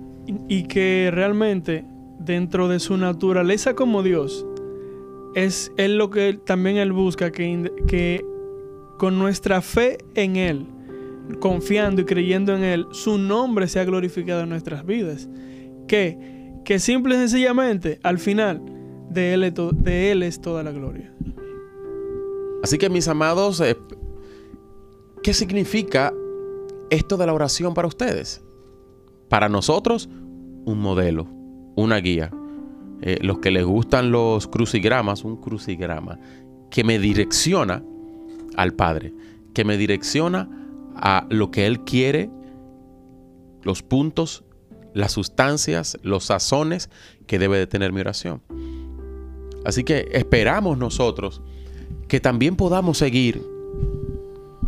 Y 0.49 0.63
que 0.63 1.09
realmente, 1.13 1.85
dentro 2.19 2.67
de 2.67 2.79
su 2.79 2.97
naturaleza 2.97 3.75
como 3.75 4.03
Dios, 4.03 4.45
es 5.35 5.71
Él 5.77 5.97
lo 5.97 6.09
que 6.09 6.39
también 6.45 6.77
Él 6.77 6.93
busca, 6.93 7.31
que, 7.31 7.71
que 7.87 8.25
con 8.97 9.19
nuestra 9.19 9.61
fe 9.61 9.97
en 10.15 10.35
Él, 10.35 10.65
confiando 11.39 12.01
y 12.01 12.05
creyendo 12.05 12.55
en 12.55 12.63
Él, 12.63 12.85
su 12.91 13.17
nombre 13.17 13.67
sea 13.67 13.85
glorificado 13.85 14.41
en 14.41 14.49
nuestras 14.49 14.85
vidas. 14.85 15.29
Que 15.87 16.35
que 16.65 16.79
simple 16.79 17.15
y 17.15 17.19
sencillamente 17.19 17.99
al 18.03 18.19
final 18.19 18.61
de 19.09 19.33
él, 19.33 19.53
de 19.75 20.11
él 20.11 20.23
es 20.23 20.41
toda 20.41 20.63
la 20.63 20.71
gloria. 20.71 21.13
Así 22.63 22.77
que 22.77 22.89
mis 22.89 23.07
amados, 23.07 23.61
eh, 23.61 23.77
¿qué 25.23 25.33
significa 25.33 26.11
esto 26.89 27.15
de 27.15 27.27
la 27.27 27.33
oración 27.33 27.73
para 27.75 27.87
ustedes? 27.87 28.43
Para 29.29 29.47
nosotros, 29.47 30.09
un 30.65 30.79
modelo, 30.79 31.27
una 31.75 31.97
guía. 31.97 32.31
Eh, 33.01 33.19
los 33.21 33.39
que 33.39 33.51
les 33.51 33.65
gustan 33.65 34.11
los 34.11 34.47
crucigramas, 34.47 35.23
un 35.23 35.37
crucigrama 35.37 36.19
que 36.71 36.83
me 36.83 36.97
direcciona 36.97 37.83
al 38.55 38.73
Padre, 38.73 39.13
que 39.53 39.65
me 39.65 39.77
direcciona 39.77 40.49
a 40.95 41.27
lo 41.29 41.51
que 41.51 41.67
Él 41.67 41.81
quiere, 41.81 42.29
los 43.63 43.83
puntos 43.83 44.45
las 44.95 45.11
sustancias, 45.11 45.99
los 46.01 46.23
sazones 46.23 46.89
que 47.27 47.37
debe 47.37 47.57
de 47.57 47.67
tener 47.67 47.91
mi 47.91 47.99
oración. 47.99 48.41
Así 49.65 49.83
que 49.83 50.07
esperamos 50.13 50.77
nosotros 50.77 51.41
que 52.07 52.21
también 52.21 52.55
podamos 52.55 52.97
seguir 52.97 53.45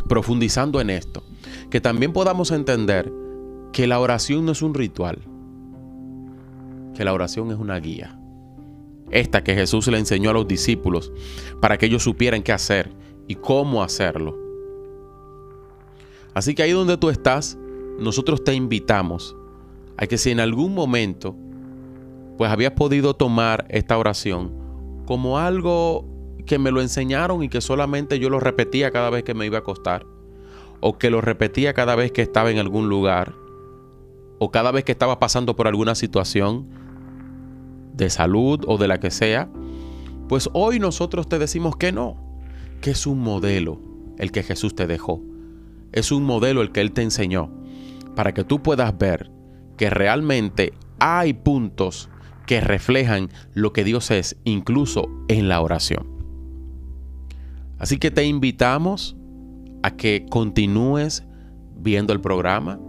profundizando 0.09 0.81
en 0.81 0.89
esto, 0.89 1.23
que 1.69 1.79
también 1.79 2.11
podamos 2.11 2.51
entender 2.51 3.11
que 3.71 3.87
la 3.87 3.99
oración 3.99 4.45
no 4.45 4.51
es 4.51 4.61
un 4.61 4.73
ritual, 4.73 5.19
que 6.97 7.05
la 7.05 7.13
oración 7.13 7.51
es 7.51 7.57
una 7.57 7.79
guía. 7.79 8.19
Esta 9.11 9.43
que 9.43 9.53
Jesús 9.53 9.87
le 9.87 9.99
enseñó 9.99 10.31
a 10.31 10.33
los 10.33 10.47
discípulos 10.47 11.13
para 11.61 11.77
que 11.77 11.85
ellos 11.85 12.03
supieran 12.03 12.41
qué 12.41 12.51
hacer 12.51 12.91
y 13.27 13.35
cómo 13.35 13.83
hacerlo. 13.83 14.35
Así 16.33 16.55
que 16.55 16.63
ahí 16.63 16.71
donde 16.71 16.97
tú 16.97 17.09
estás, 17.09 17.57
nosotros 17.99 18.43
te 18.43 18.53
invitamos 18.53 19.35
a 19.95 20.07
que 20.07 20.17
si 20.17 20.31
en 20.31 20.39
algún 20.39 20.73
momento 20.73 21.35
pues 22.37 22.51
habías 22.51 22.73
podido 22.73 23.15
tomar 23.15 23.65
esta 23.69 23.97
oración 23.97 24.51
como 25.05 25.39
algo 25.39 26.05
que 26.45 26.59
me 26.59 26.71
lo 26.71 26.81
enseñaron 26.81 27.43
y 27.43 27.49
que 27.49 27.61
solamente 27.61 28.19
yo 28.19 28.29
lo 28.29 28.39
repetía 28.39 28.91
cada 28.91 29.09
vez 29.09 29.23
que 29.23 29.33
me 29.33 29.45
iba 29.45 29.57
a 29.57 29.61
acostar, 29.61 30.05
o 30.79 30.97
que 30.97 31.09
lo 31.09 31.21
repetía 31.21 31.73
cada 31.73 31.95
vez 31.95 32.11
que 32.11 32.21
estaba 32.21 32.51
en 32.51 32.59
algún 32.59 32.89
lugar, 32.89 33.33
o 34.39 34.51
cada 34.51 34.71
vez 34.71 34.83
que 34.83 34.91
estaba 34.91 35.19
pasando 35.19 35.55
por 35.55 35.67
alguna 35.67 35.95
situación 35.95 36.76
de 37.97 38.09
salud 38.09 38.63
o 38.67 38.77
de 38.77 38.87
la 38.87 38.99
que 38.99 39.11
sea, 39.11 39.49
pues 40.29 40.49
hoy 40.53 40.79
nosotros 40.79 41.27
te 41.27 41.39
decimos 41.39 41.75
que 41.75 41.91
no, 41.91 42.17
que 42.81 42.91
es 42.91 43.07
un 43.07 43.19
modelo 43.19 43.81
el 44.17 44.31
que 44.31 44.43
Jesús 44.43 44.75
te 44.75 44.87
dejó, 44.87 45.21
es 45.91 46.11
un 46.11 46.23
modelo 46.23 46.61
el 46.61 46.71
que 46.71 46.81
Él 46.81 46.91
te 46.91 47.01
enseñó, 47.01 47.51
para 48.15 48.33
que 48.33 48.43
tú 48.43 48.61
puedas 48.61 48.97
ver 48.97 49.31
que 49.77 49.89
realmente 49.89 50.73
hay 50.99 51.33
puntos 51.33 52.09
que 52.45 52.61
reflejan 52.61 53.29
lo 53.53 53.73
que 53.73 53.83
Dios 53.83 54.09
es, 54.11 54.37
incluso 54.43 55.09
en 55.27 55.49
la 55.49 55.61
oración. 55.61 56.07
Así 57.77 57.97
que 57.97 58.09
te 58.09 58.25
invitamos 58.25 59.15
a 59.83 59.91
que 59.91 60.25
continúes 60.29 61.23
viendo 61.77 62.13
el 62.13 62.21
programa, 62.21 62.79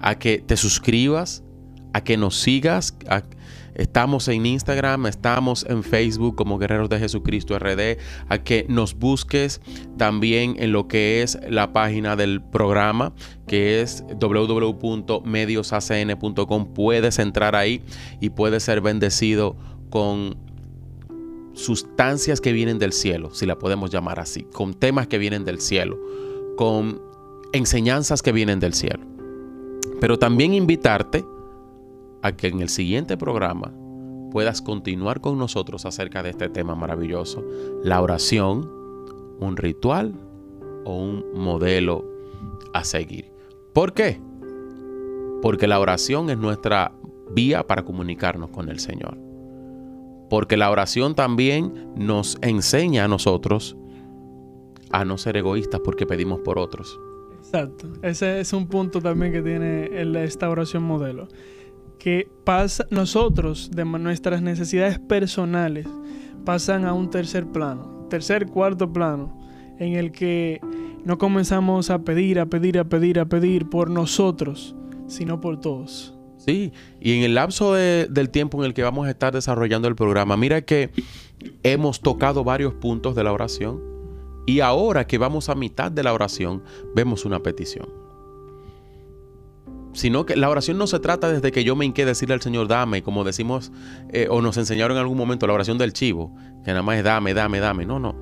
a 0.00 0.18
que 0.18 0.38
te 0.38 0.56
suscribas, 0.56 1.44
a 1.92 2.02
que 2.02 2.16
nos 2.16 2.36
sigas. 2.36 2.96
Estamos 3.74 4.28
en 4.28 4.46
Instagram, 4.46 5.06
estamos 5.06 5.66
en 5.68 5.82
Facebook 5.82 6.36
como 6.36 6.58
Guerreros 6.58 6.88
de 6.88 6.98
Jesucristo 6.98 7.58
RD, 7.58 7.98
a 8.28 8.38
que 8.38 8.64
nos 8.68 8.94
busques 8.94 9.60
también 9.96 10.56
en 10.58 10.72
lo 10.72 10.88
que 10.88 11.22
es 11.22 11.38
la 11.48 11.72
página 11.72 12.16
del 12.16 12.42
programa, 12.42 13.14
que 13.46 13.80
es 13.80 14.04
www.mediosacn.com. 14.20 16.74
Puedes 16.74 17.18
entrar 17.18 17.56
ahí 17.56 17.82
y 18.20 18.30
puedes 18.30 18.62
ser 18.62 18.80
bendecido 18.80 19.56
con 19.90 20.36
sustancias 21.54 22.40
que 22.40 22.52
vienen 22.52 22.78
del 22.78 22.92
cielo, 22.92 23.34
si 23.34 23.46
la 23.46 23.58
podemos 23.58 23.90
llamar 23.90 24.20
así, 24.20 24.44
con 24.44 24.74
temas 24.74 25.06
que 25.06 25.18
vienen 25.18 25.44
del 25.44 25.60
cielo, 25.60 25.98
con 26.56 27.02
enseñanzas 27.52 28.22
que 28.22 28.32
vienen 28.32 28.60
del 28.60 28.74
cielo. 28.74 29.04
Pero 30.00 30.18
también 30.18 30.54
invitarte 30.54 31.24
a 32.22 32.32
que 32.32 32.48
en 32.48 32.60
el 32.60 32.68
siguiente 32.68 33.16
programa 33.16 33.72
puedas 34.30 34.62
continuar 34.62 35.20
con 35.20 35.38
nosotros 35.38 35.84
acerca 35.86 36.22
de 36.22 36.30
este 36.30 36.48
tema 36.48 36.74
maravilloso, 36.74 37.44
la 37.82 38.00
oración, 38.00 38.70
un 39.40 39.56
ritual 39.56 40.14
o 40.84 40.96
un 40.96 41.24
modelo 41.34 42.04
a 42.72 42.84
seguir. 42.84 43.30
¿Por 43.72 43.92
qué? 43.92 44.20
Porque 45.42 45.66
la 45.66 45.80
oración 45.80 46.30
es 46.30 46.38
nuestra 46.38 46.92
vía 47.32 47.66
para 47.66 47.84
comunicarnos 47.84 48.50
con 48.50 48.68
el 48.68 48.78
Señor. 48.78 49.16
Porque 50.28 50.56
la 50.56 50.70
oración 50.70 51.14
también 51.14 51.92
nos 51.96 52.38
enseña 52.42 53.04
a 53.04 53.08
nosotros 53.08 53.76
a 54.90 55.04
no 55.04 55.18
ser 55.18 55.36
egoístas 55.36 55.80
porque 55.84 56.06
pedimos 56.06 56.40
por 56.40 56.58
otros. 56.58 56.98
Exacto. 57.38 57.88
Ese 58.02 58.40
es 58.40 58.52
un 58.52 58.66
punto 58.66 59.00
también 59.00 59.32
que 59.32 59.42
tiene 59.42 59.90
esta 60.22 60.48
oración 60.50 60.82
modelo. 60.82 61.28
Que 62.00 62.28
pasa, 62.44 62.86
nosotros, 62.90 63.70
de 63.72 63.84
nuestras 63.84 64.42
necesidades 64.42 64.98
personales, 64.98 65.86
pasan 66.44 66.84
a 66.84 66.94
un 66.94 67.10
tercer 67.10 67.46
plano, 67.46 68.06
tercer, 68.10 68.46
cuarto 68.46 68.92
plano, 68.92 69.38
en 69.78 69.94
el 69.94 70.10
que 70.10 70.60
no 71.04 71.18
comenzamos 71.18 71.90
a 71.90 72.00
pedir, 72.00 72.40
a 72.40 72.46
pedir, 72.46 72.78
a 72.78 72.84
pedir, 72.84 73.20
a 73.20 73.26
pedir 73.26 73.68
por 73.68 73.90
nosotros, 73.90 74.74
sino 75.06 75.40
por 75.40 75.60
todos. 75.60 76.16
Sí, 76.38 76.72
y 77.00 77.18
en 77.18 77.22
el 77.22 77.34
lapso 77.34 77.74
del 77.74 78.30
tiempo 78.30 78.58
en 78.58 78.64
el 78.64 78.74
que 78.74 78.82
vamos 78.82 79.06
a 79.06 79.10
estar 79.10 79.34
desarrollando 79.34 79.86
el 79.86 79.94
programa, 79.94 80.38
mira 80.38 80.62
que 80.62 80.90
hemos 81.62 82.00
tocado 82.00 82.44
varios 82.44 82.72
puntos 82.74 83.14
de 83.14 83.24
la 83.24 83.32
oración 83.32 83.80
y 84.46 84.60
ahora 84.60 85.06
que 85.06 85.18
vamos 85.18 85.50
a 85.50 85.54
mitad 85.54 85.92
de 85.92 86.02
la 86.02 86.14
oración, 86.14 86.62
vemos 86.94 87.26
una 87.26 87.42
petición. 87.42 88.09
Sino 89.92 90.24
que 90.24 90.36
la 90.36 90.48
oración 90.48 90.78
no 90.78 90.86
se 90.86 91.00
trata 91.00 91.32
desde 91.32 91.50
que 91.50 91.64
yo 91.64 91.74
me 91.74 91.84
hinqué 91.84 92.04
decirle 92.04 92.34
al 92.34 92.42
Señor, 92.42 92.68
dame, 92.68 93.02
como 93.02 93.24
decimos 93.24 93.72
eh, 94.12 94.28
o 94.30 94.40
nos 94.40 94.56
enseñaron 94.56 94.96
en 94.96 95.00
algún 95.00 95.18
momento, 95.18 95.46
la 95.46 95.52
oración 95.52 95.78
del 95.78 95.92
chivo, 95.92 96.32
que 96.64 96.70
nada 96.70 96.82
más 96.82 96.98
es 96.98 97.04
dame, 97.04 97.34
dame, 97.34 97.58
dame. 97.60 97.86
No, 97.86 97.98
no. 97.98 98.16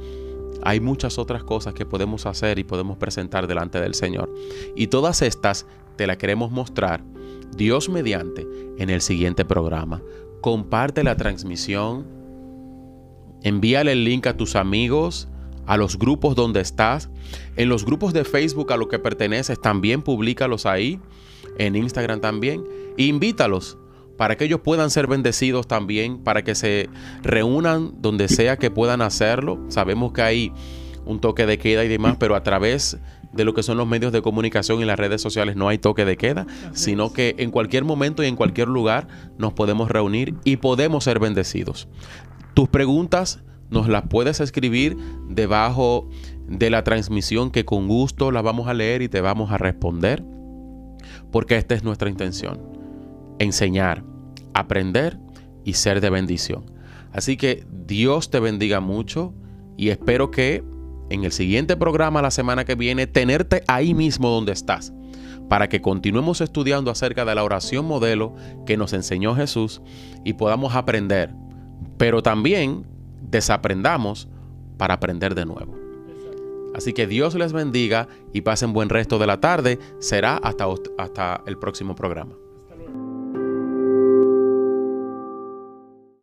Hay 0.62 0.80
muchas 0.80 1.18
otras 1.18 1.44
cosas 1.44 1.74
que 1.74 1.86
podemos 1.86 2.26
hacer 2.26 2.58
y 2.58 2.64
podemos 2.64 2.96
presentar 2.96 3.46
delante 3.46 3.80
del 3.80 3.94
Señor. 3.94 4.32
Y 4.74 4.88
todas 4.88 5.22
estas 5.22 5.66
te 5.96 6.06
las 6.06 6.16
queremos 6.16 6.50
mostrar 6.50 7.02
Dios 7.56 7.88
mediante, 7.88 8.46
en 8.78 8.90
el 8.90 9.00
siguiente 9.00 9.44
programa. 9.44 10.02
Comparte 10.40 11.02
la 11.04 11.16
transmisión, 11.16 12.06
envíale 13.42 13.92
el 13.92 14.04
link 14.04 14.26
a 14.26 14.36
tus 14.36 14.56
amigos, 14.56 15.28
a 15.66 15.76
los 15.76 15.98
grupos 15.98 16.34
donde 16.34 16.60
estás, 16.60 17.10
en 17.56 17.68
los 17.68 17.84
grupos 17.84 18.12
de 18.12 18.24
Facebook 18.24 18.72
a 18.72 18.76
los 18.76 18.88
que 18.88 18.98
perteneces, 18.98 19.60
también 19.60 20.02
públicalos 20.02 20.66
ahí, 20.66 21.00
en 21.56 21.76
Instagram 21.76 22.20
también, 22.20 22.64
invítalos 22.96 23.78
para 24.16 24.36
que 24.36 24.44
ellos 24.44 24.60
puedan 24.60 24.90
ser 24.90 25.06
bendecidos 25.06 25.68
también, 25.68 26.18
para 26.18 26.42
que 26.42 26.54
se 26.54 26.90
reúnan 27.22 27.92
donde 28.02 28.28
sea 28.28 28.56
que 28.56 28.70
puedan 28.70 29.00
hacerlo. 29.00 29.60
Sabemos 29.68 30.12
que 30.12 30.22
hay 30.22 30.52
un 31.06 31.20
toque 31.20 31.46
de 31.46 31.56
queda 31.58 31.84
y 31.84 31.88
demás, 31.88 32.16
pero 32.18 32.34
a 32.34 32.42
través 32.42 32.98
de 33.32 33.44
lo 33.44 33.54
que 33.54 33.62
son 33.62 33.78
los 33.78 33.86
medios 33.86 34.12
de 34.12 34.20
comunicación 34.20 34.80
y 34.80 34.84
las 34.84 34.98
redes 34.98 35.22
sociales 35.22 35.54
no 35.54 35.68
hay 35.68 35.78
toque 35.78 36.04
de 36.04 36.16
queda, 36.16 36.46
sino 36.72 37.12
que 37.12 37.36
en 37.38 37.50
cualquier 37.50 37.84
momento 37.84 38.22
y 38.24 38.26
en 38.26 38.36
cualquier 38.36 38.68
lugar 38.68 39.06
nos 39.38 39.52
podemos 39.52 39.90
reunir 39.90 40.34
y 40.44 40.56
podemos 40.56 41.04
ser 41.04 41.20
bendecidos. 41.20 41.88
Tus 42.54 42.68
preguntas 42.68 43.40
nos 43.70 43.88
las 43.88 44.04
puedes 44.08 44.40
escribir 44.40 44.96
debajo 45.28 46.08
de 46.48 46.70
la 46.70 46.82
transmisión 46.82 47.50
que 47.50 47.64
con 47.64 47.86
gusto 47.86 48.32
las 48.32 48.42
vamos 48.42 48.66
a 48.66 48.74
leer 48.74 49.02
y 49.02 49.08
te 49.08 49.20
vamos 49.20 49.52
a 49.52 49.58
responder, 49.58 50.24
porque 51.30 51.56
esta 51.56 51.74
es 51.74 51.84
nuestra 51.84 52.08
intención, 52.08 52.60
enseñar, 53.38 54.04
aprender 54.54 55.18
y 55.64 55.74
ser 55.74 56.00
de 56.00 56.10
bendición. 56.10 56.64
Así 57.12 57.36
que 57.36 57.66
Dios 57.86 58.30
te 58.30 58.40
bendiga 58.40 58.80
mucho 58.80 59.34
y 59.76 59.90
espero 59.90 60.30
que 60.30 60.64
en 61.10 61.24
el 61.24 61.32
siguiente 61.32 61.76
programa 61.76 62.22
la 62.22 62.30
semana 62.30 62.64
que 62.64 62.74
viene 62.74 63.06
tenerte 63.06 63.62
ahí 63.66 63.94
mismo 63.94 64.28
donde 64.28 64.52
estás 64.52 64.92
para 65.48 65.68
que 65.68 65.80
continuemos 65.80 66.40
estudiando 66.40 66.90
acerca 66.90 67.24
de 67.24 67.34
la 67.34 67.42
oración 67.42 67.86
modelo 67.86 68.34
que 68.66 68.76
nos 68.76 68.92
enseñó 68.92 69.34
Jesús 69.34 69.80
y 70.24 70.34
podamos 70.34 70.74
aprender, 70.74 71.34
pero 71.96 72.22
también 72.22 72.86
desaprendamos 73.22 74.28
para 74.76 74.94
aprender 74.94 75.34
de 75.34 75.46
nuevo. 75.46 75.87
Así 76.74 76.92
que 76.92 77.06
Dios 77.06 77.34
les 77.34 77.52
bendiga 77.52 78.08
y 78.32 78.42
pasen 78.42 78.72
buen 78.72 78.88
resto 78.88 79.18
de 79.18 79.26
la 79.26 79.40
tarde. 79.40 79.78
Será 79.98 80.36
hasta, 80.36 80.66
hasta 80.98 81.42
el 81.46 81.58
próximo 81.58 81.94
programa. 81.94 82.47